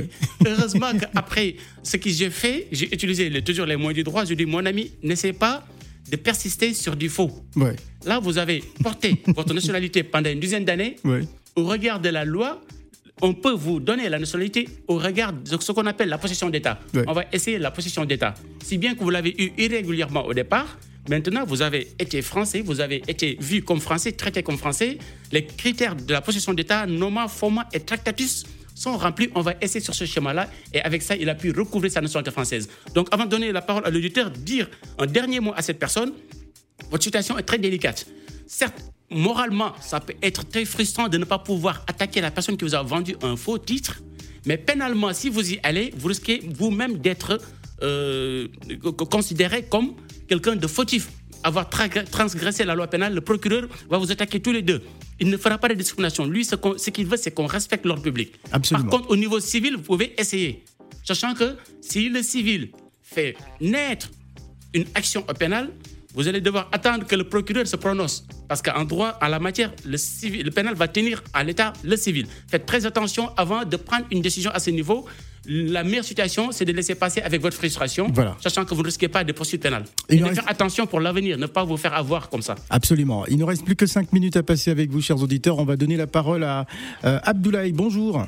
Heureusement 0.47 0.93
qu'après 0.99 1.57
ce 1.83 1.97
que 1.97 2.11
j'ai 2.11 2.31
fait, 2.31 2.67
j'ai 2.73 2.93
utilisé 2.93 3.29
le- 3.31 3.43
toujours 3.43 3.67
les 3.67 3.77
moyens 3.77 3.95
du 3.97 4.03
droit. 4.05 4.25
Je 4.25 4.35
dis, 4.35 4.47
mon 4.47 4.65
ami, 4.67 4.91
n'essaie 5.03 5.33
pas 5.33 5.67
de 6.11 6.17
persister 6.17 6.75
sur 6.75 6.97
du 6.97 7.09
faux. 7.09 7.31
Là, 8.05 8.19
vous 8.19 8.39
avez 8.39 8.65
porté 8.83 9.23
votre 9.29 9.53
nationalité 9.55 10.03
pendant 10.03 10.31
une 10.31 10.41
dizaine 10.41 10.65
d'années 10.65 10.97
au 11.57 11.65
regard 11.65 12.01
de 12.01 12.09
la 12.09 12.25
loi, 12.25 12.61
on 13.23 13.35
peut 13.35 13.53
vous 13.53 13.81
donner 13.81 14.09
la 14.09 14.19
nationalité 14.19 14.69
au 14.89 14.99
regard 14.99 15.33
de 15.33 15.61
ce 15.61 15.73
qu'on 15.73 15.87
appelle 15.87 16.09
la 16.09 16.19
possession 16.19 16.51
d'État. 16.51 16.79
On 17.07 17.13
va 17.13 17.25
essayer 17.33 17.59
la 17.59 17.71
possession 17.71 18.05
d'État. 18.05 18.35
Si 18.63 18.79
bien 18.79 18.95
que 18.95 19.01
vous 19.01 19.11
l'avez 19.11 19.35
eu 19.43 19.53
irrégulièrement 19.59 20.25
au 20.27 20.35
départ, 20.35 20.79
maintenant 21.09 21.45
vous 21.45 21.63
avez 21.63 21.89
été 21.99 22.23
français, 22.23 22.63
vous 22.63 22.81
avez 22.81 23.03
été 23.09 23.37
vu 23.41 23.63
comme 23.63 23.81
français, 23.81 24.13
traité 24.13 24.43
comme 24.43 24.59
français. 24.59 24.99
Les 25.33 25.45
critères 25.45 25.95
de 25.97 26.13
la 26.13 26.21
possession 26.21 26.55
d'État, 26.55 26.87
norma, 26.87 27.29
format 27.29 27.69
et 27.73 27.81
tractatus 27.81 28.45
sont 28.75 28.97
remplis. 28.97 29.29
On 29.35 29.43
va 29.43 29.55
essayer 29.61 29.81
sur 29.81 29.95
ce 29.95 30.05
schéma-là 30.05 30.49
et 30.73 30.81
avec 30.81 31.03
ça, 31.03 31.17
il 31.17 31.29
a 31.29 31.35
pu 31.35 31.51
recouvrir 31.53 31.93
sa 31.93 32.01
nationalité 32.01 32.31
française. 32.31 32.69
Donc 32.95 33.09
avant 33.11 33.25
de 33.25 33.31
donner 33.31 33.53
la 33.53 33.63
parole 33.63 33.85
à 33.87 33.91
l'auditeur, 33.91 34.31
dire 34.31 34.69
un 34.99 35.07
dernier 35.07 35.41
mot 35.41 35.53
à 35.55 35.63
cette 35.63 35.79
personne, 35.79 36.13
votre 36.91 37.05
situation 37.05 37.37
est 37.39 37.43
très 37.43 37.59
délicate. 37.59 38.07
Certes, 38.47 38.81
moralement, 39.11 39.73
ça 39.81 40.01
peut 40.01 40.15
être 40.23 40.49
très 40.49 40.65
frustrant 40.65 41.09
de 41.09 41.19
ne 41.19 41.25
pas 41.25 41.39
pouvoir 41.39 41.83
attaquer 41.87 42.21
la 42.21 42.31
personne 42.31 42.57
qui 42.57 42.65
vous 42.65 42.75
a 42.75 42.83
vendu 42.83 43.17
un 43.23 43.37
faux 43.37 43.59
titre, 43.59 44.01
mais 44.47 44.57
pénalement, 44.57 45.13
si 45.13 45.29
vous 45.29 45.53
y 45.53 45.59
allez, 45.63 45.93
vous 45.97 46.09
risquez 46.09 46.41
vous-même 46.59 46.99
d'être 46.99 47.41
euh, 47.83 48.49
co- 48.83 48.93
considéré 48.93 49.65
comme 49.65 49.95
quelqu'un 50.29 50.57
de 50.57 50.67
fautif. 50.67 51.09
Avoir 51.43 51.71
tra- 51.71 52.05
transgressé 52.05 52.65
la 52.65 52.75
loi 52.75 52.87
pénale, 52.87 53.15
le 53.15 53.21
procureur 53.23 53.67
va 53.89 53.97
vous 53.99 54.13
attaquer 54.13 54.41
tous 54.41 54.53
les 54.53 54.61
deux. 54.63 54.83
Il 55.19 55.29
ne 55.31 55.37
fera 55.39 55.57
pas 55.59 55.69
de 55.69 55.75
discrimination. 55.75 56.27
Lui, 56.27 56.45
ce 56.45 56.91
qu'il 56.91 57.07
veut, 57.07 57.17
c'est 57.17 57.31
qu'on 57.31 57.47
respecte 57.47 57.87
l'ordre 57.87 58.03
public. 58.03 58.33
Absolument. 58.53 58.89
Par 58.89 59.01
contre, 59.01 59.11
au 59.11 59.17
niveau 59.17 59.41
civil, 59.41 59.77
vous 59.77 59.83
pouvez 59.83 60.15
essayer. 60.21 60.65
Sachant 61.05 61.33
que 61.35 61.57
si 61.81 62.11
le 62.11 62.23
civil 62.23 62.71
fait 63.03 63.37
naître 63.61 64.11
une 64.75 64.85
action 64.95 65.23
pénale, 65.23 65.71
vous 66.15 66.27
allez 66.29 66.41
devoir 66.41 66.69
attendre 66.73 67.07
que 67.07 67.15
le 67.17 67.25
procureur 67.25 67.67
se 67.67 67.77
prononce. 67.77 68.27
Parce 68.49 68.63
qu'en 68.63 68.85
droit, 68.85 69.19
en 69.23 69.29
la 69.29 69.39
matière, 69.39 69.73
le, 69.87 69.97
civil, 69.97 70.45
le 70.45 70.51
pénal 70.51 70.75
va 70.75 70.89
tenir 70.89 71.23
à 71.33 71.45
l'État 71.45 71.73
le 71.85 71.97
civil. 71.97 72.27
Faites 72.49 72.67
très 72.67 72.87
attention 72.87 73.31
avant 73.37 73.65
de 73.65 73.77
prendre 73.77 74.05
une 74.11 74.21
décision 74.21 74.51
à 74.53 74.59
ce 74.59 74.71
niveau. 74.71 75.05
La 75.47 75.85
meilleure 75.85 76.05
situation, 76.05 76.53
c'est 76.53 76.65
de 76.67 76.73
laisser 76.73 76.95
passer 76.95 77.23
avec 77.23 77.41
votre 77.41 77.57
frustration, 77.57 78.09
Voilà. 78.13 78.37
sachant 78.41 78.65
que 78.67 78.75
vous 78.75 78.83
ne 78.83 78.87
risquez 78.87 79.09
pas 79.09 79.25
de 79.25 79.33
poursuites 79.33 79.63
pénales. 79.63 79.85
Et 80.11 80.19
de 80.19 80.25
faire 80.27 80.45
attention 80.49 80.87
pour 80.87 81.01
l'avenir, 81.01 81.39
ne 81.39 81.47
pas 81.47 81.65
vous 81.65 81.79
faire 81.79 81.95
avoir 81.95 82.29
comme 82.29 82.43
ça. 82.43 82.57
Absolument. 82.69 83.25
Il 83.27 83.39
ne 83.39 83.45
reste 83.45 83.65
plus 83.65 83.75
que 83.77 83.87
5 83.87 84.13
minutes 84.13 84.37
à 84.37 84.43
passer 84.43 84.71
avec 84.71 84.91
vous, 84.91 85.01
chers 85.01 85.21
auditeurs. 85.23 85.59
On 85.59 85.65
va 85.65 85.77
donner 85.77 85.97
la 85.97 86.07
parole 86.07 86.45
à 86.45 86.67
euh, 87.05 87.19
Abdoulaye. 87.23 87.73
Bonjour. 87.73 88.23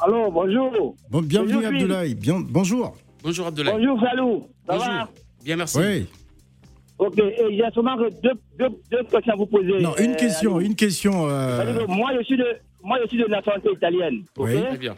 Allô, 0.00 0.30
bonjour. 0.30 0.96
Bon, 1.10 1.22
bienvenue, 1.22 1.54
Bonjour. 1.54 1.68
Abdoulaye. 1.68 2.14
Bien, 2.14 2.40
bonjour. 2.40 2.96
Bonjour 3.22 3.46
Abdoulaye. 3.46 3.74
Bonjour, 3.74 4.00
Salou. 4.00 4.40
Ça 4.66 4.72
Bonjour. 4.74 4.86
va 4.86 5.08
Bien, 5.44 5.56
merci. 5.56 5.78
Oui. 5.78 6.06
Ok, 6.98 7.18
et 7.18 7.46
il 7.50 7.56
y 7.56 7.62
a 7.62 7.70
seulement 7.70 7.96
deux, 7.96 8.08
deux, 8.58 8.68
deux 8.90 9.02
questions 9.04 9.32
à 9.32 9.36
vous 9.36 9.46
poser. 9.46 9.78
Non, 9.80 9.94
une 9.98 10.12
Euh, 10.12 10.16
question, 10.16 10.60
une 10.60 10.74
question. 10.74 11.28
euh, 11.28 11.86
Moi, 11.86 12.10
je 12.18 12.24
suis 12.24 12.36
de, 12.36 12.46
moi, 12.82 12.98
je 13.02 13.08
suis 13.08 13.18
de 13.18 13.26
nationalité 13.26 13.70
italienne. 13.72 14.24
Oui. 14.36 14.60
Très 14.62 14.78
bien. 14.78 14.96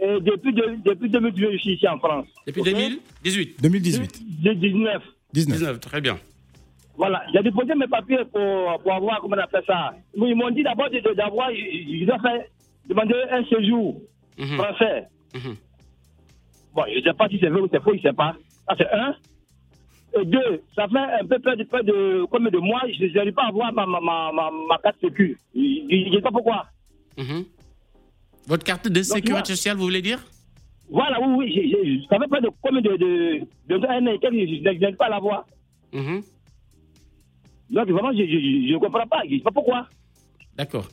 Et 0.00 0.20
depuis, 0.20 0.52
de- 0.52 0.76
depuis 0.84 1.08
2018, 1.08 1.52
je 1.52 1.58
suis 1.58 1.74
ici 1.74 1.86
en 1.88 1.98
France. 1.98 2.26
Depuis 2.46 2.60
Ok 2.62 2.66
2018 2.66 3.62
2018. 3.62 4.42
De 4.42 4.52
19. 4.54 5.02
19. 5.32 5.58
19, 5.58 5.80
très 5.80 6.00
bien. 6.00 6.18
Voilà, 6.96 7.22
j'ai 7.32 7.42
déposé 7.42 7.74
mes 7.74 7.86
papiers 7.88 8.18
pour, 8.32 8.80
pour 8.82 8.92
avoir, 8.92 9.20
comment 9.20 9.36
on 9.36 9.40
appelle 9.40 9.62
ça. 9.66 9.94
Ils 10.16 10.34
m'ont 10.34 10.50
dit 10.50 10.62
d'abord 10.64 10.88
d'avoir, 11.16 11.50
ils 11.52 12.08
ont 12.10 12.18
fait 12.18 12.50
demander 12.88 13.14
un 13.30 13.44
séjour 13.44 14.00
Mhm. 14.38 14.56
français. 14.58 15.04
Mhm. 15.34 15.54
Bon, 16.74 16.82
je 16.92 16.98
ne 16.98 17.02
sais 17.02 17.12
pas 17.14 17.28
si 17.28 17.38
c'est 17.40 17.48
vrai 17.48 17.60
ou 17.60 17.68
c'est 17.72 17.82
faux, 17.82 17.92
je 17.92 17.96
ne 17.98 18.02
sais 18.02 18.12
pas. 18.12 18.34
Ça, 18.68 18.74
c'est 18.78 18.90
un. 18.92 19.14
Et 20.20 20.24
deux, 20.24 20.62
ça 20.76 20.86
fait 20.88 20.98
un 20.98 21.26
peu 21.26 21.38
près 21.40 21.56
de, 21.56 21.64
près 21.64 21.82
de 21.82 22.24
combien 22.30 22.50
de 22.50 22.58
mois, 22.58 22.82
je 22.88 23.06
n'arrive 23.14 23.32
pas 23.32 23.44
à 23.44 23.48
avoir 23.48 23.72
ma, 23.72 23.84
ma, 23.86 24.00
ma, 24.00 24.32
ma, 24.32 24.78
carte 24.82 24.96
sécu. 25.00 25.36
Je 25.54 25.60
je 25.60 26.08
ne 26.10 26.14
sais 26.14 26.20
pas 26.20 26.30
pourquoi. 26.30 26.66
Mhm. 27.18 27.44
Votre 28.46 28.64
carte 28.64 28.88
de 28.88 29.02
sécurité 29.02 29.54
sociale, 29.54 29.76
vous 29.76 29.84
voulez 29.84 30.02
dire? 30.02 30.20
Voilà, 30.90 31.18
oui, 31.20 31.46
oui, 31.82 32.06
ça 32.10 32.18
fait 32.18 32.28
près 32.28 32.40
de 32.42 32.50
combien 32.60 32.80
de, 32.82 32.90
de, 32.96 33.40
de, 33.68 33.78
de 33.78 33.86
un 33.86 34.06
an 34.06 34.12
et 34.12 34.18
quelques, 34.18 34.34
je 34.48 34.56
je 34.56 34.62
n'arrive 34.62 34.96
pas 34.96 35.06
à 35.06 35.10
l'avoir. 35.10 35.46
Mhm. 35.92 36.22
Donc, 37.70 37.88
vraiment, 37.88 38.12
je 38.12 38.18
je- 38.24 38.68
je 38.68 38.72
ne 38.74 38.78
comprends 38.78 39.06
pas. 39.06 39.22
Je 39.28 39.32
ne 39.34 39.38
sais 39.38 39.42
pas 39.44 39.50
pourquoi. 39.50 39.88
D'accord. 40.56 40.86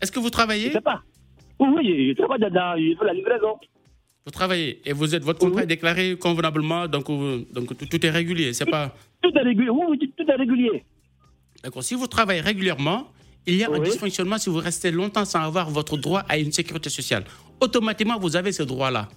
Est-ce 0.00 0.10
que 0.10 0.18
vous 0.18 0.26
Je 0.26 0.32
travaillez? 0.32 0.68
Ne 0.68 0.72
sais 0.72 0.80
pas. 0.80 1.02
Oui, 1.60 1.68
oui, 1.76 1.84
je, 1.86 2.08
je 2.12 2.16
travaille 2.16 2.40
dans, 2.40 2.50
dans 2.50 2.76
je 2.76 3.04
la 3.04 3.12
livraison. 3.12 3.58
Vous 4.28 4.32
travaillez 4.32 4.78
et 4.84 4.92
vous 4.92 5.14
êtes 5.14 5.24
votre 5.24 5.38
contrat 5.38 5.62
est 5.62 5.66
déclaré 5.66 6.14
convenablement, 6.18 6.86
donc, 6.86 7.08
euh, 7.08 7.46
donc 7.50 7.74
tout, 7.78 7.86
tout 7.86 8.04
est 8.04 8.10
régulier. 8.10 8.52
C'est 8.52 8.66
pas 8.66 8.94
Tout 9.22 9.30
est 9.34 9.40
régulier. 9.42 9.70
Oui, 9.70 9.84
oui, 9.88 10.12
tout 10.14 10.30
est 10.30 10.34
régulier. 10.34 10.84
d'accord. 11.64 11.82
Si 11.82 11.94
vous 11.94 12.06
travaillez 12.06 12.42
régulièrement, 12.42 13.10
il 13.46 13.54
y 13.56 13.64
a 13.64 13.70
un 13.72 13.78
dysfonctionnement 13.78 14.36
si 14.36 14.50
vous 14.50 14.58
restez 14.58 14.90
longtemps 14.90 15.24
sans 15.24 15.40
avoir 15.40 15.70
votre 15.70 15.96
droit 15.96 16.24
à 16.28 16.36
une 16.36 16.52
sécurité 16.52 16.90
sociale. 16.90 17.24
Automatiquement, 17.58 18.18
vous 18.18 18.36
avez 18.36 18.52
ce 18.52 18.62
droit-là. 18.64 19.08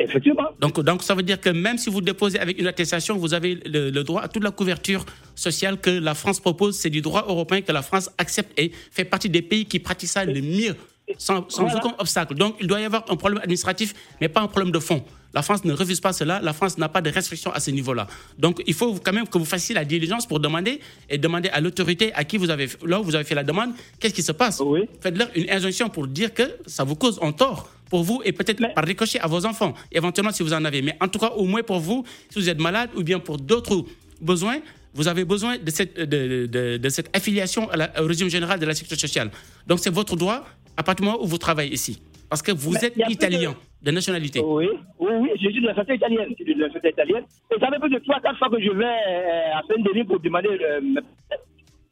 Effectivement. 0.00 0.48
Donc, 0.58 0.80
donc, 0.80 1.04
ça 1.04 1.14
veut 1.14 1.22
dire 1.22 1.40
que 1.40 1.50
même 1.50 1.78
si 1.78 1.88
vous 1.88 2.00
déposez 2.00 2.40
avec 2.40 2.58
une 2.58 2.66
attestation, 2.66 3.16
vous 3.16 3.34
avez 3.34 3.54
le, 3.66 3.90
le 3.90 4.02
droit 4.02 4.22
à 4.22 4.26
toute 4.28 4.42
la 4.42 4.50
couverture 4.50 5.04
sociale 5.36 5.78
que 5.80 5.90
la 5.90 6.14
France 6.14 6.40
propose. 6.40 6.76
C'est 6.76 6.90
du 6.90 7.02
droit 7.02 7.24
européen 7.28 7.60
que 7.60 7.70
la 7.70 7.82
France 7.82 8.10
accepte 8.18 8.50
et 8.58 8.72
fait 8.90 9.04
partie 9.04 9.30
des 9.30 9.42
pays 9.42 9.64
qui 9.66 9.78
pratiquent 9.78 10.08
ça 10.08 10.24
le 10.24 10.40
mieux, 10.42 10.74
sans, 11.18 11.48
sans 11.48 11.62
Voilà. 11.64 11.78
aucun 11.84 11.94
obstacle. 11.98 12.34
Donc, 12.34 12.56
il 12.60 12.66
doit 12.66 12.80
y 12.80 12.84
avoir 12.84 13.04
un 13.10 13.16
problème 13.16 13.40
administratif, 13.42 13.94
mais 14.20 14.28
pas 14.28 14.40
un 14.40 14.46
problème 14.48 14.72
de 14.72 14.78
fond. 14.78 15.04
La 15.32 15.42
France 15.42 15.64
ne 15.64 15.72
refuse 15.72 16.00
pas 16.00 16.12
cela. 16.12 16.40
La 16.42 16.52
France 16.52 16.76
n'a 16.76 16.88
pas 16.88 17.00
de 17.00 17.08
restrictions 17.10 17.52
à 17.52 17.60
ce 17.60 17.70
niveau-là. 17.70 18.08
Donc, 18.38 18.62
il 18.66 18.74
faut 18.74 18.94
quand 18.94 19.12
même 19.12 19.28
que 19.28 19.38
vous 19.38 19.44
fassiez 19.44 19.74
la 19.76 19.84
diligence 19.84 20.26
pour 20.26 20.40
demander 20.40 20.80
et 21.08 21.18
demander 21.18 21.48
à 21.50 21.60
l'autorité 21.60 22.12
à 22.14 22.24
qui 22.24 22.36
vous 22.36 22.50
avez, 22.50 22.68
là 22.84 23.00
où 23.00 23.04
vous 23.04 23.14
avez 23.14 23.24
fait 23.24 23.36
la 23.36 23.44
demande, 23.44 23.70
qu'est-ce 24.00 24.14
qui 24.14 24.22
se 24.24 24.32
passe? 24.32 24.60
Oui. 24.64 24.80
Faites-leur 25.00 25.28
une 25.36 25.48
injonction 25.50 25.88
pour 25.88 26.08
dire 26.08 26.34
que 26.34 26.42
ça 26.66 26.82
vous 26.82 26.96
cause 26.96 27.18
un 27.22 27.30
tort 27.30 27.68
pour 27.88 28.02
vous 28.02 28.22
et 28.24 28.32
peut-être 28.32 28.58
Mais- 28.60 28.74
par 28.74 28.84
ricochet 28.84 29.20
à 29.20 29.28
vos 29.28 29.44
enfants, 29.46 29.74
éventuellement 29.92 30.32
si 30.32 30.42
vous 30.42 30.52
en 30.52 30.64
avez. 30.64 30.82
Mais 30.82 30.96
en 31.00 31.06
tout 31.08 31.18
cas, 31.20 31.30
au 31.30 31.44
moins 31.44 31.62
pour 31.62 31.78
vous, 31.78 32.04
si 32.28 32.38
vous 32.40 32.48
êtes 32.48 32.58
malade 32.60 32.90
ou 32.96 33.02
bien 33.04 33.20
pour 33.20 33.36
d'autres 33.38 33.84
besoins, 34.20 34.58
vous 34.94 35.06
avez 35.06 35.24
besoin 35.24 35.58
de 35.58 35.70
cette, 35.70 35.96
de, 35.98 36.46
de- 36.46 36.76
de 36.76 36.88
cette 36.88 37.14
affiliation 37.16 37.70
à 37.70 37.76
la- 37.76 38.02
au 38.02 38.06
régime 38.06 38.28
général 38.28 38.58
de 38.58 38.66
la 38.66 38.74
sécurité 38.74 39.00
sociale. 39.06 39.30
Donc 39.68 39.78
c'est 39.80 39.90
votre 39.94 40.16
droit 40.16 40.44
à 40.76 40.82
partir 40.82 41.04
du 41.04 41.10
moment 41.10 41.22
où 41.22 41.26
vous 41.26 41.38
travaillez 41.38 41.72
ici. 41.72 42.00
Parce 42.28 42.42
que 42.42 42.52
vous 42.52 42.72
Mais 42.72 42.84
êtes 42.86 42.94
italien 43.08 43.54
de 43.82 43.90
nationalité. 43.90 44.40
Oui, 44.44 44.68
oui, 45.00 45.10
oui, 45.20 45.30
je 45.40 45.48
suis 45.50 45.60
de 45.60 45.66
la 45.66 45.74
société 45.74 45.94
italienne. 45.96 46.28
Je 46.38 46.44
suis 46.44 46.54
de 46.54 46.60
la 46.60 46.68
société 46.68 46.90
italienne. 46.90 47.24
Et 47.54 47.58
ça 47.58 47.68
fait 47.70 47.80
plus 47.80 47.90
de 47.90 47.98
3-4 47.98 48.38
fois 48.38 48.48
que 48.50 48.60
je 48.62 48.70
vais 48.70 48.84
euh, 48.84 49.58
à 49.58 49.62
Saint-Denis 49.66 50.04
pour 50.04 50.20
demander. 50.20 50.48
Euh, 50.48 50.80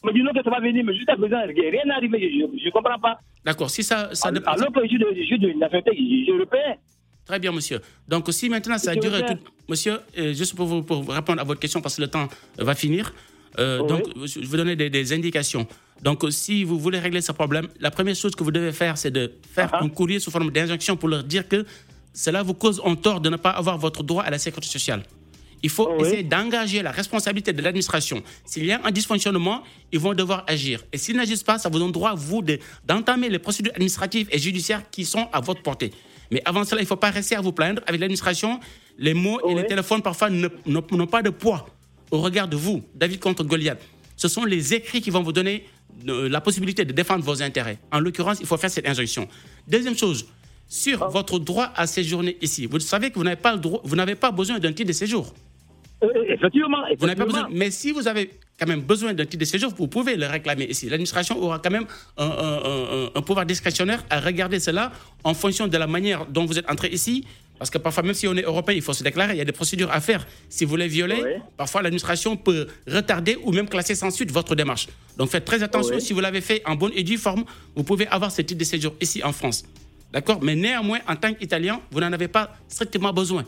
me 0.05 0.13
dit 0.13 0.23
non 0.23 0.33
que 0.33 0.43
ça 0.45 0.51
va 0.51 0.61
venir, 0.61 0.85
mais 0.85 0.95
jusqu'à 0.95 1.17
présent, 1.17 1.41
rien 1.45 1.85
n'est 1.85 1.93
arrivé. 1.93 2.31
Je 2.39 2.67
ne 2.67 2.71
comprends 2.71 2.99
pas. 3.01 3.19
D'accord. 3.45 3.69
Si 3.69 3.83
ça, 3.83 4.11
ça 4.15 4.31
dépend- 4.31 4.53
Alors 4.53 4.73
que 4.73 4.83
je 4.83 4.89
suis 4.89 4.99
de, 4.99 5.07
je 5.17 5.23
suis 5.25 5.39
de 5.41 5.53
la 5.59 5.69
société 5.69 6.31
européenne. 6.31 6.77
Très 7.27 7.39
bien, 7.41 7.51
monsieur. 7.53 7.81
Donc, 8.07 8.27
si 8.31 8.49
maintenant 8.49 8.79
ça 8.79 8.95
dure 8.95 9.13
tout. 9.27 9.35
Monsieur, 9.69 9.99
euh, 10.17 10.33
juste 10.33 10.55
pour 10.55 10.67
vous, 10.67 10.83
pour 10.83 11.07
répondre 11.09 11.41
à 11.41 11.45
votre 11.45 11.61
question, 11.61 11.81
parce 11.81 11.97
que 11.97 12.03
le 12.03 12.09
temps 12.09 12.29
va 12.57 12.75
finir. 12.77 13.13
euh, 13.59 13.81
Oui. 13.81 13.89
Donc, 13.89 14.03
je 14.25 14.39
vais 14.41 14.47
vous 14.47 14.57
donner 14.57 14.77
des, 14.77 14.89
des 14.89 15.13
indications. 15.13 15.67
Donc, 16.03 16.25
si 16.31 16.65
vous 16.65 16.79
voulez 16.79 16.99
régler 16.99 17.21
ce 17.21 17.33
problème, 17.33 17.69
la 17.81 17.91
première 17.91 18.15
chose 18.15 18.35
que 18.35 18.45
vous 18.45 18.51
devez 18.53 18.73
faire, 18.73 18.97
c'est 18.97 19.11
de 19.11 19.33
faire 19.53 19.71
ah. 19.73 19.83
un 19.83 19.89
courrier 19.89 20.21
sous 20.21 20.31
forme 20.31 20.51
d'injonction 20.51 20.97
pour 20.97 21.09
leur 21.09 21.25
dire 21.25 21.47
que 21.49 21.65
cela 22.13 22.43
vous 22.43 22.55
cause 22.55 22.81
un 22.85 22.95
tort 22.95 23.21
de 23.21 23.29
ne 23.31 23.37
pas 23.37 23.51
avoir 23.51 23.79
votre 23.79 24.03
droit 24.03 24.23
à 24.23 24.31
la 24.31 24.39
sécurité 24.39 24.71
sociale. 24.71 25.03
Il 25.63 25.71
faut 25.71 25.89
Oui. 25.99 26.07
essayer 26.07 26.23
d'engager 26.23 26.83
la 26.83 26.93
responsabilité 26.93 27.53
de 27.53 27.61
l'administration. 27.63 28.23
S'il 28.45 28.65
y 28.65 28.71
a 28.73 28.81
un 28.85 28.93
dysfonctionnement, 28.93 29.65
ils 29.91 29.99
vont 29.99 30.15
devoir 30.15 30.45
agir. 30.47 30.85
Et 30.93 30.99
s'ils 30.99 31.17
n'agissent 31.17 31.43
pas, 31.43 31.59
ça 31.59 31.69
vous 31.69 31.81
donne 31.81 31.91
droit, 31.91 32.15
vous, 32.15 32.43
de- 32.43 32.61
d'entamer 32.87 33.29
les 33.29 33.41
procédures 33.41 33.73
administratives 33.73 34.29
et 34.31 34.39
judiciaires 34.39 34.89
qui 34.91 35.05
sont 35.05 35.27
à 35.33 35.41
votre 35.41 35.63
portée. 35.63 35.91
Mais 36.31 36.41
avant 36.45 36.65
cela, 36.65 36.81
il 36.81 36.85
ne 36.85 36.89
faut 36.89 36.95
pas 36.97 37.11
rester 37.11 37.35
à 37.35 37.41
vous 37.41 37.51
plaindre. 37.53 37.83
Avec 37.89 38.01
l'administration, 38.01 38.61
les 38.99 39.15
mots 39.15 39.41
et 39.41 39.47
Oui. 39.47 39.55
les 39.57 39.67
téléphones 39.67 40.01
parfois 40.03 40.29
n'ont 40.31 41.07
pas 41.09 41.23
de 41.23 41.31
poids 41.31 41.67
au 42.13 42.21
regard 42.21 42.47
de 42.47 42.57
vous, 42.57 42.85
David 42.95 43.19
contre 43.19 43.43
Goliath. 43.43 43.81
Ce 44.17 44.29
sont 44.29 44.45
les 44.45 44.75
écrits 44.75 45.01
qui 45.01 45.11
vont 45.11 45.23
vous 45.23 45.33
donner 45.33 45.67
la 46.05 46.41
possibilité 46.41 46.85
de 46.85 46.93
défendre 46.93 47.25
vos 47.25 47.43
intérêts. 47.43 47.79
En 47.93 48.01
l'occurrence, 48.01 48.39
il 48.41 48.47
faut 48.47 48.57
faire 48.57 48.71
cette 48.71 48.89
injonction. 48.89 49.29
Deuxième 49.67 49.97
chose, 49.97 50.27
sur 50.69 51.09
votre 51.09 51.39
droit 51.39 51.73
à 51.77 51.87
séjourner 51.87 52.37
ici, 52.41 52.67
vous 52.67 52.79
savez 52.81 53.11
que 53.11 53.15
vous 53.19 53.25
n'avez 53.25 53.37
pas, 53.37 53.53
le 53.55 53.59
droit- 53.59 53.81
vous 53.85 53.97
n'avez 53.97 54.15
pas 54.15 54.31
besoin 54.31 54.59
d'un 54.59 54.73
titre 54.73 54.89
de 54.89 54.93
séjour. 54.93 55.33
Euh, 56.05 56.07
effectivement, 56.29 56.79
Vous 56.99 57.07
n'avez 57.07 57.19
pas 57.19 57.25
besoin. 57.25 57.41
effectivement. 57.41 57.49
Mais 57.59 57.71
si 57.73 57.91
vous 57.91 58.07
avez 58.07 58.31
quand 58.59 58.67
même 58.69 58.83
besoin 58.83 59.13
d'un 59.15 59.25
titre 59.25 59.39
de 59.41 59.45
séjour, 59.45 59.73
vous 59.77 59.89
pouvez 59.89 60.15
le 60.17 60.27
réclamer 60.27 60.67
ici. 60.67 60.89
L'administration 60.89 61.37
aura 61.43 61.59
quand 61.59 61.71
même 61.71 61.87
un, 62.17 62.25
un- 62.27 62.61
un- 62.65 63.11
un 63.17 63.23
pouvoir 63.23 63.45
discrétionnaire 63.47 64.05
à 64.09 64.21
regarder 64.21 64.61
cela 64.61 64.93
en 65.25 65.35
fonction 65.35 65.67
de 65.67 65.77
la 65.77 65.87
manière 65.89 66.27
dont 66.27 66.45
vous 66.45 66.57
êtes 66.59 66.71
entré 66.71 66.89
ici. 66.89 67.25
Parce 67.59 67.71
que 67.71 67.79
parfois, 67.79 68.03
même 68.05 68.15
si 68.15 68.29
on 68.29 68.35
est 68.37 68.43
européen, 68.43 68.75
il 68.77 68.83
faut 68.83 68.93
se 68.93 69.03
déclarer. 69.03 69.35
Il 69.35 69.39
y 69.39 69.41
a 69.41 69.45
des 69.45 69.53
procédures 69.53 69.91
à 69.91 70.01
faire. 70.01 70.27
Si 70.49 70.65
vous 70.65 70.77
les 70.77 70.87
violez, 70.89 71.21
Oui. 71.23 71.31
parfois 71.57 71.83
l'administration 71.83 72.37
peut 72.37 72.69
retarder 72.87 73.37
ou 73.43 73.51
même 73.53 73.69
classer 73.69 73.95
sans 73.95 74.11
suite 74.11 74.31
votre 74.31 74.55
démarche. 74.55 74.87
Donc 75.17 75.31
faites 75.31 75.45
très 75.45 75.63
attention. 75.63 75.97
Oui. 75.97 76.01
Si 76.01 76.13
vous 76.13 76.21
l'avez 76.21 76.41
fait 76.41 76.63
en 76.67 76.77
bonne 76.77 76.93
et 76.95 77.03
due 77.03 77.19
forme, 77.19 77.45
vous 77.75 77.83
pouvez 77.83 78.07
avoir 78.09 78.31
ce 78.31 78.43
titre 78.43 78.59
de 78.61 78.65
séjour 78.65 78.95
ici 79.01 79.23
en 79.25 79.33
France. 79.33 79.65
D'accord? 80.13 80.39
Mais 80.43 80.55
néanmoins, 80.55 81.01
en 81.09 81.17
tant 81.17 81.35
qu'Italien, 81.35 81.81
vous 81.91 82.01
n'en 82.01 82.13
avez 82.13 82.29
pas 82.29 82.55
strictement 82.69 83.13
besoin. 83.13 83.45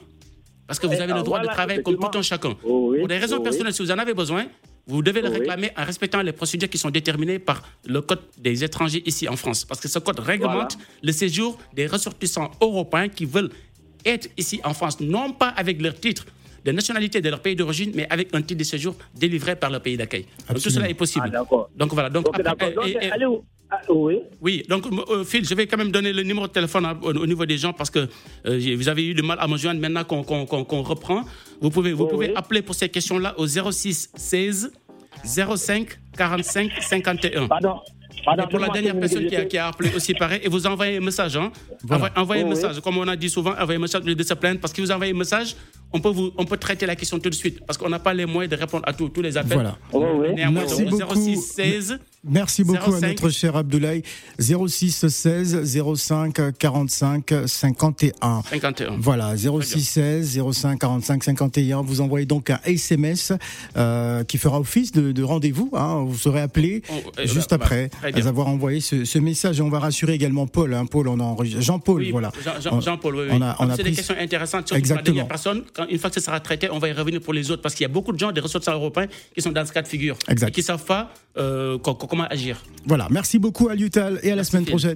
Parce 0.66 0.78
que 0.78 0.86
vous 0.86 0.92
Eh, 0.94 1.00
avez 1.02 1.12
le 1.12 1.20
ah, 1.20 1.22
droit 1.22 1.40
de 1.40 1.46
travailler 1.46 1.82
comme 1.82 1.96
tout 1.98 2.18
un 2.18 2.22
chacun. 2.22 2.54
Oh 2.62 2.90
oui, 2.92 2.98
Pour 2.98 3.08
des 3.08 3.18
raisons 3.18 3.38
oh 3.40 3.42
personnelles, 3.42 3.72
si 3.74 3.82
vous 3.82 3.90
en 3.90 3.98
avez 3.98 4.14
besoin, 4.14 4.46
vous 4.86 5.02
devez 5.02 5.20
le 5.20 5.28
Oui. 5.28 5.38
réclamer 5.38 5.70
en 5.76 5.84
respectant 5.84 6.20
les 6.22 6.32
procédures 6.32 6.68
qui 6.68 6.78
sont 6.78 6.90
déterminées 6.90 7.38
par 7.38 7.62
le 7.86 8.00
Code 8.02 8.20
des 8.38 8.62
étrangers 8.62 9.02
ici 9.06 9.28
en 9.28 9.36
France. 9.36 9.64
Parce 9.64 9.80
que 9.80 9.88
ce 9.88 9.98
code 9.98 10.20
réglemente 10.20 10.76
le 11.02 11.12
séjour 11.12 11.58
des 11.74 11.86
ressortissants 11.86 12.50
européens 12.60 13.08
qui 13.08 13.24
veulent 13.24 13.50
être 14.04 14.28
ici 14.36 14.60
en 14.64 14.74
France, 14.74 15.00
non 15.00 15.32
pas 15.32 15.48
avec 15.48 15.80
leur 15.80 15.94
titre 15.94 16.26
de 16.64 16.72
nationalité 16.72 17.20
de 17.22 17.30
leur 17.30 17.40
pays 17.40 17.56
d'origine, 17.56 17.92
mais 17.94 18.06
avec 18.10 18.34
un 18.34 18.42
titre 18.42 18.58
de 18.58 18.64
séjour 18.64 18.94
délivré 19.14 19.56
par 19.56 19.70
le 19.70 19.78
pays 19.80 19.96
d'accueil. 19.96 20.26
Donc 20.48 20.60
tout 20.62 20.70
cela 20.70 20.88
est 20.90 20.94
possible. 20.94 21.24
Ah, 21.28 21.38
d'accord. 21.38 21.70
Donc 21.76 21.92
voilà. 21.94 22.10
Donc, 22.10 22.28
Ok, 22.28 22.34
après- 22.38 22.42
d'accord. 22.42 22.84
Donc, 22.84 22.86
et- 22.88 23.06
et- 23.06 23.10
allez 23.12 23.26
où 23.26 23.42
Ah, 23.72 23.80
Oui. 23.88 24.18
oui, 24.40 24.64
donc 24.68 24.84
euh, 25.10 25.22
Phil, 25.22 25.44
je 25.46 25.54
vais 25.54 25.64
quand 25.68 25.76
même 25.76 25.92
donner 25.92 26.12
le 26.12 26.24
numéro 26.24 26.44
de 26.48 26.52
téléphone 26.52 26.84
à- 26.86 26.98
au, 27.00 27.14
au 27.14 27.24
niveau 27.24 27.46
des 27.46 27.56
gens 27.56 27.72
parce 27.72 27.88
que 27.88 28.00
euh, 28.46 28.74
vous 28.76 28.88
avez 28.88 29.06
eu 29.06 29.14
du 29.14 29.22
mal 29.22 29.38
à 29.40 29.46
me 29.46 29.56
joindre 29.56 29.80
maintenant 29.80 30.02
qu'on 30.02 30.24
qu'on- 30.24 30.44
qu'on- 30.44 30.64
qu'on 30.64 30.82
reprend. 30.82 31.22
Vous 31.60 31.70
pouvez, 31.70 31.92
vous 31.92 32.02
Oui, 32.04 32.10
pouvez 32.10 32.26
oui. 32.30 32.34
appeler 32.34 32.62
pour 32.62 32.74
ces 32.74 32.88
questions-là 32.88 33.32
au 33.38 33.46
06 33.46 34.10
16 34.16 34.72
05 35.24 35.86
45 36.18 36.72
51. 36.80 37.46
Pardon. 37.46 37.76
Pour 38.50 38.58
la 38.58 38.68
dernière 38.68 38.98
personne 38.98 39.26
qui 39.26 39.36
a, 39.36 39.44
qui 39.44 39.58
a 39.58 39.68
appelé 39.68 39.90
aussi 39.94 40.14
pareil, 40.14 40.40
et 40.42 40.48
vous 40.48 40.66
envoyez 40.66 40.98
un 40.98 41.00
message. 41.00 41.36
Hein. 41.36 41.50
Voilà. 41.82 42.04
Envoyez, 42.16 42.16
envoyez 42.16 42.42
un 42.42 42.44
oui. 42.44 42.50
message. 42.50 42.80
Comme 42.80 42.98
on 42.98 43.08
a 43.08 43.16
dit 43.16 43.30
souvent, 43.30 43.52
envoyez 43.52 43.76
un 43.76 43.80
message 43.80 44.02
au 44.02 44.06
lieu 44.06 44.14
de 44.14 44.22
se 44.22 44.34
plaindre 44.34 44.60
parce 44.60 44.72
que 44.72 44.80
vous 44.80 44.90
envoyez 44.90 45.12
un 45.12 45.16
message, 45.18 45.56
on 45.92 46.00
peut, 46.00 46.10
vous, 46.10 46.32
on 46.36 46.44
peut 46.44 46.56
traiter 46.56 46.86
la 46.86 46.96
question 46.96 47.18
tout 47.18 47.30
de 47.30 47.34
suite 47.34 47.64
parce 47.66 47.78
qu'on 47.78 47.88
n'a 47.88 47.98
pas 47.98 48.14
les 48.14 48.26
moyens 48.26 48.50
de 48.50 48.56
répondre 48.56 48.84
à 48.86 48.92
tous 48.92 49.08
tous 49.08 49.22
les 49.22 49.36
appels. 49.36 49.54
Voilà. 49.54 49.76
Oui, 49.92 50.28
oui. 50.28 50.34
Néanmoins, 50.34 50.62
Merci 50.62 50.84
donc, 50.84 51.00
beaucoup. 51.00 51.14
06 51.14 51.36
16 51.36 51.98
Merci 52.22 52.64
beaucoup 52.64 52.92
à 52.92 53.00
05. 53.00 53.08
notre 53.08 53.30
cher 53.30 53.56
Abdoulaye. 53.56 54.02
06 54.38 55.08
16 55.08 55.74
05 55.96 56.52
45 56.58 57.32
51. 57.46 58.42
51. 58.50 58.96
Voilà, 58.98 59.34
06 59.36 59.80
16 59.82 60.40
05 60.52 60.78
45 60.78 61.24
51. 61.24 61.80
Vous 61.80 62.02
envoyez 62.02 62.26
donc 62.26 62.50
un 62.50 62.60
SMS 62.66 63.32
euh, 63.78 64.22
qui 64.24 64.36
fera 64.36 64.60
office 64.60 64.92
de, 64.92 65.12
de 65.12 65.22
rendez-vous. 65.22 65.70
hein. 65.74 66.04
Vous 66.06 66.16
serez 66.18 66.40
appelé 66.42 66.82
Oh, 66.90 66.94
euh, 67.18 67.26
juste 67.26 67.50
voilà, 67.50 67.64
après 67.64 67.88
très 67.88 68.12
bien. 68.12 68.26
avoir 68.26 68.48
envoyé 68.48 68.80
ce, 68.80 69.04
ce 69.06 69.18
message. 69.18 69.58
Et 69.58 69.62
on 69.62 69.70
va 69.70 69.78
rassurer 69.78 70.12
également 70.12 70.46
Paul. 70.46 70.74
Hein. 70.74 70.84
Paul, 70.84 71.08
on 71.08 71.18
a 71.20 71.24
enregistré- 71.24 71.62
Jean-Paul, 71.62 72.02
Oui, 72.02 72.10
voilà. 72.10 72.32
Jean- 72.44 72.60
Jean- 72.60 72.80
Jean-Paul, 72.82 73.16
oui, 73.16 73.22
oui. 73.30 73.36
on 73.38 73.40
a- 73.42 73.56
on 73.60 73.70
a 73.70 73.76
c'est 73.76 73.82
pris- 73.82 73.92
des 73.92 73.96
questions 73.96 74.14
intéressantes. 74.20 74.72
Exactement. 74.72 74.94
pour 74.96 74.96
la 74.96 75.02
dernière 75.04 75.28
personne. 75.28 75.62
Quand, 75.74 75.86
une 75.88 75.98
fois 75.98 76.10
que 76.10 76.16
ce 76.20 76.24
sera 76.26 76.38
traité, 76.40 76.68
on 76.70 76.78
va 76.78 76.88
y 76.88 76.92
revenir 76.92 77.20
pour 77.22 77.32
les 77.32 77.50
autres 77.50 77.62
parce 77.62 77.74
qu'il 77.74 77.84
y 77.84 77.90
a 77.90 77.92
beaucoup 77.92 78.12
de 78.12 78.18
gens, 78.18 78.30
des 78.30 78.40
ressortissants 78.42 78.74
européens, 78.74 79.06
qui 79.34 79.40
sont 79.40 79.52
dans 79.52 79.64
ce 79.64 79.72
cas 79.72 79.80
de 79.82 79.88
figure 79.88 80.16
Exact. 80.28 80.48
et 80.48 80.52
qui 80.52 80.60
ne 80.60 80.64
savent 80.66 80.84
pas 80.84 81.12
euh, 81.38 81.78
comment 82.10 82.26
agir. 82.26 82.62
Voilà, 82.86 83.06
merci 83.10 83.38
beaucoup 83.38 83.68
à 83.68 83.74
Lutal 83.74 84.18
et 84.22 84.32
à 84.32 84.36
la 84.36 84.44
semaine 84.44 84.64
prochaine. 84.64 84.88